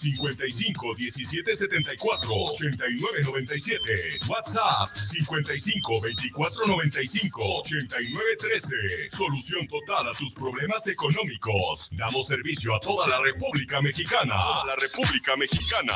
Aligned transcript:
55 0.00 0.94
17 0.96 1.56
74 1.56 2.28
89 2.30 3.22
97. 3.24 4.20
WhatsApp 4.28 4.88
55 4.94 6.00
24 6.00 6.66
95 6.66 7.60
89 7.60 8.36
13. 8.38 8.76
Solución 9.10 9.68
total 9.68 10.08
a 10.08 10.12
tus 10.12 10.34
problemas 10.34 10.86
económicos. 10.86 11.90
Damos 11.92 12.28
servicio 12.28 12.74
a 12.74 12.80
toda 12.80 13.06
la 13.08 13.20
República 13.20 13.82
Mexicana. 13.82 14.64
la 14.66 14.76
República 14.76 15.36
Mexicana. 15.36 15.94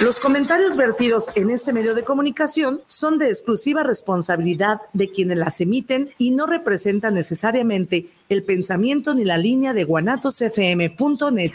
Los 0.00 0.20
comentarios 0.20 0.76
vertidos 0.76 1.28
en 1.34 1.50
este 1.50 1.72
medio 1.72 1.92
de 1.92 2.04
comunicación 2.04 2.80
son 2.86 3.18
de 3.18 3.30
exclusiva 3.30 3.82
responsabilidad 3.82 4.80
de 4.92 5.10
quienes 5.10 5.38
las 5.38 5.60
emiten 5.60 6.10
y 6.18 6.30
no 6.30 6.46
representan 6.46 7.14
necesariamente 7.14 8.06
el 8.28 8.44
pensamiento 8.44 9.12
ni 9.14 9.24
la 9.24 9.38
línea 9.38 9.72
de 9.72 9.82
guanatosfm.net. 9.82 11.52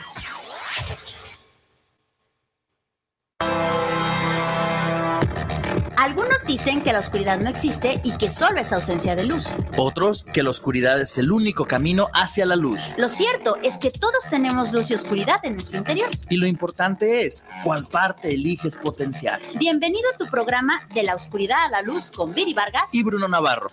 Algunos 6.04 6.46
dicen 6.46 6.82
que 6.82 6.92
la 6.92 7.00
oscuridad 7.00 7.40
no 7.40 7.50
existe 7.50 8.02
y 8.04 8.18
que 8.18 8.30
solo 8.30 8.60
es 8.60 8.74
ausencia 8.74 9.16
de 9.16 9.24
luz. 9.24 9.48
Otros 9.78 10.24
que 10.34 10.44
la 10.44 10.50
oscuridad 10.50 11.00
es 11.00 11.18
el 11.18 11.32
único 11.32 11.64
camino 11.64 12.10
hacia 12.14 12.46
la 12.46 12.58
luz. 12.58 12.82
Lo 12.98 13.08
cierto 13.08 13.56
es 13.64 13.78
que 13.78 13.90
todos 13.90 14.26
tenemos 14.30 14.74
luz 14.74 14.92
y 14.92 14.96
oscuridad 14.96 15.40
en 15.44 15.54
nuestro 15.54 15.78
interior. 15.78 16.10
Y 16.30 16.36
lo 16.36 16.46
importante 16.46 17.26
es 17.26 17.46
cuál 17.64 17.88
parte 17.88 18.34
eliges 18.34 18.76
potenciar. 18.76 19.40
Bienvenido 19.56 20.10
a 20.14 20.18
tu 20.18 20.28
programa 20.28 20.82
De 20.94 21.04
la 21.04 21.16
oscuridad 21.16 21.64
a 21.64 21.70
la 21.70 21.82
luz 21.82 22.12
con 22.12 22.34
Viri 22.34 22.54
Vargas 22.54 22.90
y 22.92 23.02
Bruno 23.02 23.30
Navarro. 23.30 23.72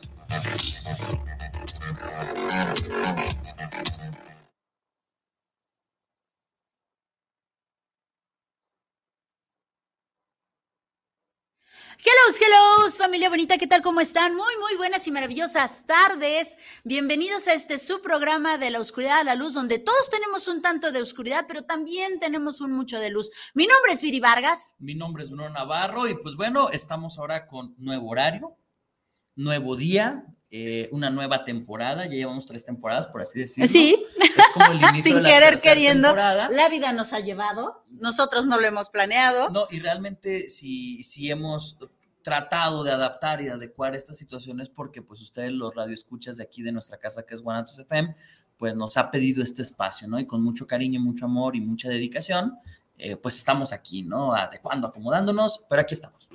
Hello, 11.98 12.36
hello, 12.38 12.90
familia 12.92 13.28
bonita, 13.28 13.58
¿qué 13.58 13.66
tal? 13.66 13.82
¿Cómo 13.82 14.00
están? 14.00 14.34
Muy, 14.34 14.54
muy 14.60 14.76
buenas 14.76 15.06
y 15.06 15.10
maravillosas 15.10 15.84
tardes. 15.86 16.56
Bienvenidos 16.84 17.48
a 17.48 17.54
este 17.54 17.78
su 17.78 18.00
programa 18.00 18.58
de 18.58 18.70
la 18.70 18.80
oscuridad 18.80 19.18
a 19.18 19.24
la 19.24 19.34
luz, 19.34 19.54
donde 19.54 19.78
todos 19.78 20.08
tenemos 20.08 20.46
un 20.48 20.62
tanto 20.62 20.92
de 20.92 21.02
oscuridad, 21.02 21.44
pero 21.48 21.62
también 21.62 22.18
tenemos 22.20 22.60
un 22.60 22.72
mucho 22.72 22.98
de 23.00 23.10
luz. 23.10 23.30
Mi 23.54 23.66
nombre 23.66 23.92
es 23.92 24.02
Viri 24.02 24.20
Vargas. 24.20 24.76
Mi 24.78 24.94
nombre 24.94 25.24
es 25.24 25.30
Bruno 25.30 25.50
Navarro 25.50 26.08
y 26.08 26.14
pues 26.14 26.36
bueno, 26.36 26.70
estamos 26.70 27.18
ahora 27.18 27.46
con 27.46 27.74
nuevo 27.76 28.08
horario, 28.08 28.56
nuevo 29.34 29.76
día, 29.76 30.24
eh, 30.50 30.88
una 30.92 31.10
nueva 31.10 31.44
temporada, 31.44 32.04
ya 32.04 32.12
llevamos 32.12 32.46
tres 32.46 32.64
temporadas, 32.64 33.08
por 33.08 33.20
así 33.20 33.40
decirlo. 33.40 33.68
Sí, 33.68 34.06
es 34.16 34.39
como 34.54 34.72
el 34.72 34.78
inicio 34.78 35.16
sin 35.16 35.24
querer 35.24 35.60
queriendo. 35.60 36.14
La 36.14 36.68
vida 36.70 36.92
nos 36.92 37.12
ha 37.12 37.20
llevado, 37.20 37.84
nosotros 37.88 38.46
no 38.46 38.60
lo 38.60 38.66
hemos 38.66 38.90
planeado. 38.90 39.50
No, 39.50 39.66
y 39.70 39.80
realmente 39.80 40.48
si, 40.48 41.02
si 41.02 41.30
hemos 41.30 41.78
tratado 42.22 42.84
de 42.84 42.92
adaptar 42.92 43.40
y 43.42 43.48
adecuar 43.48 43.94
estas 43.94 44.18
situaciones 44.18 44.68
porque 44.68 45.02
pues 45.02 45.20
ustedes 45.20 45.52
los 45.52 45.74
radioescuchas 45.74 46.36
de 46.36 46.42
aquí 46.42 46.62
de 46.62 46.72
nuestra 46.72 46.98
casa 46.98 47.24
que 47.24 47.34
es 47.34 47.42
Guanatos 47.42 47.78
FM, 47.78 48.14
pues 48.56 48.74
nos 48.74 48.96
ha 48.98 49.10
pedido 49.10 49.42
este 49.42 49.62
espacio, 49.62 50.06
¿no? 50.06 50.18
Y 50.18 50.26
con 50.26 50.42
mucho 50.42 50.66
cariño, 50.66 51.00
mucho 51.00 51.24
amor 51.24 51.56
y 51.56 51.60
mucha 51.60 51.88
dedicación, 51.88 52.58
eh, 52.98 53.16
pues 53.16 53.38
estamos 53.38 53.72
aquí, 53.72 54.02
¿no? 54.02 54.34
Adecuando, 54.34 54.88
acomodándonos, 54.88 55.64
pero 55.68 55.80
aquí 55.80 55.94
estamos. 55.94 56.28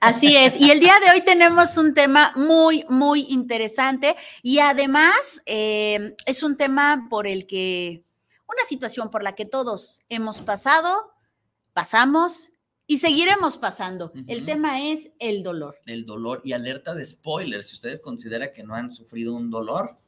Así 0.00 0.36
es. 0.36 0.60
Y 0.60 0.70
el 0.70 0.80
día 0.80 0.94
de 1.04 1.10
hoy 1.10 1.24
tenemos 1.24 1.76
un 1.78 1.94
tema 1.94 2.32
muy, 2.36 2.84
muy 2.88 3.26
interesante 3.28 4.14
y 4.42 4.58
además 4.58 5.42
eh, 5.46 6.14
es 6.26 6.42
un 6.42 6.56
tema 6.56 7.06
por 7.08 7.26
el 7.26 7.46
que, 7.46 8.04
una 8.46 8.62
situación 8.68 9.10
por 9.10 9.22
la 9.22 9.34
que 9.34 9.46
todos 9.46 10.02
hemos 10.08 10.40
pasado, 10.40 11.12
pasamos 11.72 12.52
y 12.86 12.98
seguiremos 12.98 13.56
pasando. 13.56 14.12
El 14.26 14.44
tema 14.44 14.82
es 14.82 15.14
el 15.18 15.42
dolor. 15.42 15.76
El 15.86 16.06
dolor 16.06 16.40
y 16.44 16.52
alerta 16.52 16.94
de 16.94 17.04
spoiler. 17.04 17.64
Si 17.64 17.74
ustedes 17.74 18.00
consideran 18.00 18.50
que 18.54 18.62
no 18.62 18.74
han 18.74 18.92
sufrido 18.92 19.34
un 19.34 19.50
dolor, 19.50 19.98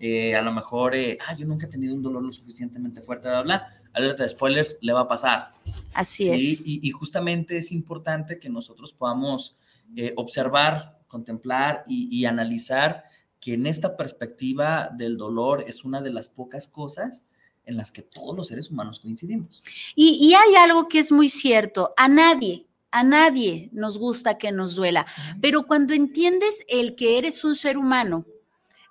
eh, 0.00 0.34
a 0.34 0.42
lo 0.42 0.52
mejor, 0.52 0.96
eh, 0.96 1.18
ah, 1.28 1.36
yo 1.36 1.46
nunca 1.46 1.66
he 1.66 1.68
tenido 1.68 1.94
un 1.94 2.02
dolor 2.02 2.22
lo 2.22 2.32
suficientemente 2.32 3.02
fuerte, 3.02 3.28
bla, 3.28 3.42
bla, 3.42 3.66
alerta 3.92 4.24
de 4.24 4.30
spoilers, 4.30 4.78
le 4.80 4.92
va 4.92 5.00
a 5.00 5.08
pasar. 5.08 5.48
Así 5.94 6.30
es. 6.30 6.66
Y, 6.66 6.80
y, 6.82 6.90
justamente 6.90 7.58
es 7.58 7.70
importante 7.70 8.38
que 8.38 8.48
nosotros 8.48 8.92
podamos 8.92 9.56
eh, 9.94 10.12
observar, 10.16 10.98
contemplar 11.06 11.84
y, 11.86 12.08
y 12.10 12.24
analizar 12.24 13.04
que 13.40 13.54
en 13.54 13.66
esta 13.66 13.96
perspectiva 13.96 14.90
del 14.92 15.16
dolor 15.16 15.64
es 15.66 15.84
una 15.84 16.00
de 16.00 16.12
las 16.12 16.28
pocas 16.28 16.66
cosas 16.66 17.26
en 17.64 17.76
las 17.76 17.92
que 17.92 18.02
todos 18.02 18.36
los 18.36 18.48
seres 18.48 18.70
humanos 18.70 19.00
coincidimos. 19.00 19.62
Y, 19.94 20.34
hay 20.34 20.54
algo 20.56 20.88
que 20.88 20.98
es 20.98 21.12
muy 21.12 21.28
cierto, 21.28 21.92
a 21.96 22.08
nadie, 22.08 22.66
a 22.90 23.02
nadie 23.02 23.70
nos 23.72 23.98
gusta 23.98 24.38
que 24.38 24.52
nos 24.52 24.74
duela, 24.74 25.06
pero 25.40 25.66
cuando 25.66 25.94
entiendes 25.94 26.64
el 26.68 26.96
que 26.96 27.18
eres 27.18 27.44
un 27.44 27.54
ser 27.54 27.78
humano, 27.78 28.26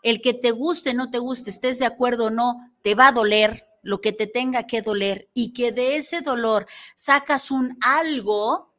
el 0.03 0.21
que 0.21 0.33
te 0.33 0.51
guste, 0.51 0.93
no 0.93 1.09
te 1.09 1.19
guste, 1.19 1.49
estés 1.49 1.79
de 1.79 1.85
acuerdo 1.85 2.25
o 2.25 2.29
no, 2.29 2.71
te 2.81 2.95
va 2.95 3.07
a 3.07 3.11
doler 3.11 3.65
lo 3.81 4.01
que 4.01 4.11
te 4.11 4.27
tenga 4.27 4.67
que 4.67 4.81
doler 4.81 5.29
y 5.33 5.53
que 5.53 5.71
de 5.71 5.95
ese 5.95 6.21
dolor 6.21 6.67
sacas 6.95 7.49
un 7.49 7.77
algo, 7.81 8.73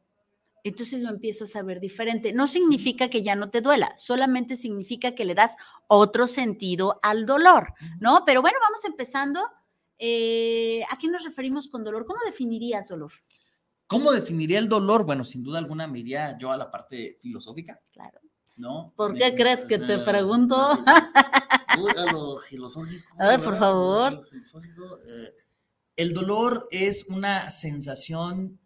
entonces 0.63 1.01
lo 1.01 1.09
empiezas 1.09 1.55
a 1.55 1.63
ver 1.63 1.79
diferente. 1.79 2.33
No 2.33 2.45
significa 2.47 3.09
que 3.09 3.23
ya 3.23 3.35
no 3.35 3.49
te 3.49 3.61
duela, 3.61 3.93
solamente 3.97 4.55
significa 4.55 5.15
que 5.15 5.25
le 5.25 5.35
das 5.35 5.57
otro 5.87 6.27
sentido 6.27 6.99
al 7.01 7.25
dolor, 7.25 7.73
¿no? 7.99 8.23
Pero 8.25 8.41
bueno, 8.41 8.57
vamos 8.61 8.85
empezando 8.85 9.41
eh, 10.03 10.83
¿A 10.89 10.97
qué 10.97 11.07
nos 11.07 11.23
referimos 11.23 11.67
con 11.67 11.83
dolor? 11.83 12.07
¿Cómo 12.07 12.19
definirías 12.25 12.89
dolor? 12.89 13.11
¿Cómo 13.85 14.11
definiría 14.11 14.57
el 14.57 14.67
dolor? 14.67 15.05
Bueno, 15.05 15.23
sin 15.23 15.43
duda 15.43 15.59
alguna 15.59 15.85
me 15.85 15.99
iría 15.99 16.35
yo 16.39 16.51
a 16.51 16.57
la 16.57 16.71
parte 16.71 17.19
filosófica. 17.21 17.79
Claro. 17.91 18.19
¿No? 18.55 18.93
¿Por 18.95 19.15
qué 19.15 19.33
crees 19.35 19.65
que 19.65 19.79
te 19.79 19.97
pregunto? 19.99 20.55
a 20.55 22.11
lo 22.11 22.37
filosófico. 22.49 23.15
A 23.19 23.29
ver, 23.29 23.39
por 23.41 23.57
favor. 23.57 24.13
Eh, 24.13 25.41
el 25.95 26.13
dolor 26.13 26.67
es 26.71 27.05
una 27.09 27.49
sensación, 27.49 28.59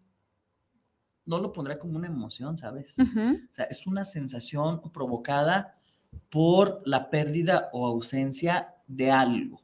no 1.25 1.40
lo 1.40 1.51
pondré 1.51 1.78
como 1.78 1.97
una 1.97 2.07
emoción, 2.07 2.57
¿sabes? 2.57 2.97
O 3.00 3.53
sea, 3.53 3.66
es 3.66 3.88
una 3.88 4.06
sensación 4.06 4.81
provocada 4.91 5.78
por 6.29 6.81
la 6.85 7.09
pérdida 7.09 7.69
o 7.73 7.88
ausencia 7.88 8.75
de 8.88 9.12
algo. 9.12 9.62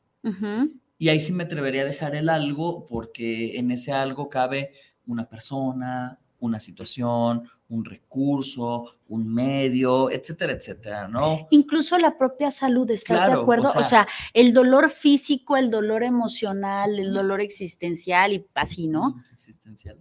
Y 0.97 1.09
ahí 1.09 1.19
sí 1.19 1.33
me 1.33 1.43
atrevería 1.43 1.81
a 1.81 1.85
dejar 1.85 2.15
el 2.15 2.29
algo 2.29 2.85
porque 2.85 3.57
en 3.57 3.71
ese 3.71 3.91
algo 3.91 4.29
cabe 4.29 4.71
una 5.05 5.27
persona, 5.27 6.19
una 6.41 6.59
situación, 6.59 7.43
un 7.69 7.85
recurso, 7.85 8.85
un 9.07 9.33
medio, 9.33 10.11
etcétera, 10.11 10.53
etcétera, 10.53 11.07
¿no? 11.07 11.47
Incluso 11.51 11.97
la 11.97 12.17
propia 12.17 12.51
salud, 12.51 12.89
¿estás 12.91 13.27
de 13.27 13.33
acuerdo? 13.33 13.71
O 13.75 13.83
sea, 13.83 14.07
el 14.33 14.53
dolor 14.53 14.89
físico, 14.89 15.55
el 15.55 15.71
dolor 15.71 16.03
emocional, 16.03 16.99
el 16.99 17.13
dolor 17.13 17.39
existencial 17.41 18.33
y 18.33 18.45
así, 18.55 18.87
¿no? 18.87 19.23
Existencial, 19.31 19.97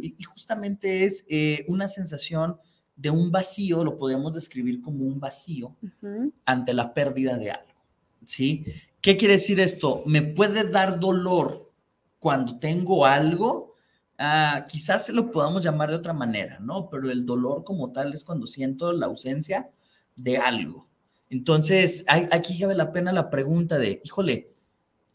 Y, 0.00 0.22
justamente 0.24 1.04
es 1.04 1.26
eh, 1.28 1.64
una 1.68 1.88
sensación 1.88 2.56
de 2.96 3.10
un 3.10 3.30
vacío, 3.30 3.84
lo 3.84 3.98
podemos 3.98 4.32
describir 4.32 4.80
como 4.80 5.04
un 5.04 5.20
vacío 5.20 5.76
ante 6.46 6.72
la 6.72 6.94
pérdida 6.94 7.36
de 7.36 7.50
algo, 7.50 7.74
¿sí? 8.24 8.64
¿Qué 9.02 9.16
quiere 9.16 9.34
decir 9.34 9.60
esto? 9.60 10.02
¿Me 10.06 10.22
puede 10.22 10.64
dar 10.64 10.98
dolor 10.98 11.70
cuando 12.18 12.58
tengo 12.58 13.04
algo? 13.04 13.65
Ah, 14.18 14.64
quizás 14.68 15.06
se 15.06 15.12
lo 15.12 15.30
podamos 15.30 15.62
llamar 15.62 15.90
de 15.90 15.96
otra 15.96 16.12
manera, 16.12 16.58
¿no? 16.60 16.88
Pero 16.88 17.10
el 17.10 17.26
dolor 17.26 17.64
como 17.64 17.92
tal 17.92 18.14
es 18.14 18.24
cuando 18.24 18.46
siento 18.46 18.92
la 18.92 19.06
ausencia 19.06 19.70
de 20.16 20.38
algo. 20.38 20.88
Entonces, 21.28 22.04
aquí 22.08 22.58
cabe 22.58 22.74
la 22.74 22.92
pena 22.92 23.12
la 23.12 23.30
pregunta 23.30 23.78
de, 23.78 24.00
híjole, 24.04 24.54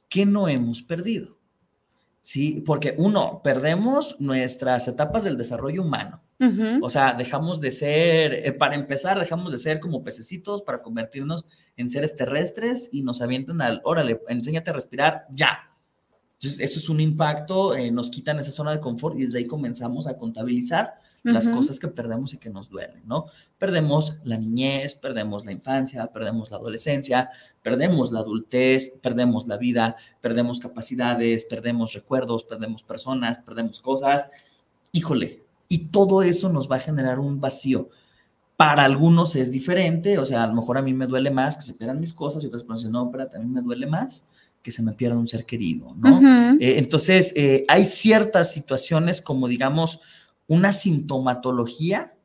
¿qué 0.09 0.25
no 0.25 0.47
hemos 0.47 0.81
perdido? 0.81 1.37
Sí, 2.21 2.61
porque 2.65 2.93
uno, 2.97 3.41
perdemos 3.43 4.15
nuestras 4.19 4.87
etapas 4.87 5.23
del 5.23 5.37
desarrollo 5.37 5.81
humano. 5.81 6.21
O 6.81 6.89
sea, 6.89 7.13
dejamos 7.13 7.61
de 7.61 7.69
ser, 7.69 8.33
eh, 8.33 8.51
para 8.51 8.73
empezar, 8.73 9.19
dejamos 9.19 9.51
de 9.51 9.59
ser 9.59 9.79
como 9.79 10.03
pececitos 10.03 10.63
para 10.63 10.81
convertirnos 10.81 11.45
en 11.77 11.87
seres 11.87 12.15
terrestres 12.15 12.89
y 12.91 13.03
nos 13.03 13.21
avientan 13.21 13.61
al, 13.61 13.79
órale, 13.83 14.19
enséñate 14.27 14.71
a 14.71 14.73
respirar 14.73 15.27
ya. 15.29 15.70
Entonces, 16.41 16.71
eso 16.71 16.79
es 16.79 16.89
un 16.89 16.99
impacto, 16.99 17.75
eh, 17.75 17.91
nos 17.91 18.09
quitan 18.09 18.39
esa 18.39 18.49
zona 18.49 18.71
de 18.71 18.79
confort 18.79 19.15
y 19.15 19.25
desde 19.25 19.37
ahí 19.37 19.45
comenzamos 19.45 20.07
a 20.07 20.17
contabilizar 20.17 20.95
las 21.21 21.47
cosas 21.47 21.79
que 21.79 21.87
perdemos 21.87 22.33
y 22.33 22.39
que 22.39 22.49
nos 22.49 22.67
duelen, 22.67 23.03
¿no? 23.05 23.27
Perdemos 23.59 24.17
la 24.23 24.37
niñez, 24.37 24.95
perdemos 24.95 25.45
la 25.45 25.51
infancia, 25.51 26.07
perdemos 26.07 26.49
la 26.49 26.57
adolescencia, 26.57 27.29
perdemos 27.61 28.11
la 28.11 28.21
adultez, 28.21 28.97
perdemos 29.03 29.45
la 29.45 29.57
vida, 29.57 29.95
perdemos 30.19 30.59
capacidades, 30.59 31.45
perdemos 31.45 31.93
recuerdos, 31.93 32.43
perdemos 32.43 32.81
personas, 32.81 33.37
perdemos 33.37 33.79
cosas. 33.79 34.27
Híjole, 34.93 35.43
y 35.69 35.89
todo 35.89 36.23
eso 36.23 36.51
nos 36.51 36.67
va 36.67 36.77
a 36.77 36.79
generar 36.79 37.19
un 37.19 37.39
vacío. 37.39 37.89
Para 38.57 38.83
algunos 38.83 39.35
es 39.35 39.51
diferente, 39.51 40.17
o 40.17 40.25
sea, 40.25 40.41
a 40.41 40.47
lo 40.47 40.55
mejor 40.55 40.79
a 40.79 40.81
mí 40.81 40.91
me 40.95 41.05
duele 41.05 41.29
más 41.29 41.55
que 41.55 41.61
se 41.61 41.75
pierdan 41.75 41.99
mis 41.99 42.13
cosas 42.13 42.43
y 42.43 42.47
otras 42.47 42.63
personas 42.63 42.81
dicen, 42.81 42.93
no, 42.93 43.05
espérate, 43.05 43.37
a 43.37 43.39
mí 43.39 43.45
me 43.45 43.61
duele 43.61 43.85
más 43.85 44.25
que 44.61 44.71
se 44.71 44.83
me 44.83 44.93
pierda 44.93 45.17
un 45.17 45.27
ser 45.27 45.45
querido, 45.45 45.95
¿no? 45.97 46.19
Eh, 46.59 46.77
entonces, 46.77 47.33
eh, 47.35 47.65
hay 47.67 47.85
ciertas 47.85 48.51
situaciones 48.51 49.21
como, 49.21 49.47
digamos, 49.47 50.01
una 50.47 50.71
sintomatología 50.71 52.15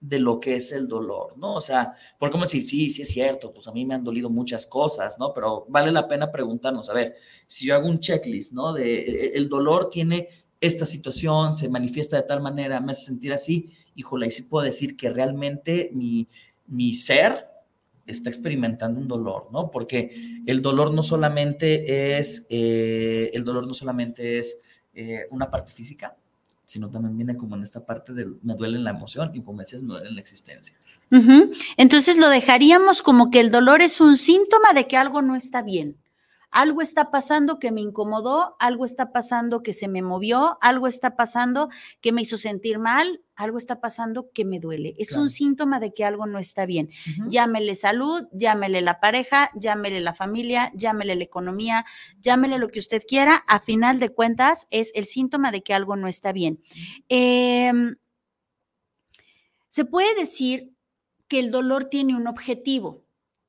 de 0.00 0.18
lo 0.18 0.40
que 0.40 0.56
es 0.56 0.72
el 0.72 0.88
dolor, 0.88 1.36
¿no? 1.36 1.54
O 1.54 1.60
sea, 1.60 1.94
por 2.18 2.30
cómo 2.30 2.44
decir, 2.44 2.62
sí, 2.62 2.90
sí 2.90 3.02
es 3.02 3.08
cierto, 3.08 3.52
pues 3.52 3.68
a 3.68 3.72
mí 3.72 3.84
me 3.84 3.94
han 3.94 4.02
dolido 4.02 4.30
muchas 4.30 4.66
cosas, 4.66 5.18
¿no? 5.18 5.32
Pero 5.34 5.66
vale 5.68 5.92
la 5.92 6.08
pena 6.08 6.32
preguntarnos, 6.32 6.88
a 6.88 6.94
ver, 6.94 7.14
si 7.46 7.66
yo 7.66 7.74
hago 7.74 7.86
un 7.86 8.00
checklist, 8.00 8.52
¿no? 8.52 8.72
De 8.72 9.00
e, 9.00 9.26
e, 9.26 9.32
el 9.36 9.48
dolor 9.48 9.90
tiene 9.90 10.28
esta 10.60 10.86
situación, 10.86 11.54
se 11.54 11.68
manifiesta 11.68 12.16
de 12.16 12.22
tal 12.22 12.40
manera, 12.40 12.80
me 12.80 12.92
hace 12.92 13.06
sentir 13.06 13.32
así, 13.32 13.68
híjole, 13.94 14.26
y 14.26 14.30
sí 14.30 14.42
puedo 14.42 14.64
decir 14.64 14.96
que 14.96 15.10
realmente 15.10 15.90
mi, 15.92 16.26
mi 16.66 16.94
ser 16.94 17.50
está 18.10 18.28
experimentando 18.28 19.00
un 19.00 19.08
dolor, 19.08 19.48
¿no? 19.52 19.70
Porque 19.70 20.42
el 20.46 20.62
dolor 20.62 20.92
no 20.92 21.02
solamente 21.02 22.18
es, 22.18 22.46
eh, 22.50 23.30
el 23.32 23.44
dolor 23.44 23.66
no 23.66 23.74
solamente 23.74 24.38
es 24.38 24.60
eh, 24.94 25.26
una 25.30 25.50
parte 25.50 25.72
física, 25.72 26.16
sino 26.64 26.90
también 26.90 27.16
viene 27.16 27.36
como 27.36 27.56
en 27.56 27.62
esta 27.62 27.84
parte 27.84 28.12
de 28.12 28.26
me 28.42 28.54
duele 28.54 28.78
la 28.78 28.90
emoción 28.90 29.30
y 29.34 29.42
como 29.42 29.60
decías, 29.60 29.82
me 29.82 29.94
duele 29.94 30.12
la 30.12 30.20
existencia. 30.20 30.76
Entonces 31.76 32.16
lo 32.18 32.28
dejaríamos 32.28 33.02
como 33.02 33.30
que 33.30 33.40
el 33.40 33.50
dolor 33.50 33.82
es 33.82 34.00
un 34.00 34.16
síntoma 34.16 34.72
de 34.74 34.86
que 34.86 34.96
algo 34.96 35.22
no 35.22 35.34
está 35.34 35.60
bien 35.60 35.96
algo 36.50 36.82
está 36.82 37.10
pasando 37.10 37.58
que 37.58 37.70
me 37.70 37.80
incomodó, 37.80 38.56
algo 38.58 38.84
está 38.84 39.12
pasando 39.12 39.62
que 39.62 39.72
se 39.72 39.86
me 39.86 40.02
movió, 40.02 40.58
algo 40.60 40.88
está 40.88 41.16
pasando 41.16 41.70
que 42.00 42.10
me 42.10 42.22
hizo 42.22 42.38
sentir 42.38 42.78
mal, 42.78 43.22
algo 43.36 43.56
está 43.56 43.80
pasando 43.80 44.30
que 44.32 44.44
me 44.44 44.58
duele. 44.58 44.94
Es 44.98 45.12
un 45.12 45.30
síntoma 45.30 45.78
de 45.78 45.94
que 45.94 46.04
algo 46.04 46.26
no 46.26 46.38
está 46.38 46.66
bien. 46.66 46.90
Llámele 47.28 47.74
salud, 47.76 48.26
llámele 48.32 48.82
la 48.82 49.00
pareja, 49.00 49.50
llámele 49.54 50.00
la 50.00 50.12
familia, 50.12 50.72
llámele 50.74 51.14
la 51.14 51.24
economía, 51.24 51.86
llámele 52.20 52.58
lo 52.58 52.68
que 52.68 52.80
usted 52.80 53.02
quiera. 53.06 53.36
A 53.46 53.60
final 53.60 54.00
de 54.00 54.10
cuentas, 54.10 54.66
es 54.70 54.90
el 54.94 55.06
síntoma 55.06 55.52
de 55.52 55.62
que 55.62 55.72
algo 55.72 55.96
no 55.96 56.08
está 56.08 56.32
bien. 56.32 56.60
Em, 57.08 57.96
se 59.68 59.84
puede 59.84 60.14
decir 60.16 60.74
que 61.28 61.38
el 61.38 61.52
dolor 61.52 61.84
tiene 61.84 62.16
un 62.16 62.26
objetivo, 62.26 63.04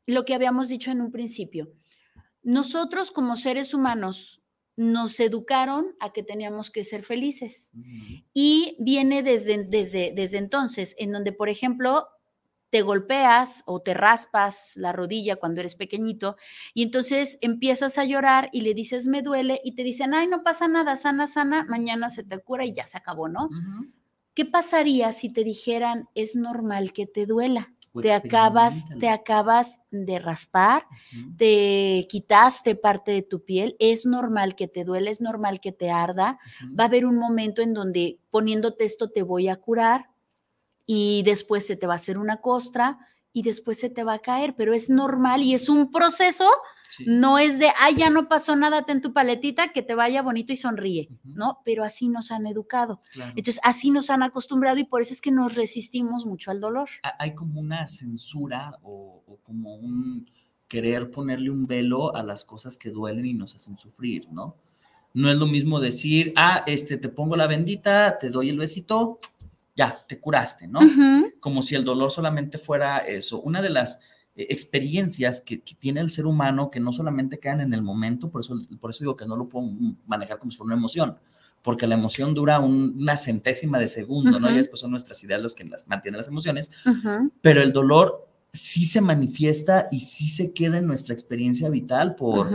lo 0.06 0.24
que 0.24 0.36
habíamos 0.36 0.70
dicho 0.70 0.92
en 0.92 1.02
un 1.02 1.12
principio 1.12 1.74
nosotros 2.44 3.12
como 3.12 3.36
seres 3.36 3.74
humanos 3.74 4.42
nos 4.76 5.20
educaron 5.20 5.96
a 6.00 6.12
que 6.14 6.24
teníamos 6.24 6.72
que 6.72 6.84
ser 6.84 7.04
felices. 7.04 7.72
Y 8.34 8.76
viene 8.80 9.22
desde, 9.22 9.64
desde, 9.64 10.12
desde 10.16 10.38
entonces, 10.38 10.96
en 10.98 11.12
donde, 11.12 11.34
por 11.34 11.50
ejemplo, 11.50 12.08
te 12.72 12.82
golpeas 12.82 13.64
o 13.68 13.82
te 13.82 13.94
raspas 13.94 14.78
la 14.78 14.94
rodilla 14.94 15.36
cuando 15.36 15.60
eres 15.60 15.76
pequeñito 15.76 16.38
y 16.74 16.84
entonces 16.84 17.38
empiezas 17.42 17.98
a 17.98 18.06
llorar 18.06 18.50
y 18.54 18.62
le 18.62 18.74
dices 18.74 19.08
me 19.08 19.22
duele 19.22 19.60
y 19.64 19.76
te 19.76 19.84
dicen, 19.84 20.14
ay, 20.14 20.28
no 20.28 20.42
pasa 20.42 20.70
nada, 20.70 20.96
sana, 20.96 21.28
sana, 21.28 21.66
mañana 21.68 22.10
se 22.10 22.24
te 22.24 22.40
cura 22.40 22.66
y 22.66 22.74
ya 22.74 22.88
se 22.88 22.98
acabó, 22.98 23.28
¿no? 23.28 23.50
¿Qué 24.34 24.46
pasaría 24.46 25.12
si 25.12 25.32
te 25.32 25.44
dijeran 25.44 26.08
es 26.16 26.36
normal 26.36 26.94
que 26.94 27.06
te 27.06 27.26
duela? 27.26 27.74
Te 28.00 28.14
acabas, 28.14 28.86
te 29.00 29.10
acabas 29.10 29.82
de 29.92 30.20
raspar, 30.20 30.86
te 31.38 32.08
quitaste 32.10 32.76
parte 32.76 33.12
de 33.12 33.22
tu 33.22 33.44
piel, 33.44 33.76
es 33.80 34.06
normal 34.06 34.56
que 34.56 34.68
te 34.68 34.84
duele, 34.86 35.12
es 35.12 35.20
normal 35.20 35.60
que 35.60 35.72
te 35.72 35.92
arda, 35.92 36.40
va 36.78 36.86
a 36.86 36.88
haber 36.88 37.06
un 37.06 37.18
momento 37.18 37.62
en 37.62 37.74
donde 37.74 38.20
poniéndote 38.30 38.86
esto 38.86 39.10
te 39.10 39.24
voy 39.24 39.50
a 39.50 39.58
curar 39.58 40.10
y 40.86 41.24
después 41.24 41.66
se 41.66 41.76
te 41.76 41.88
va 41.88 41.94
a 41.94 41.98
hacer 41.98 42.18
una 42.18 42.38
costra 42.38 43.00
y 43.34 43.44
después 43.44 43.80
se 43.80 43.90
te 43.90 44.04
va 44.04 44.14
a 44.14 44.20
caer, 44.20 44.56
pero 44.56 44.74
es 44.74 44.90
normal 44.90 45.44
y 45.44 45.54
es 45.54 45.70
un 45.70 45.92
proceso 45.92 46.50
no 47.06 47.38
es 47.40 47.60
de, 47.60 47.70
ay, 47.80 47.96
ya 47.96 48.10
no 48.10 48.28
pasó 48.28 48.56
nada, 48.56 48.84
ten 48.84 49.02
tu 49.02 49.14
paletita, 49.14 49.72
que 49.72 49.82
te 49.82 49.96
vaya 49.96 50.22
bonito 50.22 50.54
y 50.54 50.58
sonríe, 50.58 51.10
¿no? 51.24 51.60
Pero 51.66 51.84
así 51.84 52.10
nos 52.10 52.32
han 52.32 52.48
educado. 52.48 53.00
Entonces, 53.36 53.60
así 53.64 53.92
nos 53.92 54.10
han 54.10 54.24
acostumbrado 54.24 54.78
y 54.78 54.84
por 54.84 55.02
eso 55.02 55.14
es 55.14 55.22
que 55.22 55.32
nos 55.32 55.56
resistimos 55.56 56.26
mucho 56.26 56.52
al 56.52 56.60
dolor. 56.60 56.90
Hay 57.20 57.36
como 57.36 57.60
una 57.60 57.88
censura 57.88 58.78
o, 58.84 59.24
como 59.44 59.76
un 59.76 60.30
querer 60.68 61.12
ponerle 61.12 61.50
un 61.50 61.68
velo 61.68 62.16
a 62.16 62.24
las 62.24 62.46
cosas 62.46 62.78
que 62.78 62.90
duelen 62.90 63.26
y 63.26 63.34
nos 63.34 63.56
hacen 63.56 63.78
sufrir, 63.78 64.28
¿no? 64.32 64.56
No 65.14 65.30
es 65.30 65.38
lo 65.38 65.46
mismo 65.46 65.82
decir, 65.82 66.32
ah, 66.38 66.64
este, 66.66 66.98
te 66.98 67.10
pongo 67.10 67.36
la 67.36 67.48
bendita, 67.48 68.18
te 68.18 68.30
doy 68.30 68.50
el 68.50 68.58
besito, 68.58 69.20
ya, 69.76 69.94
te 69.94 70.20
curaste, 70.20 70.68
¿no? 70.68 70.80
Como 71.40 71.62
si 71.62 71.76
el 71.76 71.84
dolor 71.84 72.12
solamente 72.12 72.58
fuera 72.58 73.00
eso. 73.00 73.42
Una 73.42 73.62
de 73.62 73.70
las 73.70 74.00
experiencias 74.36 75.42
que, 75.42 75.58
tiene 75.58 76.00
el 76.00 76.10
ser 76.10 76.26
humano 76.26 76.72
que 76.72 76.80
no 76.80 76.94
solamente 76.94 77.40
quedan 77.40 77.62
en 77.62 77.74
el 77.74 77.82
momento, 77.82 78.30
por 78.30 78.42
eso, 78.42 78.56
por 78.80 78.90
eso 78.90 79.04
digo 79.04 79.16
que 79.16 79.26
no 79.26 79.36
lo 79.36 79.50
puedo 79.50 79.70
manejar 80.06 80.40
como 80.40 80.52
si 80.52 80.58
fuera 80.58 80.68
una 80.68 80.76
emoción, 80.76 81.18
porque 81.62 81.88
la 81.88 81.96
emoción 81.96 82.34
dura 82.34 82.60
una 82.60 83.18
centésima 83.18 83.78
de 83.80 83.88
segundo, 83.88 84.40
¿no? 84.40 84.50
Y 84.50 84.56
después 84.56 84.80
son 84.80 84.92
nuestras 84.92 85.24
ideas 85.24 85.42
los 85.42 85.54
que 85.54 85.64
las 85.64 85.88
mantienen 85.88 86.18
las 86.18 86.28
emociones, 86.28 86.72
pero 87.42 87.62
el 87.62 87.72
dolor 87.72 88.28
sí 88.54 88.84
se 88.86 89.02
manifiesta 89.02 89.88
y 89.92 90.02
sí 90.02 90.28
se 90.28 90.54
queda 90.54 90.78
en 90.78 90.88
nuestra 90.88 91.14
experiencia 91.14 91.70
vital 91.70 92.16
por 92.16 92.50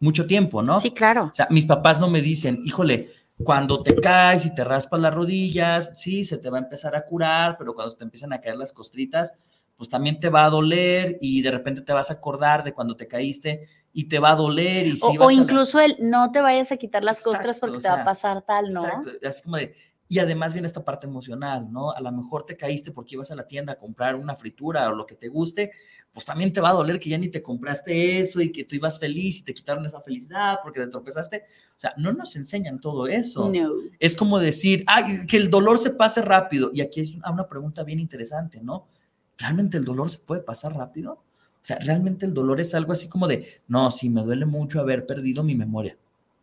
mucho 0.00 0.26
tiempo, 0.26 0.62
¿no? 0.62 0.80
Sí, 0.80 0.90
claro. 0.90 1.24
O 1.24 1.34
sea, 1.34 1.48
mis 1.50 1.66
papás 1.66 2.00
no 2.00 2.08
me 2.08 2.20
dicen, 2.20 2.62
híjole, 2.64 3.10
cuando 3.42 3.82
te 3.82 3.94
caes 3.96 4.46
y 4.46 4.54
te 4.54 4.64
raspas 4.64 5.00
las 5.00 5.14
rodillas, 5.14 5.92
sí, 5.96 6.24
se 6.24 6.38
te 6.38 6.48
va 6.48 6.58
a 6.58 6.62
empezar 6.62 6.96
a 6.96 7.04
curar, 7.04 7.56
pero 7.58 7.74
cuando 7.74 7.94
te 7.94 8.04
empiezan 8.04 8.32
a 8.32 8.40
caer 8.40 8.56
las 8.56 8.72
costritas, 8.72 9.34
pues 9.76 9.88
también 9.88 10.18
te 10.18 10.30
va 10.30 10.44
a 10.44 10.50
doler 10.50 11.18
y 11.20 11.42
de 11.42 11.50
repente 11.50 11.82
te 11.82 11.92
vas 11.92 12.10
a 12.10 12.14
acordar 12.14 12.64
de 12.64 12.72
cuando 12.72 12.96
te 12.96 13.06
caíste 13.06 13.68
y 13.92 14.08
te 14.08 14.18
va 14.18 14.32
a 14.32 14.36
doler. 14.36 14.86
Y 14.86 14.98
o, 15.02 15.30
incluso 15.30 15.80
el 15.80 15.96
no 16.00 16.32
te 16.32 16.40
vayas 16.40 16.72
a 16.72 16.76
quitar 16.76 17.04
las 17.04 17.20
costras 17.20 17.60
porque 17.60 17.78
te 17.78 17.88
va 17.88 18.02
a 18.02 18.04
pasar 18.04 18.42
tal, 18.42 18.68
¿no? 18.68 18.84
Exacto, 18.84 19.10
así 19.26 19.42
como 19.42 19.56
de, 19.58 19.74
y 20.08 20.18
además 20.20 20.52
viene 20.52 20.66
esta 20.66 20.84
parte 20.84 21.06
emocional, 21.06 21.70
¿no? 21.70 21.90
A 21.90 22.00
lo 22.00 22.12
mejor 22.12 22.44
te 22.44 22.56
caíste 22.56 22.92
porque 22.92 23.16
ibas 23.16 23.30
a 23.32 23.34
la 23.34 23.46
tienda 23.46 23.72
a 23.72 23.76
comprar 23.76 24.14
una 24.14 24.34
fritura 24.34 24.88
o 24.88 24.94
lo 24.94 25.04
que 25.04 25.16
te 25.16 25.28
guste, 25.28 25.72
pues 26.12 26.24
también 26.24 26.52
te 26.52 26.60
va 26.60 26.70
a 26.70 26.74
doler 26.74 27.00
que 27.00 27.10
ya 27.10 27.18
ni 27.18 27.28
te 27.28 27.42
compraste 27.42 28.20
eso 28.20 28.40
y 28.40 28.52
que 28.52 28.64
tú 28.64 28.76
ibas 28.76 29.00
feliz 29.00 29.38
y 29.38 29.44
te 29.44 29.52
quitaron 29.52 29.84
esa 29.84 30.00
felicidad 30.00 30.58
porque 30.62 30.80
te 30.80 30.86
tropezaste. 30.86 31.44
O 31.70 31.78
sea, 31.78 31.92
no 31.96 32.12
nos 32.12 32.36
enseñan 32.36 32.80
todo 32.80 33.08
eso. 33.08 33.50
No. 33.52 33.72
Es 33.98 34.14
como 34.14 34.38
decir, 34.38 34.84
ay, 34.86 35.26
que 35.26 35.36
el 35.36 35.50
dolor 35.50 35.78
se 35.78 35.90
pase 35.90 36.22
rápido. 36.22 36.70
Y 36.72 36.82
aquí 36.82 37.00
hay 37.00 37.20
una 37.28 37.48
pregunta 37.48 37.82
bien 37.82 37.98
interesante, 37.98 38.60
¿no? 38.62 38.86
¿Realmente 39.38 39.76
el 39.76 39.84
dolor 39.84 40.10
se 40.10 40.18
puede 40.18 40.42
pasar 40.42 40.74
rápido? 40.74 41.12
O 41.12 41.64
sea, 41.66 41.78
realmente 41.80 42.26
el 42.26 42.34
dolor 42.34 42.60
es 42.60 42.74
algo 42.74 42.92
así 42.92 43.08
como 43.08 43.26
de, 43.26 43.60
no, 43.66 43.90
sí, 43.90 44.08
me 44.08 44.22
duele 44.22 44.46
mucho 44.46 44.80
haber 44.80 45.06
perdido 45.06 45.42
mi 45.42 45.54
memoria. 45.54 45.96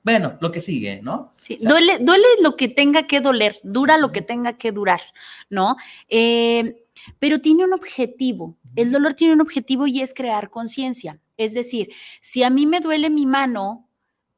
Bueno, 0.03 0.37
lo 0.41 0.51
que 0.51 0.59
sigue, 0.59 1.01
¿no? 1.01 1.31
Sí, 1.39 1.57
duele, 1.61 1.99
duele 1.99 2.27
lo 2.41 2.57
que 2.57 2.67
tenga 2.67 3.07
que 3.07 3.21
doler, 3.21 3.55
dura 3.63 3.97
lo 3.97 4.11
que 4.11 4.21
tenga 4.21 4.53
que 4.53 4.73
durar, 4.73 4.99
¿no? 5.49 5.77
Eh, 6.09 6.83
pero 7.19 7.39
tiene 7.39 7.63
un 7.63 7.73
objetivo. 7.73 8.57
El 8.75 8.91
dolor 8.91 9.13
tiene 9.13 9.33
un 9.33 9.41
objetivo 9.41 9.87
y 9.87 10.01
es 10.01 10.13
crear 10.13 10.49
conciencia. 10.49 11.21
Es 11.37 11.53
decir, 11.53 11.89
si 12.21 12.43
a 12.43 12.49
mí 12.49 12.65
me 12.65 12.81
duele 12.81 13.09
mi 13.09 13.25
mano, 13.25 13.87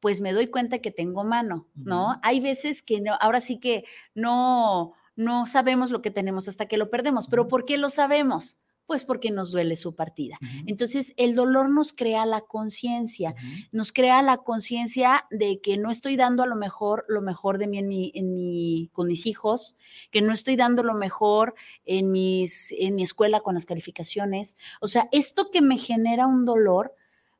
pues 0.00 0.20
me 0.20 0.32
doy 0.32 0.46
cuenta 0.46 0.78
que 0.78 0.92
tengo 0.92 1.24
mano, 1.24 1.66
¿no? 1.74 2.20
Hay 2.22 2.40
veces 2.40 2.82
que 2.82 3.00
no, 3.00 3.16
ahora 3.20 3.40
sí 3.40 3.58
que 3.58 3.84
no, 4.14 4.94
no 5.16 5.46
sabemos 5.46 5.90
lo 5.90 6.02
que 6.02 6.10
tenemos 6.10 6.46
hasta 6.46 6.66
que 6.66 6.76
lo 6.76 6.90
perdemos. 6.90 7.26
¿Pero 7.26 7.48
por 7.48 7.64
qué 7.64 7.78
lo 7.78 7.88
sabemos? 7.88 8.58
Pues 8.86 9.04
porque 9.04 9.32
nos 9.32 9.50
duele 9.50 9.74
su 9.74 9.96
partida. 9.96 10.38
Entonces, 10.64 11.12
el 11.16 11.34
dolor 11.34 11.70
nos 11.70 11.92
crea 11.92 12.24
la 12.24 12.42
conciencia, 12.42 13.34
nos 13.72 13.90
crea 13.90 14.22
la 14.22 14.36
conciencia 14.36 15.26
de 15.28 15.60
que 15.60 15.76
no 15.76 15.90
estoy 15.90 16.14
dando 16.14 16.44
a 16.44 16.46
lo 16.46 16.54
mejor 16.54 17.04
lo 17.08 17.20
mejor 17.20 17.58
de 17.58 17.66
mí 17.66 17.78
en 17.78 17.88
mi, 17.88 18.12
en 18.14 18.32
mi, 18.32 18.88
con 18.92 19.08
mis 19.08 19.26
hijos, 19.26 19.80
que 20.12 20.22
no 20.22 20.32
estoy 20.32 20.54
dando 20.54 20.84
lo 20.84 20.94
mejor 20.94 21.54
en, 21.84 22.12
mis, 22.12 22.72
en 22.78 22.94
mi 22.94 23.02
escuela 23.02 23.40
con 23.40 23.54
las 23.54 23.66
calificaciones. 23.66 24.56
O 24.80 24.86
sea, 24.86 25.08
esto 25.10 25.50
que 25.50 25.62
me 25.62 25.78
genera 25.78 26.28
un 26.28 26.44
dolor, 26.44 26.94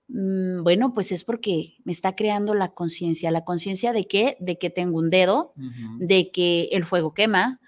mm, 0.09 0.65
bueno, 0.65 0.95
pues 0.95 1.13
es 1.13 1.23
porque 1.23 1.77
me 1.85 1.93
está 1.93 2.17
creando 2.17 2.55
la 2.55 2.75
conciencia. 2.75 3.31
¿La 3.31 3.45
conciencia 3.45 3.93
de 3.93 4.09
qué? 4.09 4.37
De 4.41 4.59
que 4.59 4.71
tengo 4.71 4.99
un 4.99 5.11
dedo, 5.11 5.53
de 6.01 6.33
que 6.33 6.71
el 6.73 6.85
fuego 6.85 7.15
quema, 7.15 7.61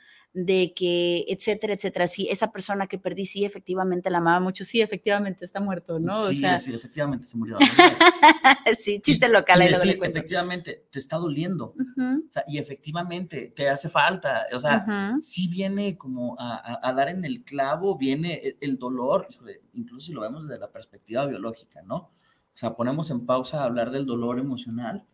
de 0.45 0.73
que, 0.75 1.25
etcétera, 1.29 1.75
etcétera. 1.75 2.07
Sí, 2.07 2.29
esa 2.31 2.53
persona 2.53 2.87
que 2.87 2.99
perdí, 2.99 3.27
sí, 3.27 3.45
efectivamente 3.45 4.11
la 4.11 4.19
amaba 4.19 4.41
mucho, 4.41 4.65
sí, 4.65 4.81
efectivamente 4.81 5.45
está 5.45 5.61
muerto, 5.61 5.99
¿no? 5.99 6.17
Sí, 6.19 6.43
sí, 6.59 6.75
efectivamente 6.75 7.27
se 7.27 7.37
murió. 7.37 7.59
sí, 8.79 9.01
chiste 9.01 9.29
local. 9.29 9.63
Y, 9.63 9.75
sí, 9.75 9.99
efectivamente, 10.01 10.87
te 10.91 10.99
está 10.99 11.17
doliendo. 11.17 11.75
o 11.77 12.33
sea, 12.33 12.45
y 12.47 12.59
efectivamente, 12.59 13.53
te 13.55 13.69
hace 13.69 13.89
falta. 13.89 14.47
O 14.55 14.61
sea, 14.61 15.17
sí 15.21 15.49
viene 15.49 15.97
como 15.97 16.37
a, 16.39 16.93
dar 16.93 17.09
en 17.09 17.25
el 17.25 17.45
clavo, 17.45 17.97
viene 17.97 18.57
el, 18.61 18.79
dolor, 18.79 19.29
incluso 19.73 20.07
si 20.07 20.13
lo 20.13 20.21
vemos 20.21 20.47
desde 20.47 20.61
la 20.61 20.71
perspectiva 20.71 21.27
biológica, 21.27 21.83
¿no? 21.83 22.11
O 22.59 22.61
sea, 22.61 22.75
ponemos 22.75 23.09
en 23.13 23.25
pausa 23.25 23.61
a 23.63 23.67
hablar 23.67 23.93
del 23.93 24.05
dolor 24.05 24.41
emocional 24.41 25.05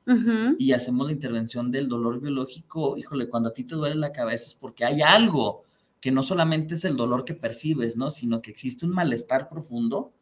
y 0.58 0.72
hacemos 0.72 1.06
la 1.06 1.12
intervención 1.12 1.70
del 1.70 1.90
dolor 1.90 2.18
biológico. 2.18 2.96
Híjole, 2.96 3.28
cuando 3.28 3.50
a 3.50 3.52
ti 3.52 3.64
te 3.64 3.74
duele 3.74 3.96
la 3.96 4.12
cabeza 4.12 4.46
es 4.46 4.54
porque 4.54 4.86
hay 4.86 5.02
algo 5.02 5.62
que 6.00 6.10
no 6.10 6.22
solamente 6.22 6.72
es 6.72 6.86
el 6.86 6.96
dolor 6.96 7.26
que 7.26 7.34
percibes, 7.34 7.98
¿no? 7.98 8.08
Sino 8.08 8.40
que 8.40 8.50
existe 8.50 8.86
un 8.86 8.92
malestar 8.92 9.50
profundo 9.50 10.14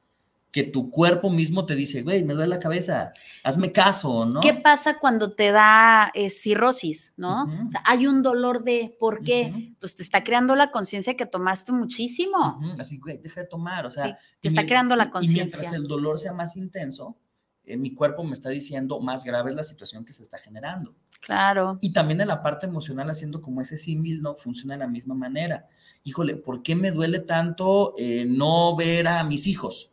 que 0.52 0.64
tu 0.64 0.90
cuerpo 0.90 1.30
mismo 1.30 1.64
te 1.64 1.75
dice, 1.75 2.02
güey, 2.02 2.23
me 2.25 2.35
duele 2.35 2.50
la 2.50 2.61
cabeza, 2.61 3.14
hazme 3.42 3.73
caso, 3.73 4.26
¿no? 4.26 4.40
¿Qué 4.42 4.52
pasa 4.52 4.99
cuando 4.99 5.32
te 5.32 5.50
da 5.50 6.12
eh, 6.12 6.28
cirrosis, 6.28 7.14
no? 7.16 7.44
O 7.44 7.71
sea, 7.71 7.82
hay 7.87 8.06
un 8.06 8.23
dolor 8.23 8.62
de, 8.62 8.94
¿por 9.00 9.23
qué? 9.23 9.75
Pues 9.80 9.97
te 9.97 10.02
está 10.02 10.23
creando 10.23 10.54
la 10.54 10.71
conciencia 10.71 11.16
que 11.16 11.25
tomaste 11.25 11.73
muchísimo. 11.73 12.61
Así, 12.78 12.99
güey, 12.99 13.16
deja 13.16 13.40
de 13.40 13.47
tomar, 13.47 13.87
o 13.87 13.90
sea. 13.90 14.18
te 14.40 14.49
está 14.49 14.66
creando 14.66 14.94
la 14.94 15.11
conciencia. 15.11 15.42
Y 15.42 15.47
mientras 15.47 15.73
el 15.73 15.88
dolor 15.88 16.18
sea 16.18 16.35
más 16.35 16.54
intenso, 16.59 17.16
eh, 17.64 17.78
mi 17.78 17.94
cuerpo 17.94 18.23
me 18.23 18.32
está 18.32 18.50
diciendo 18.50 19.00
más 19.00 19.25
grave 19.25 19.50
es 19.50 19.56
la 19.56 19.62
situación 19.62 20.04
que 20.04 20.12
se 20.12 20.23
está 20.23 20.37
generando. 20.37 20.94
Claro. 21.23 21.78
Y 21.80 21.94
también 21.94 22.21
en 22.21 22.28
la 22.28 22.42
parte 22.42 22.66
emocional, 22.66 23.09
haciendo 23.09 23.40
como 23.40 23.62
ese 23.62 23.78
símil, 23.78 24.21
no 24.21 24.35
funciona 24.35 24.75
de 24.75 24.80
la 24.80 24.88
misma 24.88 25.14
manera. 25.14 25.66
Híjole, 26.04 26.37
¿por 26.37 26.62
qué 26.62 26.76
me 26.76 26.90
duele 26.90 27.21
tanto 27.21 27.94
eh, 27.97 28.26
no 28.26 28.76
ver 28.76 29.09
a 29.09 29.25
mis 29.25 29.47
hijos? 29.47 29.91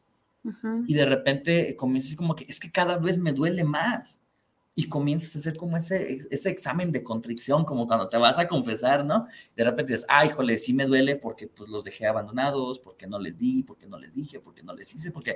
Y 0.87 0.93
de 0.93 1.05
repente 1.05 1.75
comienzas 1.75 2.15
como 2.15 2.35
que 2.35 2.45
es 2.47 2.59
que 2.59 2.71
cada 2.71 2.97
vez 2.97 3.17
me 3.17 3.33
duele 3.33 3.63
más. 3.63 4.21
Y 4.75 4.87
comienzas 4.87 5.35
a 5.35 5.39
hacer 5.39 5.57
como 5.57 5.75
ese, 5.75 6.19
ese 6.31 6.49
examen 6.49 6.93
de 6.93 7.03
contrición, 7.03 7.65
como 7.65 7.85
cuando 7.85 8.07
te 8.07 8.15
vas 8.15 8.39
a 8.39 8.47
confesar, 8.47 9.03
¿no? 9.03 9.27
De 9.53 9.65
repente 9.65 9.91
dices, 9.91 10.05
ay, 10.07 10.29
híjole, 10.29 10.57
sí 10.57 10.73
me 10.73 10.85
duele 10.85 11.17
porque 11.17 11.47
pues 11.47 11.69
los 11.69 11.83
dejé 11.83 12.07
abandonados, 12.07 12.79
porque 12.79 13.05
no 13.05 13.19
les 13.19 13.37
di, 13.37 13.63
porque 13.63 13.87
no 13.87 13.99
les 13.99 14.13
dije, 14.13 14.39
porque 14.39 14.63
no 14.63 14.73
les 14.73 14.95
hice, 14.95 15.11
porque 15.11 15.35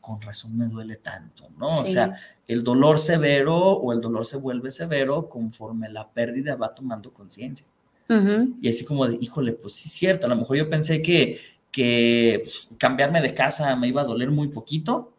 con 0.00 0.20
razón 0.20 0.56
me 0.56 0.66
duele 0.66 0.94
tanto, 0.94 1.50
¿no? 1.58 1.66
O 1.66 1.84
sea, 1.84 2.16
el 2.46 2.62
dolor 2.62 3.00
severo 3.00 3.56
o 3.56 3.92
el 3.92 4.00
dolor 4.00 4.24
se 4.24 4.36
vuelve 4.36 4.70
severo 4.70 5.28
conforme 5.28 5.88
la 5.88 6.08
pérdida 6.08 6.54
va 6.54 6.72
tomando 6.72 7.12
conciencia. 7.12 7.66
Y 8.62 8.68
así 8.68 8.84
como 8.84 9.08
de, 9.08 9.18
híjole, 9.20 9.54
pues 9.54 9.74
sí 9.74 9.88
es 9.88 9.92
cierto, 9.94 10.26
a 10.26 10.30
lo 10.30 10.36
mejor 10.36 10.56
yo 10.56 10.70
pensé 10.70 11.02
que 11.02 11.40
que 11.78 12.42
cambiarme 12.76 13.20
de 13.20 13.34
casa 13.34 13.76
me 13.76 13.86
iba 13.86 14.02
a 14.02 14.04
doler 14.04 14.32
muy 14.32 14.48
poquito 14.48 15.12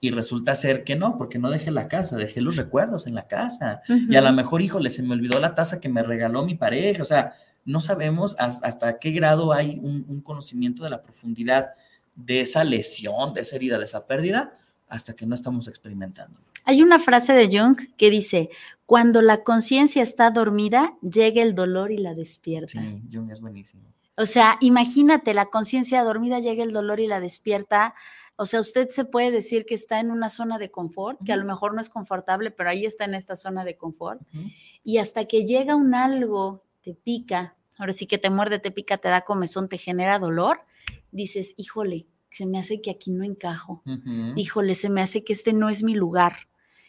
y 0.00 0.12
resulta 0.12 0.54
ser 0.54 0.84
que 0.84 0.94
no, 0.94 1.18
porque 1.18 1.40
no 1.40 1.50
dejé 1.50 1.72
la 1.72 1.88
casa, 1.88 2.16
dejé 2.16 2.40
los 2.40 2.54
recuerdos 2.54 3.08
en 3.08 3.16
la 3.16 3.26
casa. 3.26 3.82
Y 3.88 4.14
a 4.14 4.20
lo 4.20 4.32
mejor, 4.32 4.62
híjole, 4.62 4.90
se 4.90 5.02
me 5.02 5.14
olvidó 5.14 5.40
la 5.40 5.56
taza 5.56 5.80
que 5.80 5.88
me 5.88 6.04
regaló 6.04 6.44
mi 6.44 6.54
pareja. 6.54 7.02
O 7.02 7.04
sea, 7.04 7.34
no 7.64 7.80
sabemos 7.80 8.36
hasta, 8.38 9.00
qué 9.00 9.10
grado 9.10 9.52
hay 9.52 9.80
un, 9.82 10.20
conocimiento 10.20 10.84
de 10.84 10.90
la 10.90 11.02
profundidad 11.02 11.70
de 12.14 12.42
esa 12.42 12.62
lesión, 12.62 13.34
de 13.34 13.40
esa 13.40 13.56
herida, 13.56 13.76
de 13.76 13.84
esa 13.84 14.06
pérdida, 14.06 14.56
hasta 14.88 15.16
que 15.16 15.26
no 15.26 15.34
estamos 15.34 15.66
experimentando. 15.66 16.38
Hay 16.64 16.80
una 16.80 17.00
frase 17.00 17.32
de 17.32 17.48
Jung 17.48 17.76
que 17.96 18.08
dice, 18.08 18.50
cuando 18.86 19.20
la 19.20 19.42
conciencia 19.42 20.04
está 20.04 20.30
dormida, 20.30 20.94
llega 21.02 21.42
el 21.42 21.56
dolor 21.56 21.90
y 21.90 21.98
la 21.98 22.14
despierta. 22.14 22.80
Sí, 22.80 23.02
Jung 23.12 23.32
es 23.32 23.40
buenísimo. 23.40 23.82
O 24.18 24.26
sea, 24.26 24.58
imagínate, 24.60 25.32
la 25.32 25.46
conciencia 25.46 26.02
dormida 26.02 26.40
llega 26.40 26.64
el 26.64 26.72
dolor 26.72 26.98
y 26.98 27.06
la 27.06 27.20
despierta. 27.20 27.94
O 28.34 28.46
sea, 28.46 28.60
usted 28.60 28.88
se 28.88 29.04
puede 29.04 29.30
decir 29.30 29.64
que 29.64 29.76
está 29.76 30.00
en 30.00 30.10
una 30.10 30.28
zona 30.28 30.58
de 30.58 30.72
confort, 30.72 31.20
que 31.24 31.32
a 31.32 31.36
lo 31.36 31.44
mejor 31.44 31.72
no 31.72 31.80
es 31.80 31.88
confortable, 31.88 32.50
pero 32.50 32.68
ahí 32.68 32.84
está 32.84 33.04
en 33.04 33.14
esta 33.14 33.36
zona 33.36 33.64
de 33.64 33.76
confort. 33.76 34.20
Y 34.82 34.98
hasta 34.98 35.26
que 35.26 35.46
llega 35.46 35.76
un 35.76 35.94
algo, 35.94 36.64
te 36.82 36.94
pica, 36.94 37.56
ahora 37.76 37.92
sí 37.92 38.06
que 38.06 38.18
te 38.18 38.28
muerde, 38.28 38.58
te 38.58 38.72
pica, 38.72 38.98
te 38.98 39.08
da 39.08 39.20
comezón, 39.20 39.68
te 39.68 39.78
genera 39.78 40.18
dolor, 40.18 40.62
dices, 41.12 41.54
híjole, 41.56 42.06
se 42.32 42.44
me 42.44 42.58
hace 42.58 42.82
que 42.82 42.90
aquí 42.90 43.12
no 43.12 43.22
encajo. 43.22 43.82
Híjole, 44.34 44.74
se 44.74 44.90
me 44.90 45.00
hace 45.00 45.22
que 45.22 45.32
este 45.32 45.52
no 45.52 45.68
es 45.68 45.84
mi 45.84 45.94
lugar 45.94 46.48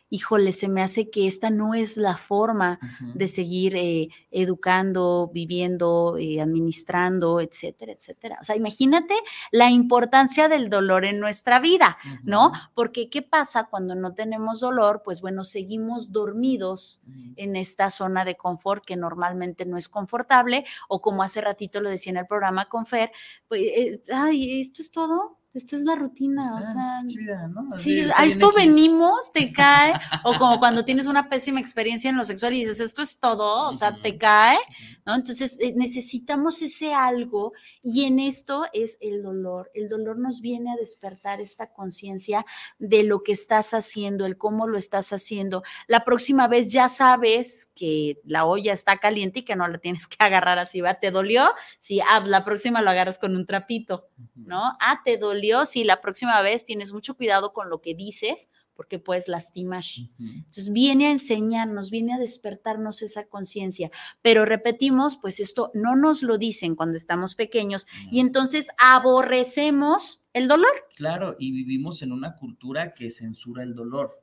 híjole, 0.09 0.51
se 0.53 0.67
me 0.67 0.81
hace 0.81 1.09
que 1.09 1.27
esta 1.27 1.49
no 1.49 1.73
es 1.73 1.97
la 1.97 2.17
forma 2.17 2.79
de 3.13 3.27
seguir 3.27 3.75
eh, 3.75 4.09
educando, 4.31 5.29
viviendo, 5.33 6.17
eh, 6.17 6.41
administrando, 6.41 7.39
etcétera, 7.39 7.93
etcétera. 7.93 8.37
O 8.41 8.43
sea, 8.43 8.55
imagínate 8.55 9.13
la 9.51 9.69
importancia 9.69 10.47
del 10.47 10.69
dolor 10.69 11.05
en 11.05 11.19
nuestra 11.19 11.59
vida, 11.59 11.97
¿no? 12.23 12.51
Porque 12.73 13.09
¿qué 13.09 13.21
pasa 13.21 13.67
cuando 13.69 13.95
no 13.95 14.13
tenemos 14.13 14.59
dolor? 14.59 15.01
Pues 15.03 15.21
bueno, 15.21 15.43
seguimos 15.43 16.11
dormidos 16.11 17.01
en 17.35 17.55
esta 17.55 17.89
zona 17.89 18.25
de 18.25 18.35
confort 18.35 18.83
que 18.85 18.95
normalmente 18.95 19.65
no 19.65 19.77
es 19.77 19.89
confortable 19.89 20.65
o 20.87 21.01
como 21.01 21.23
hace 21.23 21.41
ratito 21.41 21.81
lo 21.81 21.89
decía 21.89 22.11
en 22.11 22.17
el 22.17 22.27
programa 22.27 22.65
con 22.67 22.85
Fer, 22.85 23.11
pues, 23.47 23.61
eh, 23.63 24.03
ay, 24.11 24.61
esto 24.61 24.81
es 24.81 24.91
todo, 24.91 25.38
esta 25.51 25.75
es 25.75 25.84
la 25.84 25.96
rutina, 25.96 26.51
o 26.56 26.62
sea, 26.62 27.79
sí, 27.79 28.01
a 28.15 28.24
esto 28.24 28.51
venimos, 28.56 29.32
te 29.34 29.51
cae, 29.53 29.94
o 30.24 30.36
como 30.36 30.60
cuando 30.60 30.86
tienes 30.86 31.08
una 31.08 31.27
pésima 31.27 31.60
experiencia 31.60 32.12
en 32.12 32.18
lo 32.18 32.24
sexual 32.24 32.53
y 32.53 32.60
dices, 32.60 32.79
esto 32.79 33.01
es 33.01 33.20
todo, 33.20 33.68
o 33.68 33.74
sea, 33.74 33.96
te 33.96 34.15
cae, 34.15 34.60
¿no? 35.08 35.15
Entonces 35.15 35.58
eh, 35.60 35.74
necesitamos 35.75 36.62
ese 36.62 36.94
algo 36.94 37.53
y 37.82 38.06
en 38.06 38.20
esto 38.20 38.65
es 38.74 39.00
el 39.01 39.24
dolor. 39.24 39.72
El 39.74 39.89
dolor 39.89 40.20
nos 40.20 40.39
viene 40.41 40.72
a 40.72 40.75
despertar 40.75 41.41
esta 41.41 41.74
conciencia 41.74 42.46
de 42.77 43.01
lo 43.01 43.24
que 43.24 43.32
estás 43.32 43.74
haciendo, 43.74 44.27
el 44.27 44.38
cómo 44.38 44.68
lo 44.68 44.77
estás 44.77 45.12
haciendo. 45.13 45.63
La 45.88 46.06
próxima 46.06 46.48
vez 46.48 46.72
ya 46.72 46.89
sabes 46.89 47.72
que 47.75 48.20
la 48.24 48.46
olla 48.46 48.72
está 48.72 48.98
caliente 48.98 49.39
y 49.39 49.46
que 49.46 49.56
no 49.56 49.68
la 49.68 49.79
tienes 49.79 50.06
que 50.06 50.18
agarrar 50.24 50.60
así, 50.60 50.82
¿va? 50.82 50.94
¿Te 50.94 51.10
dolió? 51.10 51.50
Sí, 51.79 52.01
ah, 52.01 52.24
la 52.24 52.46
próxima 52.46 52.84
lo 52.84 52.91
agarras 52.91 53.18
con 53.18 53.36
un 53.36 53.48
trapito, 53.48 54.10
¿no? 54.36 54.77
Ah, 54.79 55.01
te 55.03 55.18
dolió 55.18 55.38
si 55.65 55.84
la 55.84 56.01
próxima 56.01 56.41
vez 56.41 56.65
tienes 56.65 56.93
mucho 56.93 57.15
cuidado 57.15 57.53
con 57.53 57.69
lo 57.69 57.81
que 57.81 57.96
dices 57.96 58.50
porque 58.79 58.98
puedes 58.98 59.27
lastimar. 59.27 59.84
Entonces 60.19 60.72
viene 60.72 61.08
a 61.08 61.12
enseñarnos, 61.12 61.91
viene 61.91 62.13
a 62.13 62.17
despertarnos 62.17 63.01
esa 63.01 63.27
conciencia, 63.27 63.91
pero 64.22 64.46
repetimos, 64.46 65.17
pues 65.17 65.41
esto 65.41 65.69
no 65.74 65.98
nos 65.98 66.24
lo 66.24 66.38
dicen 66.38 66.77
cuando 66.77 66.96
estamos 66.96 67.36
pequeños 67.36 67.88
y 68.10 68.22
entonces 68.22 68.69
aborrecemos 68.77 70.24
el 70.31 70.48
dolor. 70.48 70.72
Claro, 70.96 71.36
y 71.38 71.51
vivimos 71.51 72.01
en 72.03 72.13
una 72.13 72.38
cultura 72.38 72.93
que 72.93 73.10
censura 73.10 73.63
el 73.63 73.75
dolor. 73.75 74.13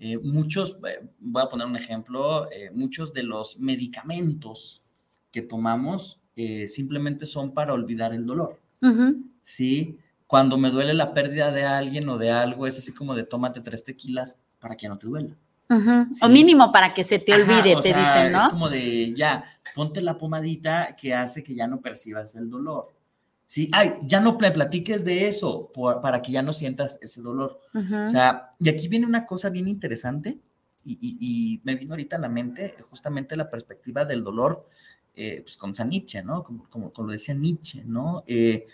Eh, 0.00 0.18
muchos, 0.18 0.80
eh, 0.84 1.08
voy 1.20 1.42
a 1.44 1.48
poner 1.48 1.68
un 1.68 1.76
ejemplo, 1.76 2.50
eh, 2.50 2.72
muchos 2.72 3.12
de 3.12 3.22
los 3.22 3.60
medicamentos 3.60 4.82
que 5.30 5.42
tomamos 5.42 6.20
simplemente 6.66 7.26
son 7.26 7.52
para 7.52 7.72
olvidar 7.72 8.12
el 8.12 8.24
dolor. 8.24 8.60
¿Sí? 9.42 9.98
Cuando 10.28 10.58
me 10.58 10.70
duele 10.70 10.92
la 10.92 11.14
pérdida 11.14 11.50
de 11.50 11.64
alguien 11.64 12.06
o 12.10 12.18
de 12.18 12.30
algo, 12.30 12.66
es 12.66 12.78
así 12.78 12.92
como 12.92 13.14
de 13.14 13.24
tómate 13.24 13.62
tres 13.62 13.82
tequilas 13.82 14.42
para 14.60 14.76
que 14.76 14.86
no 14.86 14.98
te 14.98 15.06
duela. 15.06 15.34
O 16.22 16.28
mínimo 16.28 16.70
para 16.70 16.92
que 16.92 17.02
se 17.02 17.18
te 17.18 17.34
olvide, 17.34 17.74
te 17.80 17.88
dicen, 17.88 18.32
¿no? 18.32 18.38
Es 18.38 18.48
como 18.50 18.68
de 18.68 19.14
ya, 19.14 19.44
ponte 19.74 20.02
la 20.02 20.18
pomadita 20.18 20.94
que 20.96 21.14
hace 21.14 21.42
que 21.42 21.54
ya 21.54 21.66
no 21.66 21.80
percibas 21.80 22.34
el 22.34 22.50
dolor. 22.50 22.92
Sí, 23.46 23.70
ay, 23.72 23.94
ya 24.02 24.20
no 24.20 24.36
platiques 24.36 25.02
de 25.02 25.28
eso 25.28 25.72
para 26.02 26.20
que 26.20 26.32
ya 26.32 26.42
no 26.42 26.52
sientas 26.52 26.98
ese 27.00 27.22
dolor. 27.22 27.60
O 27.74 28.08
sea, 28.08 28.50
y 28.58 28.68
aquí 28.68 28.86
viene 28.86 29.06
una 29.06 29.24
cosa 29.24 29.48
bien 29.48 29.66
interesante 29.66 30.38
y, 30.84 31.58
me 31.64 31.74
vino 31.74 31.92
ahorita 31.92 32.16
a 32.16 32.20
la 32.20 32.28
mente 32.28 32.76
justamente 32.90 33.34
la 33.34 33.48
perspectiva 33.48 34.04
del 34.04 34.22
dolor, 34.22 34.66
eh, 35.14 35.40
pues 35.42 35.56
con 35.56 35.74
San 35.74 35.88
Nietzsche, 35.88 36.22
¿no? 36.22 36.44
Como, 36.44 36.68
como, 36.68 36.92
como, 36.92 37.08
lo 37.08 37.12
decía 37.12 37.34
Nietzsche, 37.34 37.82
¿no? 37.86 38.24
Eh, 38.26 38.66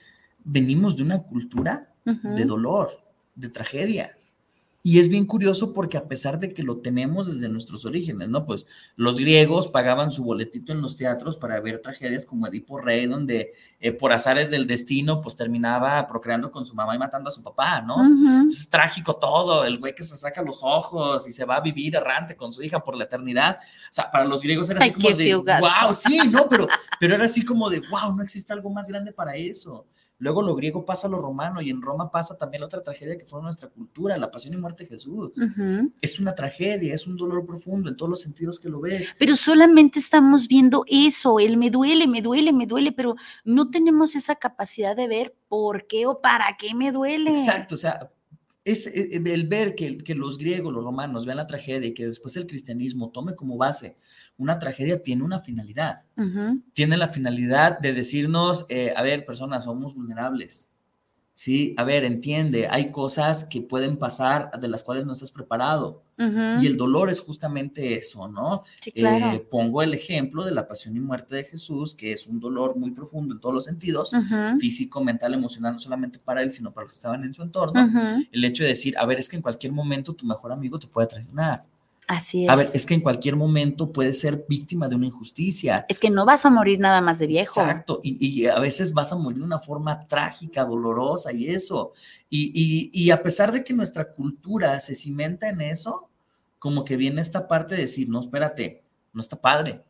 venimos 0.45 0.97
de 0.97 1.03
una 1.03 1.23
cultura 1.23 1.91
de 2.05 2.45
dolor, 2.45 2.91
de 3.35 3.49
tragedia. 3.49 4.17
Y 4.87 4.99
es 4.99 5.09
bien 5.09 5.25
curioso 5.25 5.73
porque 5.73 5.97
a 5.97 6.07
pesar 6.07 6.39
de 6.39 6.53
que 6.53 6.63
lo 6.63 6.77
tenemos 6.83 7.27
desde 7.27 7.49
nuestros 7.49 7.87
orígenes, 7.87 8.29
¿no? 8.29 8.45
Pues 8.45 8.67
los 8.97 9.19
griegos 9.19 9.69
pagaban 9.69 10.11
su 10.11 10.23
boletito 10.23 10.73
en 10.73 10.83
los 10.83 10.95
teatros 10.95 11.39
para 11.39 11.59
ver 11.59 11.81
tragedias 11.81 12.27
como 12.27 12.47
Edipo 12.47 12.79
Rey, 12.79 13.07
donde 13.07 13.55
eh, 13.81 13.93
por 13.93 14.13
azares 14.13 14.51
del 14.51 14.67
destino, 14.67 15.23
pues 15.23 15.37
terminaba 15.37 16.07
procreando 16.07 16.53
con 16.53 16.67
su 16.67 16.75
mamá 16.75 16.95
y 16.95 16.99
matando 16.99 17.29
a 17.29 17.33
su 17.33 17.43
papá, 17.43 17.81
¿no? 17.81 17.97
Es 18.47 18.69
trágico 18.69 19.17
todo, 19.17 19.65
el 19.65 19.79
güey 19.79 19.95
que 19.95 20.03
se 20.03 20.19
saca 20.19 20.43
los 20.43 20.61
ojos 20.63 21.27
y 21.27 21.33
se 21.33 21.47
va 21.47 21.57
a 21.57 21.61
vivir 21.61 21.97
errante 21.97 22.37
con 22.37 22.53
su 22.53 22.63
hija 22.63 22.85
por 22.85 22.95
la 22.95 23.05
eternidad. 23.05 23.57
O 23.57 23.89
sea, 23.91 24.11
para 24.11 24.27
los 24.27 24.43
griegos 24.43 24.69
era 24.69 24.81
así 24.83 24.93
como 24.93 25.17
de, 25.17 25.35
wow, 25.35 25.95
sí, 25.95 26.19
no, 26.31 26.47
pero, 26.47 26.69
pero 27.01 27.15
era 27.15 27.25
así 27.25 27.43
como 27.43 27.71
de, 27.71 27.81
wow, 27.91 28.15
no 28.15 28.23
existe 28.23 28.53
algo 28.53 28.69
más 28.69 28.87
grande 28.87 29.15
para 29.15 29.35
eso. 29.35 29.87
Luego 30.19 30.43
lo 30.43 30.55
griego 30.55 30.85
pasa 30.85 31.09
a 31.09 31.11
lo 31.11 31.21
romano 31.21 31.61
y 31.61 31.71
en 31.71 31.83
Roma 31.83 32.11
pasa 32.11 32.39
también 32.39 32.61
la 32.61 32.67
otra 32.67 32.83
tragedia 32.83 33.19
que 33.19 33.27
fue 33.27 33.43
nuestra 33.43 33.69
cultura, 33.69 34.17
la 34.17 34.31
pasión 34.31 34.55
y 34.55 34.57
muerte 34.57 34.85
de 34.85 34.91
Jesús. 34.91 35.33
Es 36.01 36.21
una 36.21 36.35
tragedia, 36.35 36.95
es 36.95 37.07
un 37.07 37.17
dolor 37.17 37.45
profundo 37.45 37.89
en 37.89 37.97
todos 37.97 38.11
los 38.11 38.21
sentidos 38.21 38.61
que 38.61 38.69
lo 38.69 38.81
ves. 38.81 39.15
Pero 39.19 39.35
solamente 39.37 39.99
estamos 39.99 40.47
viendo 40.47 40.85
eso, 40.87 41.41
el 41.41 41.57
me 41.57 41.71
duele, 41.71 42.07
me 42.07 42.23
duele, 42.23 42.53
me 42.53 42.67
duele, 42.67 42.93
pero 42.93 43.17
no 43.45 43.71
tenemos 43.71 44.15
esa 44.15 44.37
capacidad 44.37 44.97
de 44.97 45.09
ver 45.09 45.35
por 45.49 45.87
qué 45.87 46.07
o 46.07 46.21
para 46.21 46.57
qué 46.59 46.75
me 46.75 46.93
duele. 46.93 47.31
Exacto, 47.31 47.75
o 47.75 47.79
sea, 47.79 48.11
es 48.65 48.87
eh, 48.87 49.11
eh, 49.13 49.23
el 49.25 49.47
ver 49.47 49.75
que, 49.75 49.99
que, 49.99 50.15
los 50.15 50.39
griegos, 50.39 50.73
los 50.73 50.85
romanos 50.85 51.27
vean 51.27 51.37
la 51.37 51.47
tragedia 51.47 51.89
y 51.89 51.95
que 51.95 52.07
después 52.07 52.37
el 52.37 52.47
cristianismo 52.47 53.11
tome 53.11 53.35
como 53.35 53.57
base 53.57 53.97
una 54.37 54.59
tragedia, 54.59 55.03
tiene 55.03 55.23
una 55.23 55.41
finalidad. 55.41 56.05
Tiene 56.73 56.97
la 56.97 57.09
finalidad 57.09 57.79
de 57.79 57.93
decirnos, 57.93 58.67
eh, 58.69 58.93
a 58.97 59.03
ver, 59.03 59.25
personas, 59.25 59.65
somos 59.65 59.95
vulnerables. 59.95 60.71
Sí, 61.37 61.75
a 61.79 61.83
ver, 61.83 62.05
entiende, 62.05 62.69
hay 62.71 62.93
cosas 62.93 63.43
que 63.43 63.61
pueden 63.61 63.97
pasar 63.97 64.53
de 64.61 64.69
las 64.69 64.85
cuales 64.85 65.05
no 65.05 65.13
estás 65.13 65.33
preparado. 65.33 66.03
Y 66.17 66.67
el 66.67 66.77
dolor 66.77 67.11
es 67.11 67.19
justamente 67.19 67.99
eso, 67.99 68.29
¿no? 68.29 68.63
Eh, 68.95 69.45
pongo 69.51 69.83
el 69.83 69.95
ejemplo 69.95 70.45
de 70.45 70.53
la 70.53 70.69
pasión 70.69 70.97
y 70.97 71.01
muerte 71.01 71.35
de 71.35 71.43
Jesús, 71.43 71.97
que 71.97 72.13
es 72.13 72.29
un 72.29 72.39
dolor 72.39 72.77
muy 72.77 72.93
profundo 72.93 73.35
en 73.35 73.41
todos 73.41 73.53
los 73.53 73.65
sentidos, 73.65 74.13
físico, 74.61 75.03
mental, 75.03 75.35
emocional, 75.35 75.73
no 75.73 75.81
solamente 75.81 76.21
para 76.21 76.41
él, 76.41 76.51
sino 76.51 76.73
para 76.73 76.85
los 76.85 76.93
que 76.93 76.99
estaban 76.99 77.25
en 77.25 77.35
su 77.35 77.43
entorno. 77.43 77.91
El 78.31 78.45
hecho 78.45 78.63
de 78.63 78.69
decir, 78.69 78.97
a 78.97 79.05
ver, 79.05 79.19
es 79.19 79.29
que 79.29 79.35
en 79.35 79.43
cualquier 79.43 79.73
momento 79.73 80.13
tu 80.15 80.25
mejor 80.27 80.53
amigo 80.53 80.79
te 80.79 80.87
puede 80.87 81.09
traicionar. 81.09 81.63
Así 82.07 82.45
es. 82.45 82.51
A 82.51 82.57
ver, 82.57 82.69
es 82.75 82.85
que 82.85 82.95
en 82.95 83.01
cualquier 83.01 83.37
momento 83.37 83.93
puedes 83.93 84.21
ser 84.21 84.45
víctima 84.49 84.89
de 84.89 84.97
una 84.97 85.07
injusticia. 85.07 85.87
Es 85.89 85.99
que 85.99 86.11
no 86.11 86.25
vas 86.27 86.45
a 86.45 86.51
morir 86.51 86.79
nada 86.79 87.01
más 87.01 87.19
de 87.19 87.27
viejo. 87.27 87.61
Exacto, 87.61 88.01
y, 88.03 88.47
a 88.47 88.59
veces 88.59 88.93
vas 88.93 89.13
a 89.13 89.17
morir 89.17 89.39
de 89.39 89.45
una 89.45 89.59
forma 89.59 90.01
trágica, 90.01 90.65
dolorosa 90.65 91.33
y 91.33 91.47
eso. 91.47 91.93
Y, 92.29 92.91
y, 92.93 93.11
a 93.11 93.23
pesar 93.23 93.53
de 93.53 93.65
que 93.65 93.73
nuestra 93.73 94.13
cultura 94.13 94.81
se 94.81 94.95
cimenta 94.95 95.49
en 95.49 95.61
eso, 95.61 96.09
como 96.59 96.85
que 96.85 96.97
viene 96.97 97.21
esta 97.21 97.49
parte 97.49 97.75
de 97.75 97.83
decir, 97.83 98.09
no, 98.09 98.21
espérate, 98.21 98.83
no 99.13 99.21
está 99.21 99.41
padre. 99.41 99.83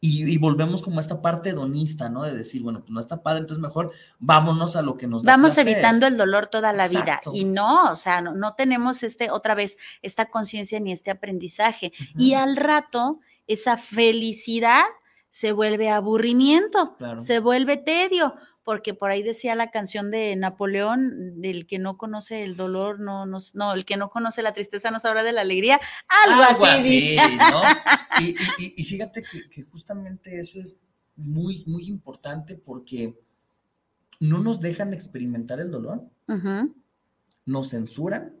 Y, 0.00 0.38
volvemos 0.38 0.80
como 0.80 0.98
a 0.98 1.00
esta 1.00 1.20
parte 1.20 1.50
hedonista, 1.50 2.08
¿no? 2.08 2.22
De 2.22 2.32
decir, 2.32 2.62
bueno, 2.62 2.80
pues 2.80 2.90
no 2.90 3.00
está 3.00 3.20
padre, 3.20 3.40
entonces 3.40 3.60
mejor 3.60 3.92
vámonos 4.20 4.76
a 4.76 4.82
lo 4.82 4.96
que 4.96 5.08
nos 5.08 5.24
da 5.24 5.32
Vamos 5.32 5.58
evitando 5.58 6.06
el 6.06 6.16
dolor 6.16 6.46
toda 6.46 6.72
la 6.72 6.86
vida. 6.86 7.20
Y 7.32 7.44
no, 7.44 7.90
o 7.90 7.96
sea, 7.96 8.20
no, 8.20 8.54
tenemos 8.54 9.02
este, 9.02 9.30
otra 9.32 9.56
vez, 9.56 9.76
esta 10.02 10.26
conciencia 10.26 10.78
ni 10.78 10.92
este 10.92 11.10
aprendizaje. 11.10 11.92
Y 12.16 12.34
al 12.34 12.56
rato, 12.56 13.18
esa 13.48 13.76
felicidad 13.76 14.84
se 15.30 15.50
vuelve 15.50 15.90
aburrimiento, 15.90 16.96
se 17.18 17.40
vuelve 17.40 17.76
tedio, 17.76 18.34
porque 18.68 18.92
por 18.92 19.10
ahí 19.10 19.22
decía 19.22 19.54
la 19.54 19.70
canción 19.70 20.10
de 20.10 20.36
Napoleón, 20.36 21.42
el 21.42 21.66
que 21.66 21.78
no 21.78 21.96
conoce 21.96 22.44
el 22.44 22.54
dolor, 22.54 23.00
no, 23.00 23.24
no, 23.24 23.38
no 23.54 23.72
el 23.72 23.86
que 23.86 23.96
no 23.96 24.10
conoce 24.10 24.42
la 24.42 24.52
tristeza 24.52 24.90
no 24.90 25.00
sabrá 25.00 25.22
de 25.22 25.32
la 25.32 25.40
alegría, 25.40 25.80
algo, 26.26 26.66
así. 26.66 27.16
¿no? 27.16 27.62
Y, 28.58 28.84
fíjate 28.84 29.24
que, 29.50 29.62
justamente 29.62 30.38
eso 30.38 30.60
es 30.60 30.76
muy, 31.16 31.64
muy 31.66 31.88
importante 31.88 32.56
porque 32.56 33.18
no 34.20 34.40
nos 34.40 34.60
dejan 34.60 34.92
experimentar 34.92 35.60
el 35.60 35.70
dolor, 35.70 36.06
nos 37.46 37.70
censuran 37.70 38.36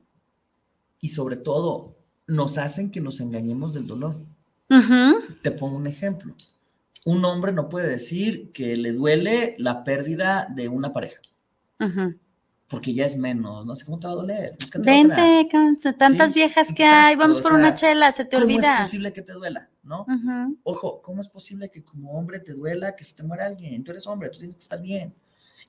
y 1.00 1.08
sobre 1.08 1.36
todo 1.36 1.96
nos 2.26 2.58
hacen 2.58 2.90
que 2.90 3.00
nos 3.00 3.20
engañemos 3.20 3.72
del 3.72 3.86
dolor. 3.86 4.20
Te 5.40 5.52
pongo 5.52 5.78
un 5.78 5.86
ejemplo 5.86 6.34
un 7.08 7.24
hombre 7.24 7.52
no 7.52 7.70
puede 7.70 7.88
decir 7.88 8.52
que 8.52 8.76
le 8.76 8.92
duele 8.92 9.54
la 9.56 9.82
pérdida 9.82 10.46
de 10.54 10.68
una 10.68 10.92
pareja. 10.92 11.20
Porque 12.68 12.92
ya 12.92 13.06
es 13.06 13.16
menos, 13.16 13.64
no 13.64 13.74
sé 13.74 13.86
cómo 13.86 13.98
te 13.98 14.06
va 14.06 14.12
a 14.12 14.16
doler. 14.16 14.54
Vente, 14.80 15.48
tantas 15.98 16.34
viejas 16.34 16.68
que 16.74 16.84
hay, 16.84 17.16
vamos 17.16 17.40
por 17.40 17.54
una 17.54 17.74
chela, 17.74 18.12
se 18.12 18.26
te 18.26 18.36
olvida. 18.36 18.60
¿Cómo 18.60 18.74
es 18.74 18.80
posible 18.80 19.12
que 19.14 19.22
te 19.22 19.32
duela? 19.32 19.70
¿No? 19.82 20.04
Ojo, 20.64 21.00
¿cómo 21.00 21.22
es 21.22 21.28
posible 21.28 21.70
que 21.70 21.82
como 21.82 22.12
hombre 22.12 22.40
te 22.40 22.52
duela 22.52 22.94
que 22.94 23.04
se 23.04 23.16
te 23.16 23.22
muera 23.22 23.46
alguien? 23.46 23.82
Tú 23.84 23.92
eres 23.92 24.06
hombre, 24.06 24.28
tú 24.28 24.38
tienes 24.38 24.56
que 24.56 24.62
estar 24.62 24.82
bien. 24.82 25.14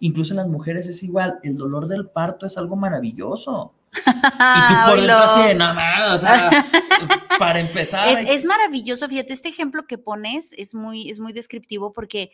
Incluso 0.02 0.34
en 0.34 0.38
las 0.38 0.48
mujeres 0.48 0.90
es 0.90 1.02
igual, 1.04 1.40
el 1.44 1.56
dolor 1.56 1.88
del 1.88 2.10
parto 2.10 2.46
es 2.48 2.58
algo 2.58 2.76
maravilloso. 2.76 3.74
Y 3.96 4.74
tú 4.74 4.76
por 4.86 4.98
dentro 4.98 5.18
así, 5.18 5.56
nada, 5.56 6.14
o 6.14 6.18
sea, 6.18 6.50
para 7.40 7.60
empezar. 7.60 8.08
Es, 8.28 8.46
maravilloso, 8.46 9.08
fíjate, 9.08 9.34
este 9.34 9.50
ejemplo 9.50 9.88
que 9.88 9.98
pones 9.98 10.54
es 10.54 10.76
muy, 10.76 11.10
es 11.10 11.20
muy 11.20 11.34
descriptivo 11.34 11.94
porque 11.94 12.32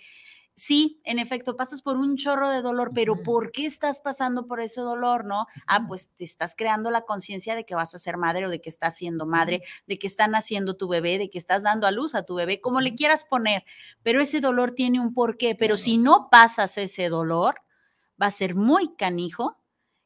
sí, 0.55 1.01
en 1.03 1.19
efecto, 1.19 1.55
pasas 1.55 1.81
por 1.81 1.97
un 1.97 2.15
chorro 2.15 2.49
de 2.49 2.61
dolor, 2.61 2.91
pero 2.93 3.21
¿por 3.23 3.51
qué 3.51 3.65
estás 3.65 3.99
pasando 3.99 4.47
por 4.47 4.59
ese 4.59 4.81
dolor, 4.81 5.25
no? 5.25 5.47
Ah, 5.67 5.85
pues 5.87 6.09
te 6.15 6.23
estás 6.23 6.55
creando 6.57 6.91
la 6.91 7.01
conciencia 7.01 7.55
de 7.55 7.65
que 7.65 7.75
vas 7.75 7.93
a 7.93 7.99
ser 7.99 8.17
madre 8.17 8.45
o 8.45 8.49
de 8.49 8.61
que 8.61 8.69
estás 8.69 8.95
siendo 8.95 9.25
madre, 9.25 9.63
de 9.87 9.99
que 9.99 10.07
está 10.07 10.27
naciendo 10.27 10.77
tu 10.77 10.87
bebé, 10.87 11.17
de 11.17 11.29
que 11.29 11.37
estás 11.37 11.63
dando 11.63 11.87
a 11.87 11.91
luz 11.91 12.15
a 12.15 12.23
tu 12.23 12.35
bebé, 12.35 12.61
como 12.61 12.81
le 12.81 12.95
quieras 12.95 13.25
poner, 13.25 13.65
pero 14.03 14.21
ese 14.21 14.39
dolor 14.39 14.71
tiene 14.71 14.99
un 14.99 15.13
porqué, 15.13 15.55
pero 15.55 15.77
si 15.77 15.97
no 15.97 16.29
pasas 16.29 16.77
ese 16.77 17.09
dolor, 17.09 17.61
va 18.21 18.27
a 18.27 18.31
ser 18.31 18.55
muy 18.55 18.95
canijo 18.95 19.57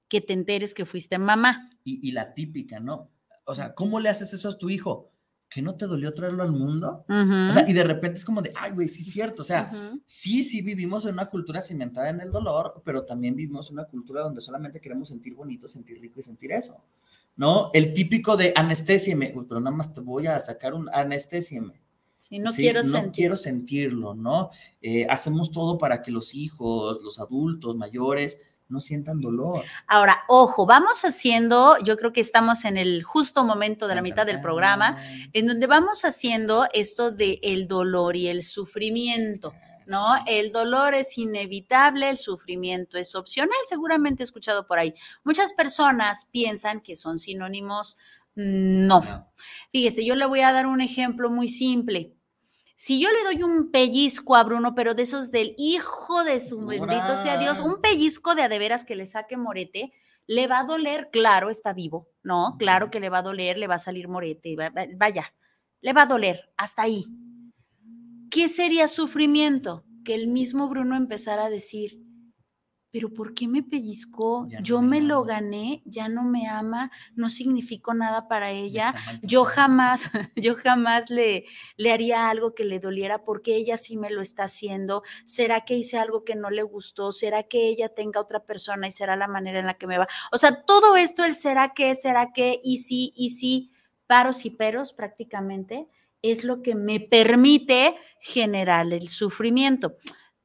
que 0.09 0.21
te 0.21 0.33
enteres 0.33 0.73
que 0.73 0.85
fuiste 0.85 1.17
mamá. 1.17 1.69
Y, 1.83 2.07
y 2.07 2.11
la 2.11 2.33
típica, 2.33 2.79
¿no? 2.79 3.09
O 3.45 3.55
sea, 3.55 3.73
¿cómo 3.73 3.99
le 3.99 4.09
haces 4.09 4.33
eso 4.33 4.49
a 4.49 4.57
tu 4.57 4.69
hijo? 4.69 5.11
¿que 5.49 5.61
no 5.63 5.75
te 5.75 5.87
dolió 5.87 6.13
traerlo 6.13 6.43
al 6.43 6.51
mundo? 6.51 7.05
o 7.07 7.53
sea, 7.53 7.65
y 7.67 7.73
de 7.73 7.83
repente 7.83 8.19
es 8.19 8.25
como 8.25 8.41
de, 8.41 8.51
ay, 8.55 8.71
güey, 8.71 8.87
sí 8.87 9.01
es 9.01 9.09
cierto. 9.09 9.41
O 9.41 9.45
sea, 9.45 9.71
sí, 10.05 10.43
sí 10.43 10.61
vivimos 10.61 11.05
en 11.05 11.13
una 11.13 11.25
cultura 11.25 11.61
cimentada 11.61 12.09
en 12.09 12.21
el 12.21 12.31
dolor, 12.31 12.81
pero 12.85 13.03
también 13.03 13.35
vivimos 13.35 13.69
en 13.69 13.79
una 13.79 13.85
cultura 13.85 14.21
donde 14.21 14.41
solamente 14.41 14.79
queremos 14.79 15.07
sentir 15.07 15.33
bonito, 15.33 15.67
sentir 15.67 15.99
rico 15.99 16.19
y 16.19 16.23
sentir 16.23 16.51
eso. 16.51 16.77
¿No? 17.35 17.71
El 17.73 17.93
típico 17.93 18.37
de 18.37 18.53
anestesieme, 18.55 19.33
pero 19.47 19.59
nada 19.59 19.75
más 19.75 19.93
te 19.93 20.01
voy 20.01 20.27
a 20.27 20.39
sacar 20.39 20.73
un 20.73 20.89
anestesieme. 20.93 21.81
Sí, 22.17 22.37
no 22.37 22.51
quiero 22.51 22.83
no 22.83 23.11
quiero 23.11 23.35
sentirlo, 23.35 24.13
¿no? 24.13 24.51
Eh, 24.81 25.07
hacemos 25.09 25.51
todo 25.51 25.77
para 25.79 26.01
que 26.01 26.11
los 26.11 26.35
hijos, 26.35 27.01
los 27.01 27.17
adultos 27.17 27.75
mayores, 27.75 28.41
no 28.69 28.79
sientan 28.79 29.19
dolor. 29.19 29.63
Ahora, 29.88 30.23
ojo, 30.27 30.65
vamos 30.65 31.03
haciendo, 31.03 31.77
yo 31.84 31.97
creo 31.97 32.13
que 32.13 32.21
estamos 32.21 32.65
en 32.65 32.77
el 32.77 33.03
justo 33.03 33.43
momento 33.43 33.88
de 33.88 33.95
la 33.95 34.01
mitad 34.01 34.25
del 34.25 34.41
programa, 34.41 34.97
en 35.34 35.47
donde 35.47 35.67
vamos 35.67 36.05
haciendo 36.05 36.67
esto 36.73 37.12
de 37.12 37.39
el 37.41 37.67
dolor 37.67 38.15
y 38.15 38.27
el 38.27 38.43
sufrimiento. 38.43 39.53
¿no? 39.88 40.15
El 40.27 40.51
dolor 40.51 40.93
es 40.93 41.17
inevitable, 41.17 42.12
el 42.12 42.19
sufrimiento 42.19 42.99
es 42.99 43.15
opcional, 43.15 43.58
seguramente 43.67 44.21
he 44.21 44.25
escuchado 44.25 44.67
por 44.67 44.77
ahí. 44.77 44.93
Muchas 45.23 45.51
personas 45.53 46.27
piensan 46.32 46.82
que 46.82 46.95
son 46.95 47.17
sinónimos, 47.17 47.97
no. 48.36 49.32
Fíjese, 49.71 50.05
yo 50.05 50.15
le 50.15 50.27
voy 50.27 50.41
a 50.41 50.53
dar 50.53 50.67
un 50.67 50.82
ejemplo 50.82 51.32
muy 51.32 51.49
simple. 51.49 52.13
Si 52.81 52.97
yo 52.97 53.09
le 53.11 53.25
doy 53.25 53.43
un 53.43 53.71
pellizco 53.71 54.37
a 54.37 54.43
Bruno, 54.45 54.73
pero 54.73 54.93
de 54.93 55.03
esos 55.03 55.31
del 55.31 55.53
hijo 55.57 56.23
de 56.23 56.39
su 56.39 56.65
bendito 56.65 57.17
sea 57.21 57.37
Dios, 57.37 57.59
un 57.59 57.81
pellizco 57.81 58.35
de 58.35 58.43
adeveras 58.43 58.85
que 58.85 58.95
le 58.95 59.05
saque 59.05 59.35
morete, 59.35 59.91
le 60.27 60.47
va 60.47 60.59
a 60.59 60.63
doler, 60.63 61.09
claro, 61.11 61.49
está 61.49 61.73
vivo, 61.73 62.07
¿no? 62.23 62.55
Claro 62.57 62.89
que 62.89 63.01
le 63.01 63.09
va 63.09 63.17
a 63.17 63.21
doler, 63.21 63.57
le 63.57 63.67
va 63.67 63.75
a 63.75 63.79
salir 63.79 64.07
morete, 64.07 64.55
vaya, 64.95 65.33
le 65.81 65.91
va 65.91 66.03
a 66.03 66.05
doler, 66.05 66.53
hasta 66.55 66.83
ahí. 66.83 67.05
¿Qué 68.31 68.47
sería 68.47 68.87
sufrimiento? 68.87 69.83
Que 70.05 70.15
el 70.15 70.27
mismo 70.27 70.69
Bruno 70.69 70.95
empezara 70.95 71.47
a 71.47 71.49
decir, 71.49 71.99
pero 72.91 73.13
¿por 73.13 73.34
qué 73.34 73.47
me 73.47 73.62
pellizcó? 73.62 74.47
yo 74.62 74.82
me, 74.82 75.02
lo 75.02 75.23
gané, 75.23 75.82
ya 75.86 76.10
no 76.10 76.23
me 76.23 76.47
ama, 76.47 76.91
no 77.15 77.30
significó 77.30 77.93
nada 77.93 78.28
para 78.28 78.52
ella. 78.52 78.95
Yo 79.21 79.45
jamás, 79.45 80.10
yo 80.36 80.56
jamás 80.56 81.10
le, 81.10 81.45
le 81.78 81.91
haría 81.91 82.30
algo 82.30 82.56
que 82.56 82.65
le 82.65 82.80
doliera 82.80 83.23
porque 83.23 83.56
ella 83.56 83.78
sí 83.78 83.95
me 83.95 84.10
lo 84.10 84.21
está 84.21 84.45
haciendo. 84.45 85.04
¿Será 85.25 85.62
que 85.65 85.75
hice 85.78 85.97
algo 85.97 86.23
que 86.23 86.36
no 86.36 86.49
le 86.49 86.63
gustó? 86.63 87.12
¿Será 87.12 87.43
que 87.43 87.67
ella 87.67 87.89
tenga 87.89 88.19
otra 88.19 88.43
persona 88.43 88.88
y 88.88 88.91
será 88.91 89.15
la 89.15 89.28
manera 89.28 89.60
en 89.60 89.67
la 89.67 89.75
que 89.75 89.88
me 89.88 89.97
va? 89.97 90.08
O 90.32 90.38
sea, 90.38 90.63
todo 90.63 90.97
esto, 90.97 91.23
el 91.23 91.36
será 91.36 91.73
que, 91.73 91.93
será 91.95 92.34
que, 92.34 92.60
y 92.63 92.80
sí, 92.80 93.13
y 93.15 93.32
sí, 93.32 93.71
paros 94.08 94.45
y 94.45 94.49
peros 94.49 94.93
prácticamente, 94.93 95.88
es 96.21 96.43
lo 96.43 96.62
que 96.62 96.75
me 96.75 96.99
permite 96.99 97.95
generar 98.19 98.91
el 98.91 99.08
sufrimiento 99.08 99.95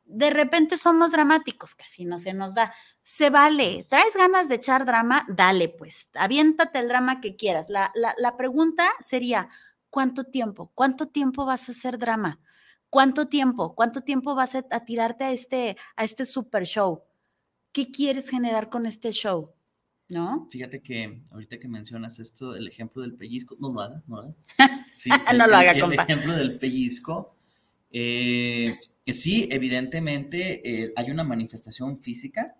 de 0.04 0.30
repente 0.30 0.76
somos 0.76 1.12
dramáticos, 1.12 1.74
casi 1.74 2.04
no 2.04 2.18
se 2.18 2.34
nos 2.34 2.54
da. 2.54 2.74
Se 3.02 3.30
vale, 3.30 3.80
traes 3.88 4.16
ganas 4.16 4.48
de 4.48 4.56
echar 4.56 4.86
drama, 4.86 5.26
dale 5.28 5.68
pues, 5.68 6.08
aviéntate 6.14 6.78
el 6.78 6.88
drama 6.88 7.20
que 7.20 7.36
quieras. 7.36 7.68
La, 7.68 7.92
pregunta 8.36 8.88
sería, 9.00 9.48
¿cuánto 9.90 10.24
tiempo? 10.24 10.70
¿Cuánto 10.74 11.08
tiempo 11.08 11.44
vas 11.44 11.68
a 11.68 11.72
hacer 11.72 11.98
drama? 11.98 12.40
¿Cuánto 12.88 13.28
tiempo? 13.28 13.74
¿Cuánto 13.74 14.02
tiempo 14.02 14.34
vas 14.34 14.54
a, 14.54 14.62
tirarte 14.84 15.24
a 15.24 15.32
este, 15.32 15.76
a 15.96 16.04
este 16.04 16.24
super 16.24 16.64
show? 16.64 17.02
¿Qué 17.72 17.90
quieres 17.90 18.30
generar 18.30 18.70
con 18.70 18.86
este 18.86 19.10
show? 19.10 19.52
¿No? 20.08 20.48
Fíjate 20.50 20.82
que 20.82 21.22
ahorita 21.30 21.58
que 21.58 21.66
mencionas 21.66 22.18
esto, 22.20 22.54
el 22.54 22.68
ejemplo 22.68 23.02
del 23.02 23.14
pellizco, 23.14 23.56
no 23.58 23.72
lo 23.72 23.80
haga, 23.80 24.02
no 24.06 24.16
lo 24.16 24.22
haga. 24.22 24.34
Sí, 24.94 25.10
no 25.10 25.46
lo 25.48 25.56
haga, 25.56 25.72
el, 25.72 25.82
el 25.82 25.92
ejemplo 25.94 26.36
del 26.36 26.56
pellizco, 26.56 27.34
eh, 27.90 28.78
sí, 29.12 29.48
evidentemente 29.50 30.84
eh, 30.84 30.92
hay 30.96 31.10
una 31.10 31.24
manifestación 31.24 31.98
física 31.98 32.56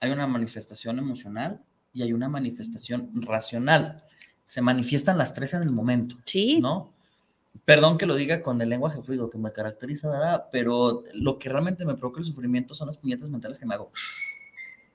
hay 0.00 0.10
una 0.10 0.26
manifestación 0.26 0.98
emocional 0.98 1.60
y 1.92 2.02
hay 2.02 2.12
una 2.12 2.28
manifestación 2.28 3.10
racional. 3.14 4.02
Se 4.44 4.62
manifiestan 4.62 5.18
las 5.18 5.34
tres 5.34 5.54
en 5.54 5.62
el 5.62 5.70
momento. 5.70 6.16
Sí. 6.24 6.58
¿No? 6.60 6.90
Perdón 7.64 7.98
que 7.98 8.06
lo 8.06 8.14
diga 8.14 8.40
con 8.40 8.60
el 8.62 8.70
lenguaje 8.70 9.02
fluido 9.02 9.28
que 9.28 9.36
me 9.36 9.52
caracteriza, 9.52 10.08
¿verdad? 10.08 10.46
Pero 10.50 11.04
lo 11.14 11.38
que 11.38 11.50
realmente 11.50 11.84
me 11.84 11.94
provoca 11.94 12.20
el 12.20 12.26
sufrimiento 12.26 12.74
son 12.74 12.86
las 12.86 12.96
puñetas 12.96 13.28
mentales 13.28 13.58
que 13.58 13.66
me 13.66 13.74
hago. 13.74 13.92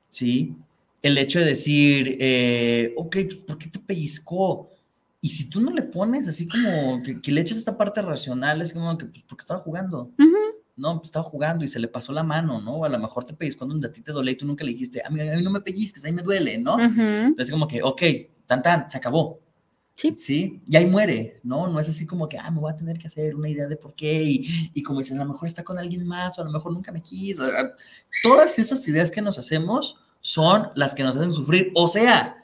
Sí. 0.09 0.55
El 1.01 1.17
hecho 1.19 1.39
de 1.39 1.45
decir, 1.45 2.17
eh, 2.19 2.93
ok, 2.97 3.15
pues, 3.25 3.35
¿por 3.35 3.57
qué 3.59 3.69
te 3.69 3.79
pellizcó? 3.79 4.71
Y 5.21 5.29
si 5.29 5.49
tú 5.49 5.61
no 5.61 5.69
le 5.69 5.83
pones 5.83 6.27
así 6.27 6.47
como 6.47 7.03
que, 7.03 7.31
le 7.31 7.41
echas 7.41 7.57
esta 7.57 7.77
parte 7.77 8.01
racional, 8.01 8.61
es 8.61 8.73
como 8.73 8.97
que, 8.97 9.05
pues, 9.05 9.23
porque 9.27 9.43
estaba 9.43 9.59
jugando. 9.59 10.09
No, 10.77 10.97
pues 10.97 11.07
estaba 11.07 11.23
jugando 11.23 11.63
y 11.63 11.67
se 11.67 11.79
le 11.79 11.87
pasó 11.87 12.11
la 12.11 12.23
mano, 12.23 12.59
¿no? 12.61 12.75
O 12.75 12.85
a 12.85 12.89
lo 12.89 12.99
mejor 12.99 13.23
te 13.23 13.33
pellizcó 13.33 13.65
donde 13.65 13.87
a 13.87 13.91
ti 13.91 14.01
te 14.01 14.11
duele 14.11 14.31
y 14.31 14.35
tú 14.35 14.45
nunca 14.45 14.63
le 14.63 14.71
dijiste, 14.71 15.01
a 15.05 15.09
mí, 15.09 15.21
a 15.21 15.35
mí 15.35 15.41
no 15.41 15.51
me 15.51 15.61
pellizques, 15.61 16.03
a 16.03 16.09
mí 16.09 16.13
me 16.13 16.21
duele, 16.21 16.57
¿no? 16.57 16.77
Entonces, 16.79 17.51
como 17.51 17.67
que, 17.67 17.81
ok, 17.81 18.01
tan, 18.45 18.61
tan, 18.61 18.89
se 18.91 18.97
acabó. 18.97 19.39
Sí. 19.93 20.13
Sí, 20.17 20.61
y 20.67 20.75
ahí 20.75 20.85
muere, 20.85 21.39
¿no? 21.43 21.67
No 21.67 21.79
es 21.79 21.87
así 21.87 22.05
como 22.05 22.27
que, 22.27 22.37
ah, 22.37 22.51
me 22.51 22.59
voy 22.59 22.73
a 22.73 22.75
tener 22.75 22.99
que 22.99 23.07
hacer 23.07 23.33
una 23.33 23.47
idea 23.47 23.67
de 23.67 23.77
por 23.77 23.95
qué, 23.95 24.21
y, 24.21 24.71
y 24.73 24.83
como 24.83 24.99
dices, 24.99 25.15
a 25.15 25.23
lo 25.23 25.25
mejor 25.25 25.47
está 25.47 25.63
con 25.63 25.79
alguien 25.79 26.05
más, 26.05 26.37
o 26.37 26.41
a 26.41 26.45
lo 26.45 26.51
mejor 26.51 26.73
nunca 26.73 26.91
me 26.91 27.01
quiso. 27.01 27.47
Todas 28.21 28.59
esas 28.59 28.85
ideas 28.89 29.09
que 29.09 29.21
nos 29.21 29.39
hacemos 29.39 29.97
son 30.19 30.69
las 30.75 30.93
que 30.93 31.03
nos 31.03 31.15
hacen 31.15 31.31
sufrir. 31.31 31.71
O 31.75 31.87
sea, 31.87 32.35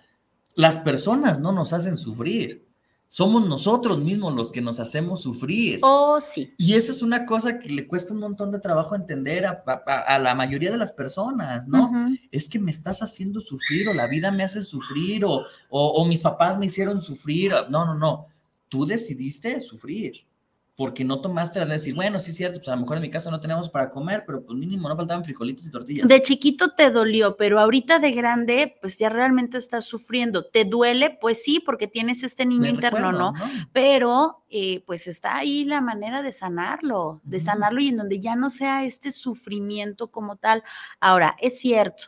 las 0.56 0.78
personas 0.78 1.40
no 1.40 1.52
nos 1.52 1.74
hacen 1.74 1.98
sufrir 1.98 2.71
somos 3.12 3.46
nosotros 3.46 4.00
mismos 4.00 4.34
los 4.34 4.54
que 4.54 4.62
nos 4.62 4.80
hacemos 4.80 5.24
sufrir. 5.24 5.82
Oh, 5.84 6.22
sí. 6.22 6.54
Y 6.58 6.76
eso 6.76 6.94
es 6.94 7.02
una 7.02 7.26
cosa 7.26 7.60
que 7.60 7.68
le 7.68 7.86
cuesta 7.86 8.14
un 8.14 8.22
montón 8.22 8.54
de 8.54 8.60
trabajo 8.62 8.96
entender 8.96 9.46
a, 9.46 10.20
la 10.20 10.34
mayoría 10.34 10.72
de 10.72 10.78
las 10.78 10.94
personas, 10.94 11.68
¿no? 11.68 11.92
Es 12.32 12.48
que 12.48 12.58
me 12.58 12.72
estás 12.72 13.02
haciendo 13.02 13.42
sufrir 13.42 13.90
o 13.90 13.94
la 13.94 14.08
vida 14.08 14.32
me 14.32 14.44
hace 14.44 14.64
sufrir 14.64 15.26
o, 15.26 15.44
o 15.70 16.06
mis 16.06 16.22
papás 16.22 16.58
me 16.58 16.68
hicieron 16.68 17.02
sufrir. 17.02 17.52
No, 17.70 17.86
no, 17.86 17.96
no. 17.96 18.28
Tú 18.70 18.86
decidiste 18.86 19.60
sufrir 19.60 20.26
porque 20.76 21.04
no 21.04 21.20
tomaste 21.20 21.60
la 21.60 21.66
de 21.66 21.74
decir, 21.74 21.94
bueno, 21.94 22.20
sí 22.20 22.32
es 22.32 22.38
cierto, 22.38 22.60
pues 22.60 22.70
a 22.70 22.76
lo 22.76 22.82
mejor 22.82 22.98
en 22.98 23.04
mi 23.04 23.10
casa 23.10 23.30
no 23.30 23.40
tenemos 23.40 23.70
para 23.70 23.90
comer, 23.90 24.24
pero 24.26 24.44
pues 24.44 24.58
mínimo 24.58 24.88
no 24.88 24.96
faltaban 24.96 25.24
frijolitos 25.24 25.66
y 25.66 25.72
tortillas. 25.72 26.08
De 26.08 26.22
chiquito 26.22 26.74
te 26.76 26.90
dolió, 26.90 27.36
pero 27.36 27.60
ahorita 27.60 28.00
de 28.00 28.12
grande, 28.12 28.78
pues 28.82 28.98
ya 28.98 29.10
realmente 29.10 29.58
estás 29.58 29.86
sufriendo. 29.86 30.46
¿Te 30.46 30.64
duele? 30.66 31.18
Pues 31.20 31.44
sí, 31.44 31.60
porque 31.60 31.88
tienes 31.88 32.24
este 32.24 32.46
niño 32.46 32.70
interno, 32.70 33.12
¿no? 33.12 33.34
Pero 33.74 34.44
eh, 34.50 34.84
pues 34.88 35.08
está 35.08 35.38
ahí 35.38 35.66
la 35.66 35.82
manera 35.82 36.24
de 36.24 36.32
sanarlo, 36.32 37.22
de 37.24 37.40
sanarlo 37.40 37.82
y 37.82 37.90
en 37.90 37.98
donde 37.98 38.20
ya 38.20 38.36
no 38.36 38.50
sea 38.50 38.86
este 38.86 39.12
sufrimiento 39.12 40.10
como 40.10 40.38
tal. 40.38 40.64
Ahora, 41.02 41.36
es 41.42 41.60
cierto, 41.60 42.06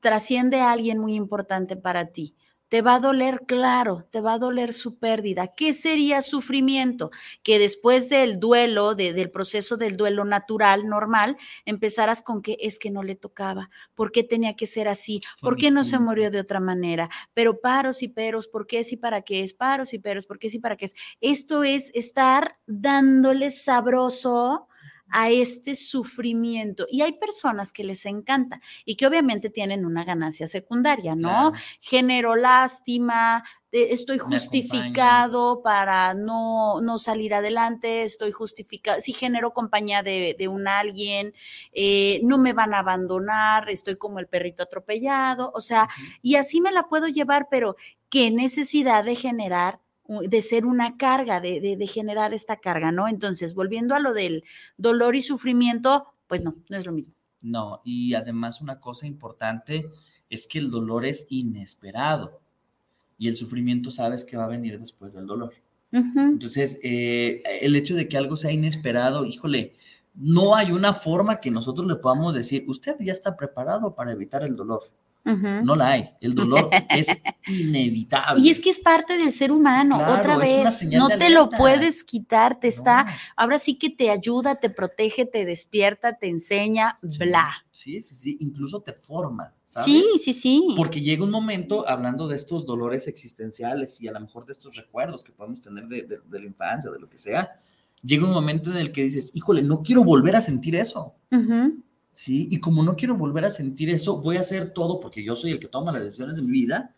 trasciende 0.00 0.60
a 0.60 0.72
alguien 0.72 0.98
muy 0.98 1.14
importante 1.14 1.76
para 1.76 2.06
ti 2.06 2.36
te 2.68 2.82
va 2.82 2.96
a 2.96 3.00
doler, 3.00 3.42
claro, 3.46 4.06
te 4.10 4.20
va 4.20 4.34
a 4.34 4.38
doler 4.38 4.72
su 4.72 4.98
pérdida. 4.98 5.48
¿Qué 5.48 5.72
sería 5.74 6.22
sufrimiento? 6.22 7.10
Que 7.42 7.58
después 7.58 8.08
del 8.08 8.40
duelo, 8.40 8.94
del 8.94 9.30
proceso 9.30 9.76
del 9.76 9.96
duelo 9.96 10.24
natural, 10.24 10.86
normal, 10.86 11.36
empezaras 11.64 12.22
con 12.22 12.42
que 12.42 12.56
es 12.60 12.78
que 12.78 12.90
no 12.90 13.02
le 13.02 13.14
tocaba, 13.14 13.70
¿por 13.94 14.12
qué 14.12 14.24
tenía 14.24 14.54
que 14.56 14.66
ser 14.66 14.88
así? 14.88 15.20
¿Por 15.40 15.56
qué 15.56 15.70
no 15.70 15.84
se 15.84 15.98
murió 15.98 16.30
de 16.30 16.40
otra 16.40 16.60
manera? 16.60 17.10
Pero 17.32 17.60
paros 17.60 18.02
y 18.02 18.08
peros, 18.08 18.48
¿por 18.48 18.66
qué 18.66 18.82
sí 18.84 18.96
para 18.96 19.22
qué 19.22 19.42
es? 19.42 19.54
Paros 19.54 19.94
y 19.94 19.98
peros, 19.98 20.26
¿por 20.26 20.38
qué 20.38 20.50
sí 20.50 20.58
para 20.58 20.76
qué 20.76 20.86
es? 20.86 20.94
Esto 21.20 21.64
es 21.64 21.90
estar 21.94 22.58
dándole 22.66 23.50
sabroso 23.50 24.68
a 25.16 25.30
este 25.30 25.76
sufrimiento. 25.76 26.86
Y 26.90 27.02
hay 27.02 27.12
personas 27.12 27.72
que 27.72 27.84
les 27.84 28.04
encanta 28.04 28.60
y 28.84 28.96
que 28.96 29.06
obviamente 29.06 29.48
tienen 29.48 29.86
una 29.86 30.02
ganancia 30.02 30.48
secundaria, 30.48 31.14
¿no? 31.14 31.52
Genero 31.78 32.34
lástima, 32.34 33.44
estoy 33.70 34.18
justificado 34.18 35.62
para 35.62 36.14
no, 36.14 36.80
no, 36.80 36.98
salir 36.98 37.32
adelante, 37.32 38.02
estoy 38.02 38.32
justificado, 38.32 39.00
si 39.00 39.12
genero 39.12 39.52
compañía 39.52 40.02
de, 40.02 40.48
un 40.48 40.66
alguien, 40.66 41.32
eh, 41.72 42.20
no 42.24 42.36
me 42.36 42.52
van 42.52 42.74
a 42.74 42.80
abandonar, 42.80 43.70
estoy 43.70 43.94
como 43.94 44.18
el 44.18 44.26
perrito 44.26 44.64
atropellado, 44.64 45.52
o 45.54 45.60
sea, 45.60 45.88
y 46.22 46.34
así 46.34 46.60
me 46.60 46.72
la 46.72 46.88
puedo 46.88 47.06
llevar, 47.06 47.46
pero 47.48 47.76
qué 48.08 48.32
necesidad 48.32 49.04
de 49.04 49.14
generar 49.14 49.83
de 50.06 50.42
ser 50.42 50.66
una 50.66 50.96
carga, 50.96 51.40
de, 51.40 51.60
de, 51.60 51.86
generar 51.86 52.34
esta 52.34 52.56
carga, 52.56 52.92
¿no? 52.92 53.08
Entonces, 53.08 53.54
volviendo 53.54 53.94
a 53.94 54.00
lo 54.00 54.12
del 54.12 54.44
dolor 54.76 55.16
y 55.16 55.22
sufrimiento, 55.22 56.14
pues 56.26 56.42
no, 56.42 56.56
no 56.68 56.76
es 56.76 56.84
lo 56.84 56.92
mismo. 56.92 57.14
No, 57.40 57.80
y 57.84 58.14
además 58.14 58.60
una 58.60 58.80
cosa 58.80 59.06
importante 59.06 59.86
es 60.30 60.46
que 60.46 60.58
el 60.58 60.70
dolor 60.70 61.04
es 61.04 61.26
inesperado 61.30 62.40
y 63.18 63.28
el 63.28 63.36
sufrimiento 63.36 63.90
sabes 63.90 64.24
que 64.24 64.36
va 64.36 64.44
a 64.44 64.48
venir 64.48 64.78
después 64.78 65.12
del 65.14 65.26
dolor. 65.26 65.54
Entonces, 65.92 66.80
eh, 66.82 67.40
el 67.60 67.76
hecho 67.76 67.94
de 67.94 68.08
que 68.08 68.16
algo 68.16 68.36
sea 68.36 68.50
inesperado, 68.50 69.24
híjole, 69.24 69.74
no 70.14 70.56
hay 70.56 70.72
una 70.72 70.92
forma 70.92 71.38
que 71.38 71.52
nosotros 71.52 71.86
le 71.86 71.94
podamos 71.96 72.34
decir, 72.34 72.64
usted 72.66 72.96
ya 72.98 73.12
está 73.12 73.36
preparado 73.36 73.94
para 73.94 74.10
evitar 74.10 74.42
el 74.42 74.56
dolor. 74.56 74.82
No 75.24 75.74
la 75.74 75.92
hay. 75.92 76.10
El 76.20 76.34
dolor 76.34 76.68
es 76.90 77.22
inevitable. 77.46 78.42
Y 78.42 78.50
es 78.50 78.60
que 78.60 78.70
es 78.70 78.78
parte 78.78 79.16
del 79.16 79.32
ser 79.32 79.52
humano. 79.52 79.96
Otra 79.96 80.36
vez, 80.36 80.86
no 80.92 81.08
te 81.08 81.30
lo 81.30 81.48
puedes 81.48 82.04
quitar. 82.04 82.60
Te 82.60 82.68
está, 82.68 83.06
ahora 83.36 83.58
sí 83.58 83.76
que 83.76 83.90
te 83.90 84.10
ayuda, 84.10 84.56
te 84.56 84.70
protege, 84.70 85.24
te 85.24 85.44
despierta, 85.44 86.18
te 86.18 86.28
enseña, 86.28 86.98
bla. 87.18 87.64
Sí, 87.70 88.00
sí, 88.02 88.14
sí. 88.14 88.36
Incluso 88.40 88.80
te 88.80 88.92
forma. 88.92 89.52
¿sabes? 89.64 89.86
Sí, 89.86 90.04
sí, 90.22 90.34
sí. 90.34 90.74
Porque 90.76 91.00
llega 91.00 91.24
un 91.24 91.30
momento, 91.30 91.88
hablando 91.88 92.28
de 92.28 92.36
estos 92.36 92.66
dolores 92.66 93.08
existenciales 93.08 94.00
y 94.00 94.08
a 94.08 94.12
lo 94.12 94.20
mejor 94.20 94.44
de 94.44 94.52
estos 94.52 94.76
recuerdos 94.76 95.24
que 95.24 95.32
podemos 95.32 95.60
tener 95.60 95.86
de, 95.86 96.02
de, 96.02 96.18
de 96.24 96.38
la 96.38 96.46
infancia, 96.46 96.90
de 96.90 96.98
lo 96.98 97.08
que 97.08 97.18
sea, 97.18 97.50
llega 98.04 98.26
un 98.26 98.32
momento 98.32 98.70
en 98.70 98.76
el 98.76 98.92
que 98.92 99.04
dices, 99.04 99.32
híjole, 99.34 99.62
no 99.62 99.82
quiero 99.82 100.04
volver 100.04 100.36
a 100.36 100.40
sentir 100.40 100.76
eso. 100.76 101.14
¿Sí? 102.14 102.48
Y 102.50 102.60
como 102.60 102.82
no 102.82 102.96
quiero 102.96 103.16
volver 103.16 103.44
a 103.44 103.50
sentir 103.50 103.90
eso, 103.90 104.20
voy 104.20 104.38
a 104.38 104.40
hacer 104.40 104.72
todo, 104.72 105.00
porque 105.00 105.22
yo 105.22 105.36
soy 105.36 105.50
el 105.50 105.58
que 105.58 105.68
toma 105.68 105.92
las 105.92 106.04
decisiones 106.04 106.36
de 106.36 106.42
mi 106.42 106.52
vida, 106.52 106.94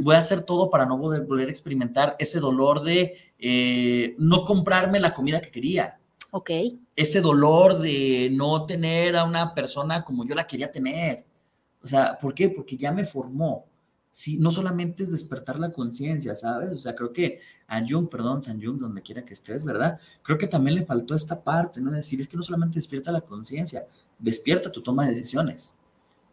voy 0.00 0.14
a 0.14 0.18
hacer 0.18 0.42
todo 0.42 0.70
para 0.70 0.86
no 0.86 0.96
volver, 0.96 1.26
volver 1.26 1.48
a 1.48 1.50
experimentar 1.50 2.14
ese 2.18 2.40
dolor 2.40 2.82
de 2.82 3.14
eh, 3.38 4.14
no 4.18 4.44
comprarme 4.44 5.00
la 5.00 5.12
comida 5.12 5.40
que 5.40 5.50
quería. 5.50 5.98
Ok. 6.30 6.50
Ese 6.94 7.20
dolor 7.20 7.78
de 7.80 8.30
no 8.32 8.64
tener 8.64 9.16
a 9.16 9.24
una 9.24 9.52
persona 9.52 10.04
como 10.04 10.24
yo 10.24 10.34
la 10.34 10.46
quería 10.46 10.70
tener. 10.70 11.24
O 11.82 11.86
sea, 11.86 12.16
¿por 12.16 12.32
qué? 12.32 12.48
Porque 12.48 12.76
ya 12.76 12.92
me 12.92 13.04
formó. 13.04 13.66
Sí, 14.12 14.38
no 14.38 14.50
solamente 14.50 15.04
es 15.04 15.12
despertar 15.12 15.60
la 15.60 15.70
conciencia, 15.70 16.34
¿sabes? 16.34 16.70
O 16.70 16.76
sea, 16.76 16.96
creo 16.96 17.12
que 17.12 17.38
a 17.68 17.80
Jung, 17.86 18.08
perdón, 18.08 18.42
San 18.42 18.60
Jung, 18.60 18.78
donde 18.78 19.02
quiera 19.02 19.24
que 19.24 19.34
estés, 19.34 19.64
¿verdad? 19.64 20.00
Creo 20.22 20.36
que 20.36 20.48
también 20.48 20.74
le 20.74 20.84
faltó 20.84 21.14
esta 21.14 21.42
parte, 21.44 21.80
¿no? 21.80 21.92
Decir, 21.92 22.20
es 22.20 22.26
que 22.26 22.36
no 22.36 22.42
solamente 22.42 22.74
despierta 22.76 23.12
la 23.12 23.20
conciencia, 23.20 23.86
despierta 24.18 24.72
tu 24.72 24.82
toma 24.82 25.06
de 25.06 25.12
decisiones. 25.14 25.74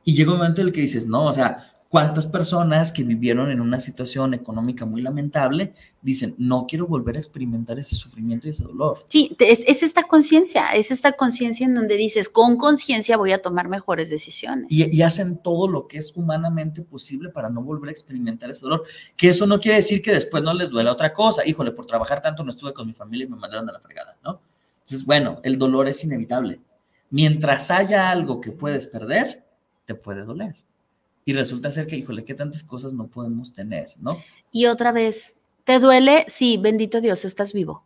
Y 0.04 0.16
llega 0.16 0.32
un 0.32 0.38
momento 0.40 0.62
en 0.62 0.68
el 0.68 0.74
que 0.74 0.82
dices, 0.82 1.06
no, 1.06 1.26
o 1.26 1.34
sea, 1.34 1.77
¿Cuántas 1.90 2.26
personas 2.26 2.92
que 2.92 3.04
vivieron 3.04 3.50
en 3.50 3.62
una 3.62 3.80
situación 3.80 4.34
económica 4.34 4.86
muy 4.86 5.02
lamentable 5.02 5.74
dicen, 6.02 6.36
no 6.38 6.66
quiero 6.68 6.86
volver 6.86 7.16
a 7.16 7.20
experimentar 7.20 7.80
ese 7.80 7.96
sufrimiento 7.96 8.48
y 8.48 8.52
ese 8.52 8.64
dolor? 8.64 9.06
Sí, 9.08 9.36
es, 9.40 9.82
esta 9.82 10.04
conciencia, 10.04 10.72
es 10.74 10.92
esta 10.92 11.14
conciencia 11.14 11.66
en 11.66 11.74
donde 11.74 11.96
dices, 11.96 12.28
con 12.28 12.58
conciencia 12.58 13.16
voy 13.16 13.32
a 13.32 13.42
tomar 13.42 13.70
mejores 13.70 14.10
decisiones. 14.10 14.68
Y, 14.70 15.02
hacen 15.02 15.38
todo 15.38 15.70
lo 15.70 15.88
que 15.88 16.00
es 16.00 16.12
humanamente 16.16 16.82
posible 16.82 17.30
para 17.30 17.50
no 17.50 17.62
volver 17.62 17.88
a 17.88 17.92
experimentar 17.92 18.50
ese 18.50 18.62
dolor. 18.62 18.84
Que 19.16 19.30
eso 19.30 19.48
no 19.48 19.60
quiere 19.60 19.78
decir 19.78 20.02
que 20.02 20.12
después 20.12 20.44
no 20.44 20.54
les 20.54 20.70
duela 20.70 20.92
otra 20.92 21.14
cosa. 21.14 21.48
Híjole, 21.48 21.72
por 21.72 21.86
trabajar 21.86 22.22
tanto 22.22 22.44
no 22.44 22.50
estuve 22.50 22.74
con 22.74 22.86
mi 22.86 22.94
familia 22.94 23.26
y 23.26 23.30
me 23.30 23.38
mandaron 23.38 23.70
a 23.70 23.72
la 23.72 23.80
fregada, 23.80 24.18
¿no? 24.26 24.42
Entonces, 24.80 25.06
bueno, 25.06 25.40
el 25.44 25.58
dolor 25.58 25.88
es 25.88 26.04
inevitable. 26.04 26.60
Mientras 27.10 27.72
haya 27.72 28.10
algo 28.10 28.42
que 28.42 28.52
puedes 28.52 28.88
perder, 28.88 29.46
te 29.86 29.96
puede 29.96 30.26
doler. 30.26 30.67
Y 31.28 31.34
resulta 31.34 31.70
ser 31.70 31.88
que, 31.88 31.98
híjole, 31.98 32.24
qué 32.24 32.34
tantas 32.34 32.64
cosas 32.64 32.94
no 32.94 33.08
podemos 33.08 33.52
tener, 33.52 33.90
¿no? 34.00 34.24
Y 34.50 34.68
otra 34.68 34.94
vez, 34.94 35.36
¿te 35.66 35.78
duele? 35.78 36.24
Sí, 36.30 36.56
bendito 36.56 37.02
Dios, 37.02 37.26
estás 37.26 37.52
vivo. 37.52 37.84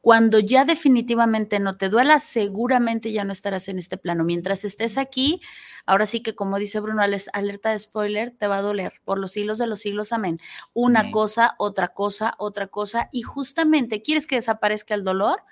Cuando 0.00 0.40
ya 0.40 0.64
definitivamente 0.64 1.60
no 1.60 1.76
te 1.76 1.88
duela, 1.88 2.18
seguramente 2.18 3.12
ya 3.12 3.22
no 3.22 3.32
estarás 3.32 3.68
en 3.68 3.78
este 3.78 3.96
plano. 3.96 4.24
Mientras 4.24 4.64
estés 4.64 4.98
aquí, 4.98 5.40
ahora 5.86 6.04
sí 6.06 6.20
que 6.20 6.34
como 6.34 6.58
dice 6.58 6.80
Bruno, 6.80 7.00
alerta 7.00 7.70
de 7.70 7.78
spoiler, 7.78 8.32
te 8.36 8.48
va 8.48 8.56
a 8.56 8.62
doler 8.62 8.94
por 9.04 9.20
los 9.20 9.30
siglos 9.30 9.58
de 9.58 9.68
los 9.68 9.78
siglos, 9.78 10.12
amén. 10.12 10.40
Una 10.72 11.12
cosa, 11.12 11.54
otra 11.58 11.94
cosa, 11.94 12.34
otra 12.38 12.66
cosa. 12.66 13.08
Y 13.12 13.22
justamente, 13.22 14.02
¿quieres 14.02 14.26
que 14.26 14.34
desaparezca 14.34 14.96
el 14.96 15.04
dolor? 15.04 15.44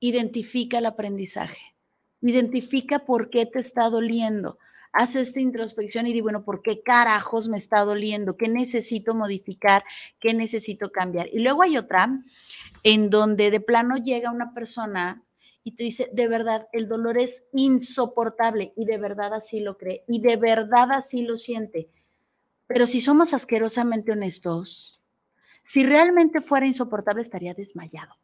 Identifica 0.00 0.76
el 0.76 0.84
aprendizaje. 0.84 1.74
Identifica 2.20 3.06
por 3.06 3.30
qué 3.30 3.46
te 3.46 3.58
está 3.58 3.88
doliendo 3.88 4.58
haz 4.92 5.16
esta 5.16 5.40
introspección 5.40 6.06
y 6.06 6.12
di, 6.12 6.20
bueno, 6.20 6.44
¿por 6.44 6.62
qué 6.62 6.82
carajos 6.82 7.48
me 7.48 7.56
está 7.56 7.80
doliendo? 7.80 8.36
¿Qué 8.36 8.48
necesito 8.48 9.14
modificar? 9.14 9.84
¿Qué 10.20 10.34
necesito 10.34 10.92
cambiar? 10.92 11.28
Y 11.32 11.40
luego 11.40 11.62
hay 11.62 11.78
otra 11.78 12.20
en 12.84 13.10
donde 13.10 13.50
de 13.50 13.60
plano 13.60 13.96
llega 13.96 14.30
una 14.30 14.52
persona 14.54 15.24
y 15.64 15.72
te 15.72 15.84
dice, 15.84 16.10
de 16.12 16.28
verdad, 16.28 16.68
el 16.72 16.88
dolor 16.88 17.18
es 17.18 17.48
insoportable 17.52 18.72
y 18.76 18.84
de 18.84 18.98
verdad 18.98 19.32
así 19.34 19.60
lo 19.60 19.78
cree 19.78 20.04
y 20.08 20.20
de 20.20 20.36
verdad 20.36 20.92
así 20.92 21.22
lo 21.22 21.38
siente. 21.38 21.88
Pero 22.66 22.86
si 22.86 23.00
somos 23.00 23.32
asquerosamente 23.32 24.12
honestos, 24.12 25.00
si 25.62 25.84
realmente 25.84 26.40
fuera 26.40 26.66
insoportable 26.66 27.22
estaría 27.22 27.54
desmayado. 27.54 28.16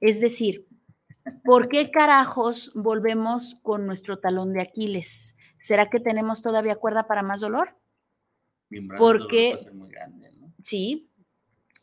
Es 0.00 0.20
decir, 0.20 0.66
¿por 1.44 1.68
qué 1.68 1.90
carajos 1.90 2.72
volvemos 2.74 3.56
con 3.62 3.86
nuestro 3.86 4.18
talón 4.18 4.52
de 4.52 4.62
Aquiles? 4.62 5.36
¿Será 5.58 5.90
que 5.90 6.00
tenemos 6.00 6.42
todavía 6.42 6.76
cuerda 6.76 7.06
para 7.06 7.22
más 7.22 7.40
dolor? 7.40 7.76
Porque, 8.98 9.56
sí, 10.62 11.10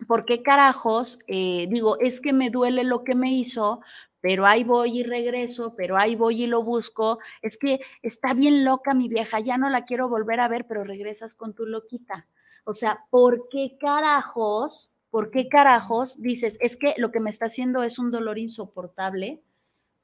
¿por 0.07 0.25
qué 0.25 0.43
carajos? 0.43 1.19
Eh, 1.27 1.67
digo, 1.69 1.99
es 1.99 2.21
que 2.21 2.33
me 2.33 2.49
duele 2.49 2.83
lo 2.83 3.03
que 3.03 3.15
me 3.15 3.31
hizo, 3.31 3.81
pero 4.21 4.45
ahí 4.45 4.63
voy 4.63 4.99
y 4.99 5.03
regreso, 5.03 5.75
pero 5.75 5.97
ahí 5.97 6.15
voy 6.15 6.43
y 6.43 6.47
lo 6.47 6.63
busco. 6.63 7.19
Es 7.41 7.57
que 7.57 7.79
está 8.01 8.33
bien 8.33 8.63
loca 8.65 8.93
mi 8.93 9.07
vieja, 9.07 9.39
ya 9.39 9.57
no 9.57 9.69
la 9.69 9.85
quiero 9.85 10.09
volver 10.09 10.39
a 10.39 10.47
ver, 10.47 10.65
pero 10.67 10.83
regresas 10.83 11.35
con 11.35 11.53
tu 11.53 11.65
loquita. 11.65 12.27
O 12.63 12.73
sea, 12.73 13.05
¿por 13.09 13.47
qué 13.49 13.77
carajos? 13.79 14.95
¿Por 15.09 15.31
qué 15.31 15.47
carajos 15.47 16.21
dices, 16.21 16.57
es 16.59 16.75
que 16.75 16.93
lo 16.97 17.11
que 17.11 17.19
me 17.19 17.29
está 17.29 17.45
haciendo 17.45 17.83
es 17.83 17.99
un 17.99 18.11
dolor 18.11 18.37
insoportable? 18.37 19.41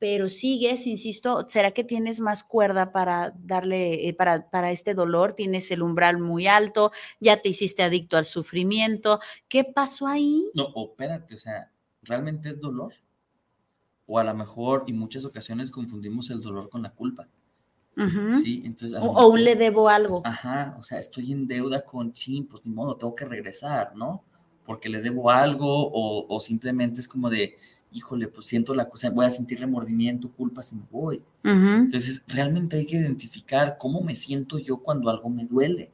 Pero 0.02 0.30
sigues, 0.30 0.88
insisto, 0.88 1.46
¿será 1.48 1.74
que 1.74 1.84
tienes 1.84 2.22
más 2.22 2.44
cuerda 2.44 2.92
para 2.92 3.36
darle, 3.38 4.08
eh, 4.10 4.16
para, 4.16 4.50
para 4.50 4.72
este 4.72 4.96
dolor? 4.96 5.34
Tienes 5.36 5.70
el 5.70 5.84
umbral 5.84 6.18
muy 6.18 6.48
alto, 6.48 6.92
ya 7.20 7.40
te 7.40 7.50
hiciste 7.50 7.84
adicto 7.84 8.18
al 8.18 8.26
sufrimiento. 8.26 9.20
¿Qué 9.48 9.64
pasó 9.64 10.08
ahí? 10.08 10.50
No, 10.56 10.74
espérate, 10.76 11.36
o 11.36 11.38
sea, 11.38 11.70
¿realmente 12.02 12.50
es 12.50 12.60
dolor? 12.60 12.96
O 14.08 14.18
a 14.18 14.24
lo 14.24 14.34
mejor, 14.34 14.86
y 14.88 14.94
muchas 14.94 15.24
ocasiones 15.24 15.70
confundimos 15.70 16.32
el 16.32 16.42
dolor 16.42 16.68
con 16.72 16.82
la 16.82 16.90
culpa. 16.90 17.28
Sí, 18.42 18.64
entonces. 18.66 18.98
O, 19.00 19.20
aún 19.20 19.44
le 19.44 19.56
debo 19.56 19.88
algo. 19.88 20.24
Ajá, 20.26 20.76
o 20.80 20.82
sea, 20.82 20.98
estoy 20.98 21.32
en 21.32 21.46
deuda 21.46 21.86
con 21.86 22.12
chin, 22.12 22.48
pues 22.48 22.66
ni 22.66 22.74
modo, 22.74 22.96
tengo 22.96 23.14
que 23.14 23.26
regresar, 23.26 23.96
¿no? 23.96 24.24
Porque 24.66 24.90
le 24.90 25.00
debo 25.00 25.30
algo, 25.30 25.92
o, 25.94 26.26
o 26.28 26.40
simplemente 26.40 27.02
es 27.02 27.08
como 27.08 27.30
de, 27.30 27.56
híjole, 27.92 28.28
pues 28.28 28.46
siento 28.48 28.74
la 28.74 28.88
cosa, 28.90 29.10
voy 29.10 29.26
a 29.26 29.30
sentir 29.30 29.60
remordimiento, 29.60 30.30
culpa 30.30 30.64
si 30.64 30.76
me 30.76 30.84
voy. 30.90 31.22
Entonces, 31.44 32.24
realmente 32.28 32.78
hay 32.78 32.86
que 32.86 32.98
identificar 32.98 33.78
cómo 33.80 34.02
me 34.02 34.16
siento 34.16 34.58
yo 34.58 34.78
cuando 34.78 35.10
algo 35.10 35.30
me 35.30 35.46
duele, 35.46 35.92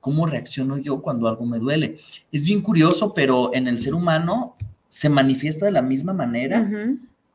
cómo 0.00 0.26
reacciono 0.26 0.78
yo 0.78 1.00
cuando 1.00 1.28
algo 1.28 1.46
me 1.46 1.58
duele. 1.58 1.96
Es 2.32 2.44
bien 2.44 2.60
curioso, 2.60 3.14
pero 3.14 3.54
en 3.54 3.68
el 3.68 3.78
ser 3.78 3.94
humano 3.94 4.56
se 4.88 5.08
manifiesta 5.08 5.66
de 5.66 5.72
la 5.72 5.82
misma 5.82 6.12
manera 6.12 6.68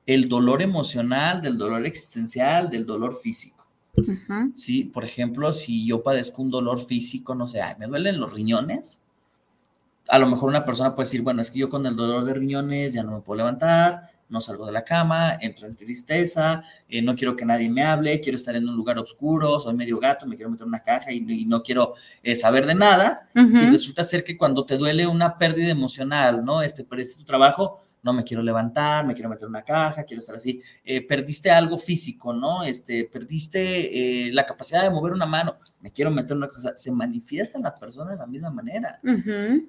el 0.05 0.27
dolor 0.27 0.61
emocional, 0.61 1.41
del 1.41 1.57
dolor 1.57 1.85
existencial, 1.85 2.69
del 2.69 2.85
dolor 2.85 3.15
físico. 3.15 3.65
Sí, 4.55 4.85
por 4.85 5.05
ejemplo, 5.05 5.51
si 5.53 5.85
yo 5.85 6.01
padezco 6.01 6.41
un 6.41 6.49
dolor 6.49 6.79
físico, 6.85 7.35
no 7.35 7.47
sé, 7.47 7.59
me 7.77 7.87
duelen 7.87 8.19
los 8.19 8.33
riñones, 8.33 9.01
a 10.11 10.19
lo 10.19 10.27
mejor 10.27 10.49
una 10.49 10.65
persona 10.65 10.93
puede 10.93 11.07
decir, 11.07 11.21
bueno, 11.21 11.41
es 11.41 11.49
que 11.49 11.59
yo 11.59 11.69
con 11.69 11.85
el 11.85 11.95
dolor 11.95 12.25
de 12.25 12.33
riñones 12.33 12.93
ya 12.93 13.01
no 13.01 13.13
me 13.13 13.21
puedo 13.21 13.37
levantar, 13.37 14.09
no 14.27 14.41
salgo 14.41 14.65
de 14.65 14.73
la 14.73 14.83
cama, 14.83 15.37
entro 15.39 15.67
en 15.67 15.75
tristeza, 15.77 16.63
eh, 16.89 17.01
no 17.01 17.15
quiero 17.15 17.37
que 17.37 17.45
nadie 17.45 17.69
me 17.69 17.85
hable, 17.85 18.19
quiero 18.19 18.35
estar 18.35 18.53
en 18.57 18.67
un 18.67 18.75
lugar 18.75 18.99
oscuro, 18.99 19.57
soy 19.57 19.73
medio 19.73 19.99
gato, 19.99 20.25
me 20.25 20.35
quiero 20.35 20.51
meter 20.51 20.63
en 20.63 20.67
una 20.67 20.83
caja 20.83 21.13
y, 21.13 21.45
no 21.45 21.63
quiero 21.63 21.93
eh, 22.23 22.35
saber 22.35 22.65
de 22.65 22.75
nada. 22.75 23.29
Y 23.33 23.69
resulta 23.69 24.03
ser 24.03 24.25
que 24.25 24.37
cuando 24.37 24.65
te 24.65 24.77
duele 24.77 25.07
una 25.07 25.37
pérdida 25.37 25.69
emocional, 25.69 26.43
¿no? 26.43 26.61
Este, 26.61 26.83
perdiste 26.83 27.17
tu 27.17 27.23
trabajo, 27.23 27.79
no 28.03 28.13
me 28.13 28.23
quiero 28.23 28.41
levantar, 28.41 29.05
me 29.05 29.13
quiero 29.13 29.29
meter 29.29 29.47
una 29.47 29.63
caja, 29.63 30.03
quiero 30.03 30.19
estar 30.19 30.35
así. 30.35 30.61
Eh, 30.83 31.05
perdiste 31.05 31.51
algo 31.51 31.77
físico, 31.77 32.33
¿no? 32.33 32.63
Este, 32.63 33.05
perdiste 33.11 34.27
eh, 34.27 34.31
la 34.33 34.45
capacidad 34.45 34.83
de 34.83 34.89
mover 34.89 35.13
una 35.13 35.25
mano, 35.25 35.57
me 35.81 35.91
quiero 35.91 36.11
meter 36.11 36.35
una 36.35 36.47
cosa. 36.47 36.73
Se 36.75 36.91
manifiesta 36.91 37.57
en 37.57 37.63
la 37.63 37.75
persona 37.75 38.11
de 38.11 38.17
la 38.17 38.25
misma 38.25 38.49
manera. 38.49 38.99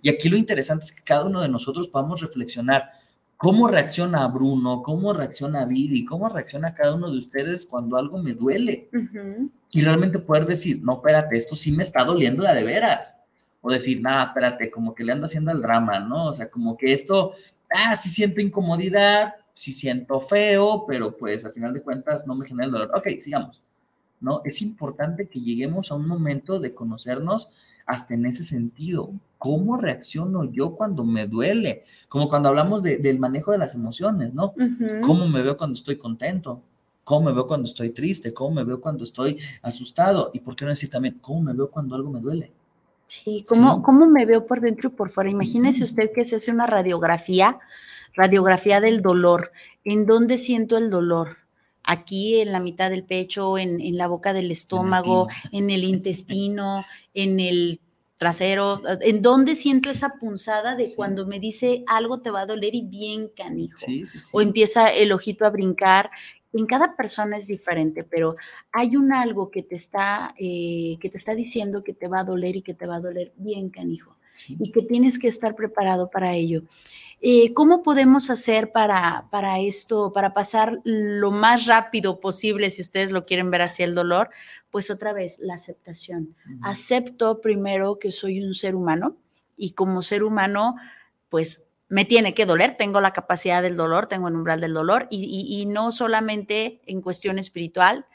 Y 0.03 0.09
aquí 0.09 0.29
lo 0.29 0.37
interesante 0.37 0.87
es 0.87 0.93
que 0.93 1.03
cada 1.03 1.27
uno 1.27 1.41
de 1.41 1.49
nosotros 1.49 1.89
podamos 1.89 2.21
reflexionar 2.21 2.91
cómo 3.37 3.69
reacciona 3.69 4.27
Bruno, 4.29 4.83
cómo 4.83 5.13
reacciona 5.13 5.65
Billy, 5.65 6.05
cómo 6.05 6.29
reacciona 6.29 6.75
cada 6.75 6.95
uno 6.95 7.11
de 7.11 7.19
ustedes 7.19 7.67
cuando 7.67 7.97
algo 7.97 8.23
me 8.23 8.33
duele. 8.33 8.89
Y 9.73 9.83
realmente 9.83 10.19
poder 10.21 10.47
decir, 10.47 10.81
no, 10.83 10.95
espérate, 10.95 11.37
esto 11.37 11.57
sí 11.57 11.73
me 11.73 11.83
está 11.83 12.05
doliendo 12.05 12.45
de, 12.45 12.55
de 12.55 12.65
veras 12.65 13.19
o 13.63 13.71
decir, 13.71 14.03
nada, 14.03 14.25
espérate, 14.25 14.71
como 14.71 14.95
que 14.95 15.05
le 15.05 15.13
ando 15.13 15.27
haciendo 15.27 15.53
el 15.53 15.63
drama, 15.63 16.01
¿no? 16.01 16.27
O 16.27 16.35
sea, 16.35 16.51
como 16.51 16.77
que 16.77 16.93
esto 16.93 17.33
ah, 17.75 17.97
sí 17.97 18.09
siento 18.09 18.41
incomodidad, 18.41 19.35
sí 19.55 19.73
siento 19.73 20.21
feo, 20.21 20.85
pero 20.87 21.17
pues 21.17 21.45
al 21.45 21.53
final 21.53 21.75
de 21.75 21.83
cuentas 21.83 22.27
no 22.27 22.35
me 22.35 22.47
genera 22.47 22.67
el 22.67 22.73
dolor. 22.73 22.91
Ok, 22.95 23.09
sigamos. 23.21 23.63
¿No? 24.21 24.41
Es 24.45 24.63
importante 24.63 25.27
que 25.27 25.41
lleguemos 25.41 25.91
a 25.91 25.97
un 25.97 26.07
momento 26.07 26.61
de 26.61 26.73
conocernos 26.75 27.51
hasta 27.87 28.15
en 28.15 28.27
ese 28.27 28.45
sentido. 28.45 29.11
¿Cómo 29.39 29.77
reacciono 29.77 30.45
yo 30.45 30.77
cuando 30.77 31.05
me 31.05 31.27
duele? 31.27 31.83
Como 32.09 32.29
cuando 32.29 32.49
hablamos 32.49 32.85
del 32.85 33.19
manejo 33.19 33.51
de 33.51 33.59
las 33.59 33.75
emociones, 33.75 34.33
¿no? 34.33 34.55
¿Cómo 35.03 35.27
me 35.27 35.43
veo 35.43 35.57
cuando 35.57 35.75
estoy 35.75 35.99
contento? 35.99 36.63
¿Cómo 37.03 37.27
me 37.27 37.33
veo 37.33 37.49
cuando 37.49 37.67
estoy 37.67 37.91
triste? 37.91 38.33
¿Cómo 38.33 38.55
me 38.55 38.65
veo 38.65 38.81
cuando 38.81 39.03
estoy 39.03 39.39
asustado? 39.63 40.31
Y 40.33 40.39
por 40.39 40.55
qué 40.55 40.65
no 40.65 40.69
decir 40.69 40.89
también, 40.89 41.19
¿cómo 41.21 41.43
me 41.43 41.53
veo 41.53 41.69
cuando 41.69 41.97
algo 41.97 42.11
me 42.11 42.21
duele? 42.21 42.53
Sí, 43.13 43.45
¿cómo, 43.47 43.83
¿cómo 43.83 44.07
me 44.07 44.25
veo 44.25 44.47
por 44.47 44.63
dentro 44.63 44.89
y 44.89 44.93
por 44.93 45.11
fuera? 45.11 45.29
Imagínese 45.29 45.85
usted 45.85 46.13
que 46.15 46.25
se 46.25 46.37
hace 46.37 46.51
una 46.51 46.67
radiografía, 46.67 47.59
radiografía 48.15 48.81
del 48.81 49.03
dolor. 49.03 49.53
¿En 49.85 50.07
dónde 50.07 50.39
siento 50.39 50.79
el 50.79 50.89
dolor? 50.89 51.37
Aquí 51.85 52.41
en 52.41 52.53
la 52.53 52.59
mitad 52.59 52.89
del 52.89 53.05
pecho, 53.05 53.59
en, 53.59 53.99
la 53.99 54.07
boca 54.07 54.33
del 54.33 54.51
estómago, 54.51 55.29
en 55.53 55.69
el 55.69 55.85
intestino, 55.97 56.87
en 57.13 57.39
el 57.39 57.81
trasero, 58.17 58.81
¿en 59.03 59.21
dónde 59.21 59.57
siento 59.57 59.91
esa 59.91 60.15
punzada 60.19 60.75
de 60.75 60.89
cuando 60.97 61.27
me 61.27 61.39
dice 61.39 61.85
algo 61.89 62.23
te 62.23 62.31
va 62.31 62.41
a 62.41 62.47
doler 62.47 62.75
y 62.75 62.81
bien 62.81 63.29
canijo? 63.29 63.77
Sí, 63.77 64.05
o 64.33 64.41
empieza 64.41 64.89
el 64.89 65.13
ojito 65.13 65.45
a 65.45 65.51
brincar 65.51 66.11
en 66.53 66.67
cada 66.67 66.97
persona 66.97 67.37
es 67.37 67.47
diferente, 67.47 68.05
pero 68.05 68.37
hay 68.73 68.97
un 68.97 69.13
algo 69.13 69.51
que 69.51 69.63
te 69.63 69.75
está, 69.75 70.35
eh, 70.39 70.99
que 71.01 71.09
te 71.09 71.17
está 71.17 71.35
diciendo 71.35 71.83
que 71.83 71.95
te 71.95 72.09
va 72.09 72.21
a 72.21 72.25
doler 72.25 72.57
y 72.57 72.63
que 72.63 72.75
te 72.75 72.87
va 72.87 72.97
a 72.97 73.01
doler 73.01 73.33
bien, 73.37 73.71
canijo, 73.71 74.17
y 74.49 74.71
que 74.73 74.83
tienes 74.83 75.19
que 75.19 75.29
estar 75.29 75.55
preparado 75.55 76.11
para 76.11 76.35
ello. 76.35 76.63
Eh, 77.25 77.55
¿Cómo 77.55 77.85
podemos 77.85 78.31
hacer 78.31 78.73
para, 78.73 79.29
para 79.31 79.61
esto, 79.61 80.13
para 80.13 80.35
pasar 80.35 80.81
lo 80.83 81.31
más 81.31 81.67
rápido 81.67 82.19
posible, 82.19 82.69
si 82.71 82.83
ustedes 82.83 83.13
lo 83.13 83.27
quieren 83.27 83.51
ver 83.51 83.63
hacia 83.63 83.85
el 83.85 83.95
dolor? 83.95 84.31
Pues 84.73 84.91
otra 84.91 85.13
vez, 85.13 85.39
la 85.39 85.55
aceptación. 85.55 86.35
Acepto 86.63 87.41
primero 87.41 88.01
que 88.01 88.11
soy 88.11 88.43
un 88.43 88.55
ser 88.55 88.75
humano 88.75 89.17
y 89.57 89.71
como 89.71 90.03
ser 90.03 90.25
humano, 90.25 90.75
pues 91.29 91.72
me 91.93 92.07
tiene 92.07 92.33
que 92.33 92.47
doler, 92.47 92.79
tengo 92.79 93.03
la 93.03 93.13
capacidad 93.13 93.61
del 93.61 93.77
dolor, 93.77 94.07
tengo 94.07 94.29
el 94.29 94.35
umbral 94.35 94.63
del 94.63 94.73
dolor 94.73 95.09
y, 95.11 95.67
no 95.67 95.91
solamente 95.91 96.81
en 96.87 97.03
cuestión 97.03 97.39
espiritual, 97.39 98.07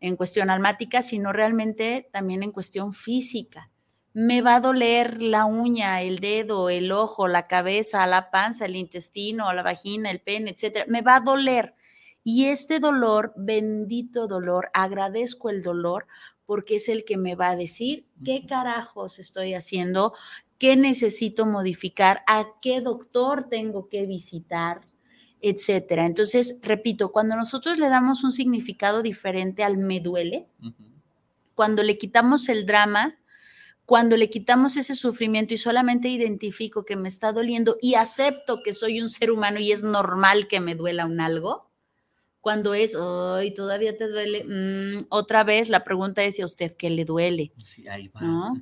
en 0.00 0.16
cuestión 0.16 0.48
almática, 0.48 1.02
sino 1.02 1.30
realmente 1.30 2.08
también 2.10 2.42
en 2.42 2.52
cuestión 2.52 2.94
física. 2.94 3.70
Me 4.14 4.40
va 4.40 4.54
a 4.54 4.60
doler 4.60 5.20
la 5.20 5.44
uña, 5.44 6.00
el 6.00 6.20
dedo, 6.20 6.70
el 6.70 6.90
ojo, 6.90 7.28
la 7.28 7.42
cabeza, 7.42 8.06
la 8.06 8.30
panza, 8.30 8.64
el 8.64 8.76
intestino, 8.76 9.52
la 9.52 9.62
vagina, 9.62 10.10
el 10.10 10.22
pene, 10.22 10.52
etcétera. 10.52 10.86
Me 10.88 11.02
va 11.02 11.16
a 11.16 11.20
doler. 11.20 11.74
Y 12.24 12.46
este 12.46 12.80
dolor, 12.80 13.34
bendito 13.36 14.26
dolor, 14.26 14.70
agradezco 14.72 15.50
el 15.50 15.62
dolor 15.62 16.06
porque 16.46 16.76
es 16.76 16.88
el 16.88 17.04
que 17.04 17.18
me 17.18 17.34
va 17.34 17.50
a 17.50 17.56
decir 17.56 18.06
qué 18.24 18.46
carajos 18.46 19.18
estoy 19.18 19.52
haciendo, 19.52 20.14
qué 20.58 20.76
necesito 20.76 21.46
modificar, 21.46 22.22
a 22.26 22.46
qué 22.60 22.80
doctor 22.80 23.48
tengo 23.48 23.88
que 23.88 24.06
visitar, 24.06 24.82
etcétera. 25.40 26.06
Entonces, 26.06 26.58
repito, 26.62 27.12
cuando 27.12 27.36
nosotros 27.36 27.78
le 27.78 27.88
damos 27.88 28.24
un 28.24 28.32
significado 28.32 29.02
diferente 29.02 29.62
al 29.62 29.78
me 29.78 30.00
duele, 30.00 30.48
cuando 31.54 31.82
le 31.82 31.96
quitamos 31.96 32.48
el 32.48 32.66
drama, 32.66 33.18
cuando 33.84 34.16
le 34.16 34.28
quitamos 34.28 34.76
ese 34.76 34.94
sufrimiento 34.94 35.54
y 35.54 35.56
solamente 35.56 36.08
identifico 36.08 36.84
que 36.84 36.96
me 36.96 37.08
está 37.08 37.32
doliendo 37.32 37.78
y 37.80 37.94
acepto 37.94 38.62
que 38.62 38.74
soy 38.74 39.00
un 39.00 39.08
ser 39.08 39.30
humano 39.30 39.60
y 39.60 39.72
es 39.72 39.82
normal 39.82 40.46
que 40.46 40.60
me 40.60 40.74
duela 40.74 41.06
un 41.06 41.20
algo, 41.20 41.70
cuando 42.40 42.74
es, 42.74 42.94
hoy 42.94 43.54
todavía 43.54 43.96
te 43.96 44.08
duele, 44.08 44.44
mm, 44.44 45.06
otra 45.08 45.42
vez 45.44 45.68
la 45.68 45.84
pregunta 45.84 46.22
es, 46.24 46.38
¿y 46.38 46.42
a 46.42 46.46
usted 46.46 46.76
qué 46.76 46.90
le 46.90 47.04
duele? 47.04 47.52
Sí, 47.56 47.88
ahí 47.88 48.08
va 48.08 48.52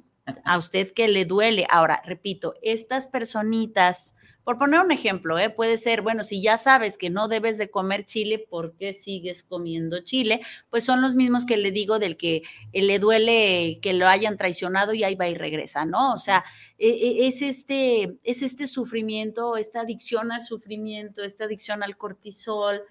a 0.45 0.59
usted 0.59 0.93
que 0.93 1.09
le 1.09 1.25
duele. 1.25 1.67
Ahora, 1.71 2.03
repito, 2.05 2.55
estas 2.63 3.07
personitas 3.07 4.17
Por 4.45 4.59
poner 4.59 4.79
un 4.81 4.93
ejemplo, 4.93 5.37
¿eh? 5.41 5.51
puede 5.51 5.77
ser, 5.77 6.03
bueno, 6.03 6.23
si 6.23 6.41
ya 6.41 6.57
sabes 6.57 6.97
que 6.99 7.11
no 7.11 7.27
debes 7.27 7.59
de 7.59 7.69
comer 7.69 8.05
chile, 8.07 8.39
¿por 8.39 8.77
qué 8.77 8.93
sigues 8.93 9.43
comiendo 9.43 10.05
chile? 10.05 10.41
Pues 10.71 10.85
son 10.85 11.01
los 11.03 11.17
mismos 11.17 11.45
que 11.47 11.57
le 11.57 11.73
digo 11.73 11.99
del 11.99 12.17
que 12.17 12.43
eh, 12.73 12.83
le 12.83 13.01
duele 13.01 13.81
que 13.83 13.93
lo 13.93 14.07
hayan 14.07 14.37
traicionado 14.37 14.95
y 14.95 15.03
ahí 15.03 15.17
va 15.17 15.29
y 15.29 15.35
regresa, 15.35 15.85
¿no? 15.85 16.15
O 16.15 16.19
sea, 16.19 16.45
e, 16.79 16.91
e, 16.91 17.27
es 17.27 17.43
este, 17.43 18.19
es 18.23 18.43
este 18.43 18.69
sufrimiento, 18.69 19.57
esta 19.57 19.81
adicción 19.81 20.31
al 20.31 20.45
sufrimiento, 20.45 21.25
esta 21.25 21.45
adicción 21.47 21.83
al 21.83 21.97
cortisol, 21.97 22.83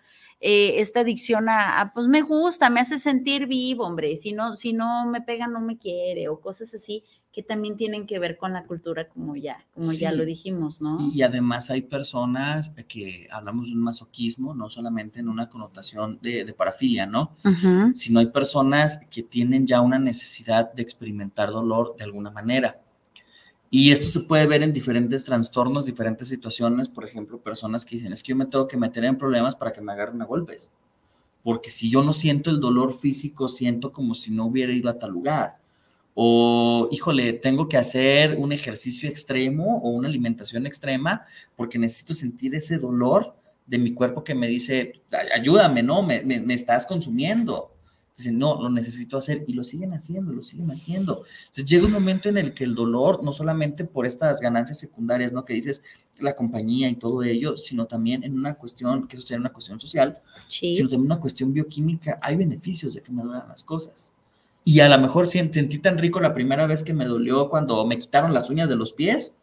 eh, 0.41 0.81
esta 0.81 0.99
adicción 1.01 1.47
a, 1.47 1.91
pues 1.93 2.07
me 2.07 2.21
gusta, 2.21 2.69
me 2.69 2.81
hace 2.81 2.99
sentir 2.99 3.47
vivo, 3.47 3.85
hombre, 3.85 4.17
si 4.17 4.33
no, 4.33 4.57
si 4.57 4.73
no 4.73 5.05
me 5.05 5.21
pega, 5.21 5.47
no 5.47 5.61
me 5.61 5.77
quiere, 5.77 6.27
o 6.27 6.41
cosas 6.41 6.73
así 6.73 7.03
que 7.35 7.43
también 7.43 7.75
tienen 7.75 8.07
que 8.07 8.17
ver 8.17 8.37
con 8.37 8.53
la 8.53 8.63
cultura, 8.63 9.09
como 9.09 9.35
ya, 9.35 9.65
como 9.73 9.91
ya 9.91 10.13
lo 10.13 10.23
dijimos, 10.23 10.81
¿no? 10.81 10.97
Y 11.13 11.21
además 11.21 11.69
hay 11.69 11.81
personas 11.81 12.71
que 12.87 13.27
hablamos 13.29 13.67
de 13.67 13.73
un 13.73 13.81
masoquismo, 13.81 14.55
no 14.55 14.69
solamente 14.69 15.19
en 15.19 15.27
una 15.27 15.49
connotación 15.49 16.17
de, 16.21 16.55
parafilia, 16.57 17.05
¿no? 17.05 17.35
Sino 17.93 18.21
hay 18.21 18.27
personas 18.27 19.05
que 19.11 19.21
tienen 19.21 19.67
ya 19.67 19.81
una 19.81 19.99
necesidad 19.99 20.71
de 20.71 20.81
experimentar 20.81 21.49
dolor 21.51 21.97
de 21.97 22.05
alguna 22.05 22.31
manera. 22.31 22.79
Y 23.69 23.91
esto 23.91 24.07
se 24.07 24.21
puede 24.21 24.47
ver 24.47 24.63
en 24.63 24.71
diferentes 24.71 25.25
trastornos, 25.25 25.87
diferentes 25.87 26.29
situaciones, 26.29 26.87
por 26.87 27.03
ejemplo, 27.03 27.41
personas 27.41 27.83
que 27.83 27.97
dicen, 27.97 28.13
es 28.13 28.23
que 28.23 28.29
yo 28.29 28.37
me 28.37 28.45
tengo 28.45 28.65
que 28.65 28.77
meter 28.77 29.03
en 29.03 29.17
problemas 29.17 29.57
para 29.57 29.73
que 29.73 29.81
me 29.81 29.91
agarren 29.91 30.21
a 30.21 30.25
golpes, 30.25 30.71
porque 31.43 31.69
si 31.69 31.89
yo 31.91 32.01
no 32.01 32.13
siento 32.13 32.49
el 32.49 32.61
dolor 32.61 32.97
físico, 32.97 33.49
siento 33.49 33.91
como 33.91 34.15
si 34.15 34.31
no 34.31 34.45
hubiera 34.45 34.71
ido 34.71 34.89
a 34.89 34.97
tal 34.97 35.11
lugar. 35.11 35.64
O, 36.15 36.87
híjole, 36.91 37.33
tengo 37.33 37.67
que 37.67 37.77
hacer 37.77 38.35
un 38.39 38.51
ejercicio 38.51 39.09
extremo 39.09 39.79
o 39.79 39.89
una 39.89 40.07
alimentación 40.07 40.65
extrema 40.65 41.25
porque 41.55 41.77
necesito 41.77 42.13
sentir 42.13 42.55
ese 42.55 42.77
dolor 42.77 43.35
de 43.67 43.77
mi 43.77 43.93
cuerpo 43.93 44.23
que 44.23 44.33
me 44.33 44.47
dice, 44.47 45.01
ayúdame, 45.35 45.83
¿no? 45.83 46.01
Me, 46.01 46.21
me, 46.21 46.39
me 46.39 46.53
estás 46.53 46.85
consumiendo. 46.85 47.71
Dicen, 48.15 48.39
no, 48.39 48.61
lo 48.61 48.69
necesito 48.69 49.17
hacer 49.17 49.43
y 49.45 49.51
lo 49.51 49.65
siguen 49.65 49.91
haciendo, 49.91 50.31
lo 50.31 50.41
siguen 50.41 50.71
haciendo. 50.71 51.25
Entonces 51.47 51.65
llega 51.65 51.85
un 51.85 51.91
momento 51.91 52.29
en 52.29 52.37
el 52.37 52.53
que 52.53 52.63
el 52.63 52.73
dolor, 52.73 53.21
no 53.21 53.33
solamente 53.33 53.83
por 53.83 54.05
estas 54.05 54.39
ganancias 54.39 54.79
secundarias, 54.79 55.33
¿no? 55.33 55.43
Que 55.43 55.53
dices 55.53 55.83
la 56.21 56.33
compañía 56.33 56.87
y 56.87 56.95
todo 56.95 57.23
ello, 57.23 57.57
sino 57.57 57.87
también 57.87 58.23
en 58.23 58.37
una 58.37 58.55
cuestión, 58.55 59.05
que 59.05 59.17
eso 59.17 59.27
sería 59.27 59.41
una 59.41 59.51
cuestión 59.51 59.81
social, 59.81 60.19
sino 60.47 60.87
también 60.87 61.11
una 61.11 61.19
cuestión 61.19 61.51
bioquímica, 61.51 62.17
hay 62.21 62.37
beneficios 62.37 62.93
de 62.93 63.01
que 63.01 63.11
me 63.11 63.21
duelan 63.21 63.49
las 63.49 63.65
cosas. 63.65 64.14
Y 64.67 64.79
a 64.79 64.89
lo 64.89 64.97
mejor 64.99 65.29
sentí 65.29 65.77
tan 65.77 65.97
rico 65.99 66.19
la 66.19 66.33
primera 66.33 66.65
vez 66.65 66.83
que 66.83 66.93
me 66.93 67.05
dolió 67.05 67.49
cuando 67.49 67.85
me 67.85 67.99
quitaron 67.99 68.33
las 68.33 68.49
uñas 68.49 68.67
de 68.67 68.75
los 68.75 68.93
pies, 68.93 69.35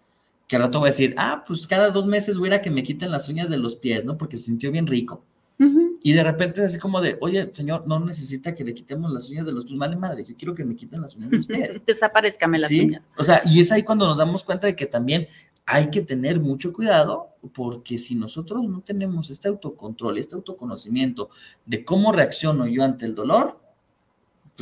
que 0.49 0.57
al 0.57 0.63
rato 0.63 0.81
voy 0.81 0.89
a 0.89 0.91
decir, 0.91 1.15
ah, 1.17 1.45
pues 1.47 1.67
cada 1.67 1.91
dos 1.91 2.07
meses 2.07 2.37
voy 2.37 2.49
a, 2.49 2.49
ir 2.49 2.55
a 2.55 2.61
que 2.61 2.73
me 2.73 2.83
quiten 2.83 3.13
las 3.13 3.29
uñas 3.29 3.49
de 3.49 3.57
los 3.57 3.77
pies, 3.77 4.05
¿no? 4.05 4.19
Porque 4.19 4.37
se 4.37 4.47
sintió 4.47 4.71
bien 4.73 4.87
rico. 4.87 5.25
Y 6.03 6.13
de 6.13 6.25
repente 6.25 6.61
es 6.61 6.67
así 6.67 6.79
como 6.81 7.01
de, 7.01 7.17
oye, 7.21 7.49
señor, 7.53 7.87
no 7.87 8.01
necesita 8.01 8.53
que 8.53 8.65
le 8.65 8.75
quitemos 8.75 9.13
las 9.13 9.31
uñas 9.31 9.47
de 9.47 9.53
los 9.53 9.65
pies. 9.65 9.79
Vale, 9.79 9.95
madre, 9.95 10.25
yo 10.25 10.35
quiero 10.37 10.57
que 10.57 10.65
me 10.65 10.75
quiten 10.75 11.01
las 11.01 11.15
uñas 11.15 11.31
de 11.31 11.37
los 11.37 11.47
pies. 11.47 11.81
Desaparezcame 11.87 12.59
las 12.59 12.71
uñas. 12.73 13.05
O 13.17 13.23
sea, 13.23 13.43
y 13.45 13.61
es 13.61 13.71
ahí 13.71 13.85
cuando 13.85 14.09
nos 14.09 14.19
damos 14.19 14.43
cuenta 14.43 14.67
de 14.67 14.75
que 14.75 14.87
también 14.87 15.29
hay 15.65 15.91
que 15.91 16.03
tener 16.03 16.41
mucho 16.41 16.73
cuidado 16.73 17.29
porque 17.55 17.97
si 17.97 18.17
nosotros 18.17 18.65
no 18.65 18.81
tenemos 18.81 19.31
este 19.31 19.47
autocontrol, 19.47 20.19
este 20.19 20.35
autoconocimiento 20.35 21.31
de 21.65 21.85
cómo 21.85 22.11
reacciono 22.11 22.67
yo 22.67 22.83
ante 22.83 23.07
el 23.07 23.15
dolor, 23.15 23.62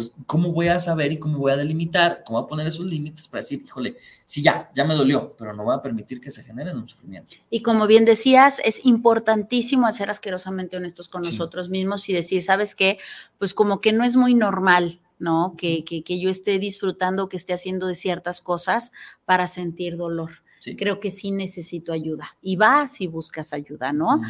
pues, 0.00 0.12
¿cómo 0.26 0.52
voy 0.52 0.68
a 0.68 0.80
saber 0.80 1.12
y 1.12 1.18
cómo 1.18 1.38
voy 1.38 1.52
a 1.52 1.56
delimitar, 1.56 2.22
cómo 2.26 2.38
voy 2.38 2.46
a 2.46 2.48
poner 2.48 2.66
esos 2.66 2.86
límites 2.86 3.28
para 3.28 3.42
decir, 3.42 3.62
híjole, 3.64 3.96
sí, 4.24 4.42
ya, 4.42 4.70
ya 4.74 4.84
me 4.84 4.94
dolió, 4.94 5.34
pero 5.38 5.52
no 5.52 5.64
voy 5.64 5.74
a 5.74 5.82
permitir 5.82 6.20
que 6.20 6.30
se 6.30 6.42
genere 6.42 6.72
un 6.74 6.88
sufrimiento? 6.88 7.34
Y 7.50 7.62
como 7.62 7.86
bien 7.86 8.04
decías, 8.04 8.60
es 8.64 8.84
importantísimo 8.86 9.90
ser 9.92 10.10
asquerosamente 10.10 10.76
honestos 10.76 11.08
con 11.08 11.22
nosotros 11.22 11.68
mismos 11.68 12.08
y 12.08 12.12
decir, 12.12 12.42
¿sabes 12.42 12.74
qué? 12.74 12.98
Pues 13.38 13.54
como 13.54 13.80
que 13.80 13.92
no 13.92 14.04
es 14.04 14.16
muy 14.16 14.34
normal, 14.34 15.00
¿no? 15.18 15.54
Que, 15.56 15.84
que, 15.84 16.02
que 16.02 16.18
yo 16.18 16.30
esté 16.30 16.58
disfrutando, 16.58 17.28
que 17.28 17.36
esté 17.36 17.52
haciendo 17.52 17.86
de 17.86 17.94
ciertas 17.94 18.40
cosas 18.40 18.92
para 19.24 19.48
sentir 19.48 19.96
dolor. 19.96 20.30
Creo 20.76 21.00
que 21.00 21.10
sí 21.10 21.30
necesito 21.30 21.92
ayuda. 21.92 22.36
Y 22.42 22.56
vas 22.56 23.00
y 23.00 23.06
buscas 23.06 23.52
ayuda, 23.52 23.92
¿no? 23.92 24.20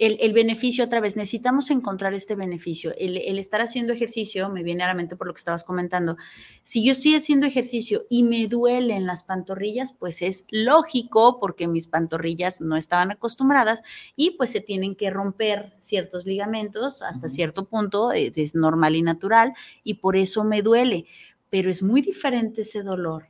El, 0.00 0.32
beneficio 0.32 0.84
otra 0.84 1.00
vez, 1.00 1.14
necesitamos 1.14 1.70
encontrar 1.70 2.14
este 2.14 2.34
beneficio. 2.34 2.92
El, 2.96 3.38
estar 3.38 3.60
haciendo 3.60 3.92
ejercicio, 3.92 4.48
me 4.48 4.62
viene 4.62 4.82
a 4.82 4.86
la 4.86 4.94
mente 4.94 5.14
por 5.14 5.26
lo 5.26 5.34
que 5.34 5.38
estabas 5.38 5.62
comentando, 5.62 6.16
si 6.62 6.84
yo 6.84 6.92
estoy 6.92 7.14
haciendo 7.14 7.46
ejercicio 7.46 8.06
y 8.08 8.22
me 8.22 8.46
duelen 8.46 9.06
las 9.06 9.24
pantorrillas, 9.24 9.92
pues 9.92 10.22
es 10.22 10.46
lógico 10.50 11.38
porque 11.38 11.68
mis 11.68 11.86
pantorrillas 11.86 12.60
no 12.60 12.76
estaban 12.76 13.10
acostumbradas 13.10 13.82
y 14.16 14.32
pues 14.32 14.50
se 14.50 14.60
tienen 14.60 14.96
que 14.96 15.10
romper 15.10 15.74
ciertos 15.78 16.24
ligamentos 16.24 17.02
hasta 17.02 17.28
cierto 17.28 17.66
punto, 17.66 18.12
es 18.12 18.54
normal 18.54 18.96
y 18.96 19.02
natural 19.02 19.52
y 19.84 19.94
por 19.94 20.16
eso 20.16 20.44
me 20.44 20.62
duele. 20.62 21.06
Pero 21.50 21.68
es 21.68 21.82
muy 21.82 22.00
diferente 22.00 22.62
ese 22.62 22.82
dolor 22.82 23.29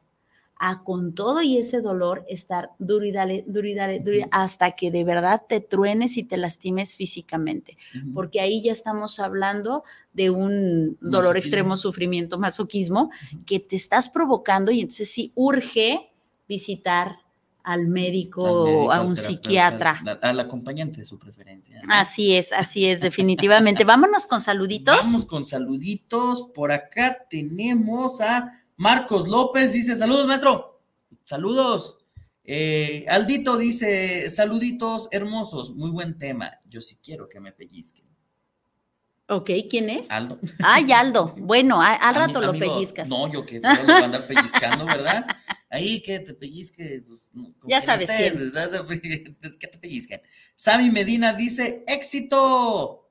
a 0.63 0.83
con 0.85 1.15
todo 1.15 1.41
y 1.41 1.57
ese 1.57 1.81
dolor 1.81 2.23
estar 2.29 2.73
duro 2.79 3.07
y 3.07 3.13
dale, 3.13 3.45
duro 3.47 3.67
y 3.67 3.75
dale, 3.75 3.99
duro 4.01 4.19
hasta 4.31 4.73
que 4.73 4.91
de 4.91 5.05
verdad 5.05 5.43
te 5.49 5.61
truenes 5.61 6.19
y 6.19 6.23
te 6.23 6.37
lastimes 6.37 6.95
físicamente, 6.95 7.79
porque 8.13 8.41
ahí 8.41 8.63
ya 8.63 8.71
estamos 8.71 9.21
hablando 9.21 9.85
de 10.13 10.29
un 10.29 10.99
dolor 11.01 11.39
extremo, 11.39 11.79
sufrimiento, 11.79 12.39
masoquismo, 12.39 13.11
que 13.47 13.59
te 13.59 13.75
estás 13.75 14.11
provocando 14.11 14.71
y 14.71 14.83
entonces 14.83 15.11
sí 15.11 15.33
urge 15.35 16.11
visitar 16.47 17.17
al 17.63 17.87
médico, 17.87 18.43
o 18.43 18.93
a 18.93 19.01
un 19.01 19.17
psiquiatra. 19.17 20.03
Al 20.21 20.41
acompañante 20.41 20.99
de 20.99 21.05
su 21.05 21.19
preferencia. 21.19 21.81
Así 21.89 22.35
es, 22.35 22.53
así 22.53 22.87
es, 22.87 23.01
definitivamente. 23.01 23.85
Vámonos 23.87 24.27
con 24.27 24.41
saluditos. 24.41 24.97
Vamos 24.97 25.25
con 25.25 25.45
saluditos. 25.45 26.51
Por 26.55 26.73
acá 26.73 27.27
tenemos 27.31 28.21
a 28.21 28.51
Marcos 28.81 29.29
López 29.29 29.75
dice, 29.75 29.95
saludos, 29.95 30.27
maestro. 30.27 30.81
Saludos. 31.25 31.99
Eh, 32.43 33.05
Aldito 33.11 33.59
dice, 33.59 34.31
saluditos 34.31 35.11
hermosos, 35.13 35.75
muy 35.75 35.91
buen 35.91 36.17
tema. 36.17 36.59
Yo 36.65 36.81
sí 36.81 36.99
quiero 37.05 37.29
que 37.29 37.41
me 37.41 37.53
pellizquen. 37.53 38.07
Ok, 39.29 39.51
¿quién 39.69 39.91
es? 39.91 40.11
Aldo. 40.11 40.39
Ay, 40.63 40.91
Aldo. 40.93 41.35
Bueno, 41.37 41.83
al 41.83 42.15
rato 42.15 42.41
lo 42.41 42.55
pellizcas. 42.55 43.07
No, 43.07 43.31
yo 43.31 43.45
que 43.45 43.61
te 43.61 43.69
voy 43.69 43.91
a 43.91 44.05
andar 44.07 44.27
pellizcando, 44.27 44.87
¿verdad? 44.87 45.27
Ahí 45.69 46.01
que 46.01 46.21
te 46.21 46.33
pellizque. 46.33 47.05
Pues, 47.07 47.31
ya 47.67 47.83
sabes 47.83 48.09
quién. 48.09 49.37
Que 49.59 49.67
te 49.67 49.79
pellizquen. 49.79 50.23
Sammy 50.55 50.89
Medina 50.89 51.35
dice, 51.35 51.85
éxito. 51.87 53.11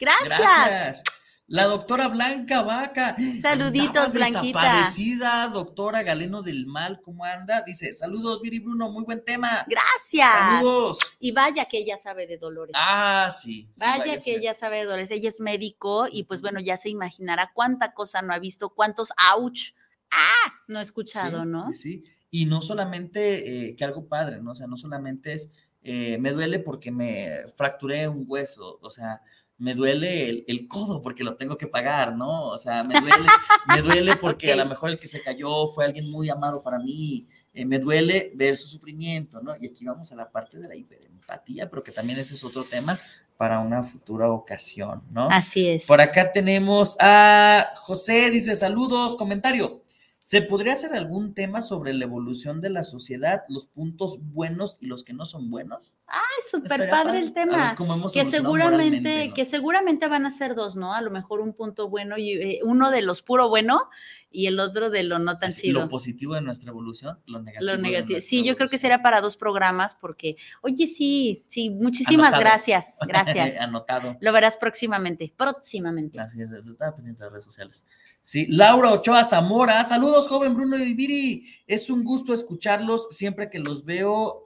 Gracias. 0.00 0.28
Gracias. 0.28 1.02
La 1.48 1.66
doctora 1.66 2.08
Blanca 2.08 2.62
Vaca. 2.62 3.14
Saluditos, 3.40 4.12
Blanquita. 4.12 4.60
Desaparecida, 4.60 5.48
doctora 5.48 6.02
Galeno 6.02 6.42
del 6.42 6.66
Mal, 6.66 7.00
¿cómo 7.02 7.24
anda? 7.24 7.62
Dice, 7.62 7.92
saludos, 7.92 8.42
Viri 8.42 8.58
Bruno, 8.58 8.90
muy 8.90 9.04
buen 9.04 9.22
tema. 9.24 9.64
Gracias. 9.68 10.32
Saludos. 10.32 10.98
Y 11.20 11.30
vaya 11.30 11.66
que 11.66 11.78
ella 11.78 11.98
sabe 11.98 12.26
de 12.26 12.38
dolores. 12.38 12.74
Ah, 12.76 13.30
sí. 13.30 13.68
vaya, 13.78 14.18
que 14.18 14.34
ella 14.34 14.54
sabe 14.54 14.78
de 14.78 14.86
dolores. 14.86 15.12
Ella 15.12 15.28
es 15.28 15.38
médico 15.38 16.08
y 16.10 16.24
pues 16.24 16.42
bueno, 16.42 16.58
ya 16.58 16.76
se 16.76 16.88
imaginará 16.88 17.52
cuánta 17.54 17.94
cosa 17.94 18.22
no 18.22 18.32
ha 18.32 18.40
visto, 18.40 18.70
cuántos 18.70 19.12
ouch. 19.36 19.72
Ah, 20.10 20.52
no 20.66 20.80
ha 20.80 20.82
escuchado, 20.82 21.44
¿no? 21.44 21.72
Sí, 21.72 21.78
sí. 21.78 22.04
Y 22.32 22.46
no 22.46 22.60
solamente 22.60 23.68
eh, 23.68 23.76
que 23.76 23.84
algo 23.84 24.08
padre, 24.08 24.42
¿no? 24.42 24.50
O 24.50 24.54
sea, 24.56 24.66
no 24.66 24.76
solamente 24.76 25.34
es, 25.34 25.50
eh, 25.82 26.18
me 26.18 26.32
duele 26.32 26.58
porque 26.58 26.90
me 26.90 27.44
fracturé 27.56 28.08
un 28.08 28.24
hueso, 28.26 28.80
o 28.82 28.90
sea, 28.90 29.22
me 29.58 29.74
duele 29.74 30.44
el, 30.46 30.68
codo 30.68 31.00
porque 31.00 31.24
lo 31.24 31.36
tengo 31.36 31.56
que 31.56 31.66
pagar, 31.66 32.14
¿no? 32.14 32.48
O 32.48 32.58
sea, 32.58 32.82
me 32.82 33.00
duele, 33.00 33.26
me 33.68 33.82
duele 33.82 34.16
porque 34.20 34.52
a 34.52 34.56
lo 34.56 34.66
mejor 34.66 34.90
el 34.90 34.98
que 34.98 35.06
se 35.06 35.22
cayó 35.22 35.66
fue 35.66 35.84
alguien 35.84 36.10
muy 36.10 36.28
amado 36.28 36.62
para 36.62 36.78
mí, 36.78 37.26
eh, 37.54 37.64
me 37.64 37.78
duele 37.78 38.32
ver 38.34 38.56
su 38.56 38.68
sufrimiento, 38.68 39.40
¿no? 39.40 39.54
Y 39.58 39.66
aquí 39.66 39.84
vamos 39.84 40.12
a 40.12 40.16
la 40.16 40.30
parte 40.30 40.58
de 40.58 40.68
la 40.68 40.76
hiperempatía, 40.76 41.70
pero 41.70 41.82
que 41.82 41.92
también 41.92 42.18
ese 42.18 42.34
es 42.34 42.44
otro 42.44 42.64
tema 42.64 42.98
para 43.36 43.60
una 43.60 43.82
futura 43.82 44.30
ocasión, 44.30 45.02
¿no? 45.10 45.28
Así 45.30 45.68
es. 45.68 45.86
Por 45.86 46.00
acá 46.00 46.32
tenemos 46.32 46.96
a 47.00 47.72
José, 47.76 48.30
dice 48.30 48.56
saludos, 48.56 49.16
comentario. 49.16 49.82
¿Se 50.18 50.42
podría 50.42 50.72
hacer 50.72 50.92
algún 50.92 51.34
tema 51.34 51.62
sobre 51.62 51.94
la 51.94 52.04
evolución 52.04 52.60
de 52.60 52.68
la 52.68 52.82
sociedad, 52.82 53.44
los 53.48 53.66
puntos 53.66 54.18
buenos 54.32 54.76
y 54.80 54.86
los 54.86 55.04
que 55.04 55.12
no 55.12 55.24
son 55.24 55.50
buenos? 55.50 55.94
Ah, 56.08 56.22
súper 56.48 56.88
padre 56.88 57.18
el 57.18 57.32
tema. 57.32 57.74
que 58.12 58.24
seguramente, 58.24 59.32
que 59.34 59.44
seguramente 59.44 60.06
van 60.06 60.24
a 60.24 60.30
ser 60.30 60.54
dos, 60.54 60.76
¿no? 60.76 60.94
A 60.94 61.00
lo 61.00 61.10
mejor 61.10 61.40
un 61.40 61.52
punto 61.52 61.88
bueno 61.88 62.16
y 62.16 62.32
eh, 62.32 62.60
uno 62.62 62.92
de 62.92 63.02
los 63.02 63.22
puro 63.22 63.48
bueno 63.48 63.88
y 64.30 64.46
el 64.46 64.60
otro 64.60 64.90
de 64.90 65.02
lo 65.02 65.18
no 65.18 65.38
tan 65.38 65.50
chido. 65.50 65.80
Lo 65.80 65.88
positivo 65.88 66.34
de 66.34 66.42
nuestra 66.42 66.70
evolución, 66.70 67.18
lo 67.26 67.40
negativo. 67.42 67.72
Lo 67.72 67.78
negativo. 67.78 68.20
Sí, 68.20 68.44
yo 68.44 68.56
creo 68.56 68.68
que 68.68 68.78
será 68.78 69.02
para 69.02 69.20
dos 69.20 69.36
programas 69.36 69.96
porque, 69.96 70.36
oye, 70.62 70.86
sí, 70.86 71.44
sí, 71.48 71.70
muchísimas 71.70 72.38
gracias. 72.38 72.98
Gracias. 73.06 73.60
Anotado. 73.60 74.16
Lo 74.20 74.32
verás 74.32 74.56
próximamente, 74.56 75.32
próximamente. 75.36 76.20
Así 76.20 76.40
es, 76.42 76.52
estaba 76.52 76.94
pendiente 76.94 77.20
de 77.20 77.26
las 77.26 77.32
redes 77.32 77.44
sociales. 77.44 77.84
Sí, 78.22 78.46
Laura 78.48 78.92
Ochoa 78.92 79.24
Zamora, 79.24 79.82
saludos, 79.84 80.28
joven 80.28 80.54
Bruno 80.54 80.76
y 80.76 80.94
Viri. 80.94 81.44
Es 81.66 81.90
un 81.90 82.04
gusto 82.04 82.34
escucharlos. 82.34 83.08
Siempre 83.10 83.48
que 83.48 83.58
los 83.58 83.84
veo, 83.84 84.45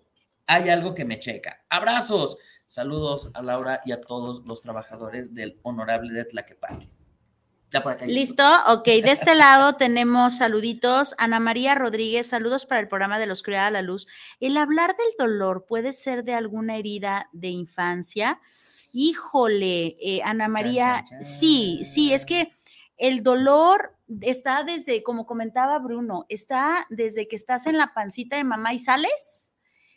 hay 0.51 0.69
algo 0.69 0.95
que 0.95 1.05
me 1.05 1.19
checa. 1.21 1.65
Abrazos. 1.69 2.39
Saludos 2.67 3.31
a 3.35 3.43
Laura 3.43 3.81
y 3.85 3.93
a 3.93 4.01
todos 4.01 4.43
los 4.45 4.61
trabajadores 4.61 5.33
del 5.33 5.61
Honorable 5.63 6.13
de 6.13 6.25
Tlaquepaque. 6.25 6.89
Listo, 8.07 8.43
ok. 8.67 8.85
De 8.85 9.13
este 9.13 9.37
lado 9.37 9.75
tenemos 9.79 10.39
saluditos. 10.39 11.15
Ana 11.19 11.39
María 11.39 11.77
Rodríguez, 11.77 12.27
saludos 12.27 12.67
para 12.67 12.81
el 12.81 12.89
programa 12.89 13.21
de 13.21 13.27
los 13.27 13.45
Criados 13.45 13.69
a 13.69 13.71
la 13.71 13.83
Luz. 13.83 14.09
El 14.41 14.57
hablar 14.57 14.97
del 14.97 15.15
dolor 15.19 15.67
puede 15.69 15.93
ser 15.93 16.25
de 16.25 16.35
alguna 16.35 16.77
herida 16.77 17.29
de 17.33 17.49
infancia. 17.49 18.41
Híjole, 18.93 19.95
eh, 20.03 20.21
Ana 20.25 20.49
María, 20.49 21.05
sí, 21.21 21.85
sí, 21.85 22.13
es 22.13 22.27
que 22.27 22.53
el 22.97 23.23
dolor 23.23 23.95
está 24.21 24.65
desde, 24.65 25.05
como 25.05 25.27
comentaba 25.27 25.79
Bruno, 25.79 26.27
está 26.29 26.87
desde 26.91 27.29
que 27.29 27.37
estás 27.37 27.69
en 27.69 27.79
la 27.79 27.95
pancita 27.95 28.37
de 28.37 28.43
mamá 28.43 28.75
y 28.75 28.81
sales. 28.81 29.50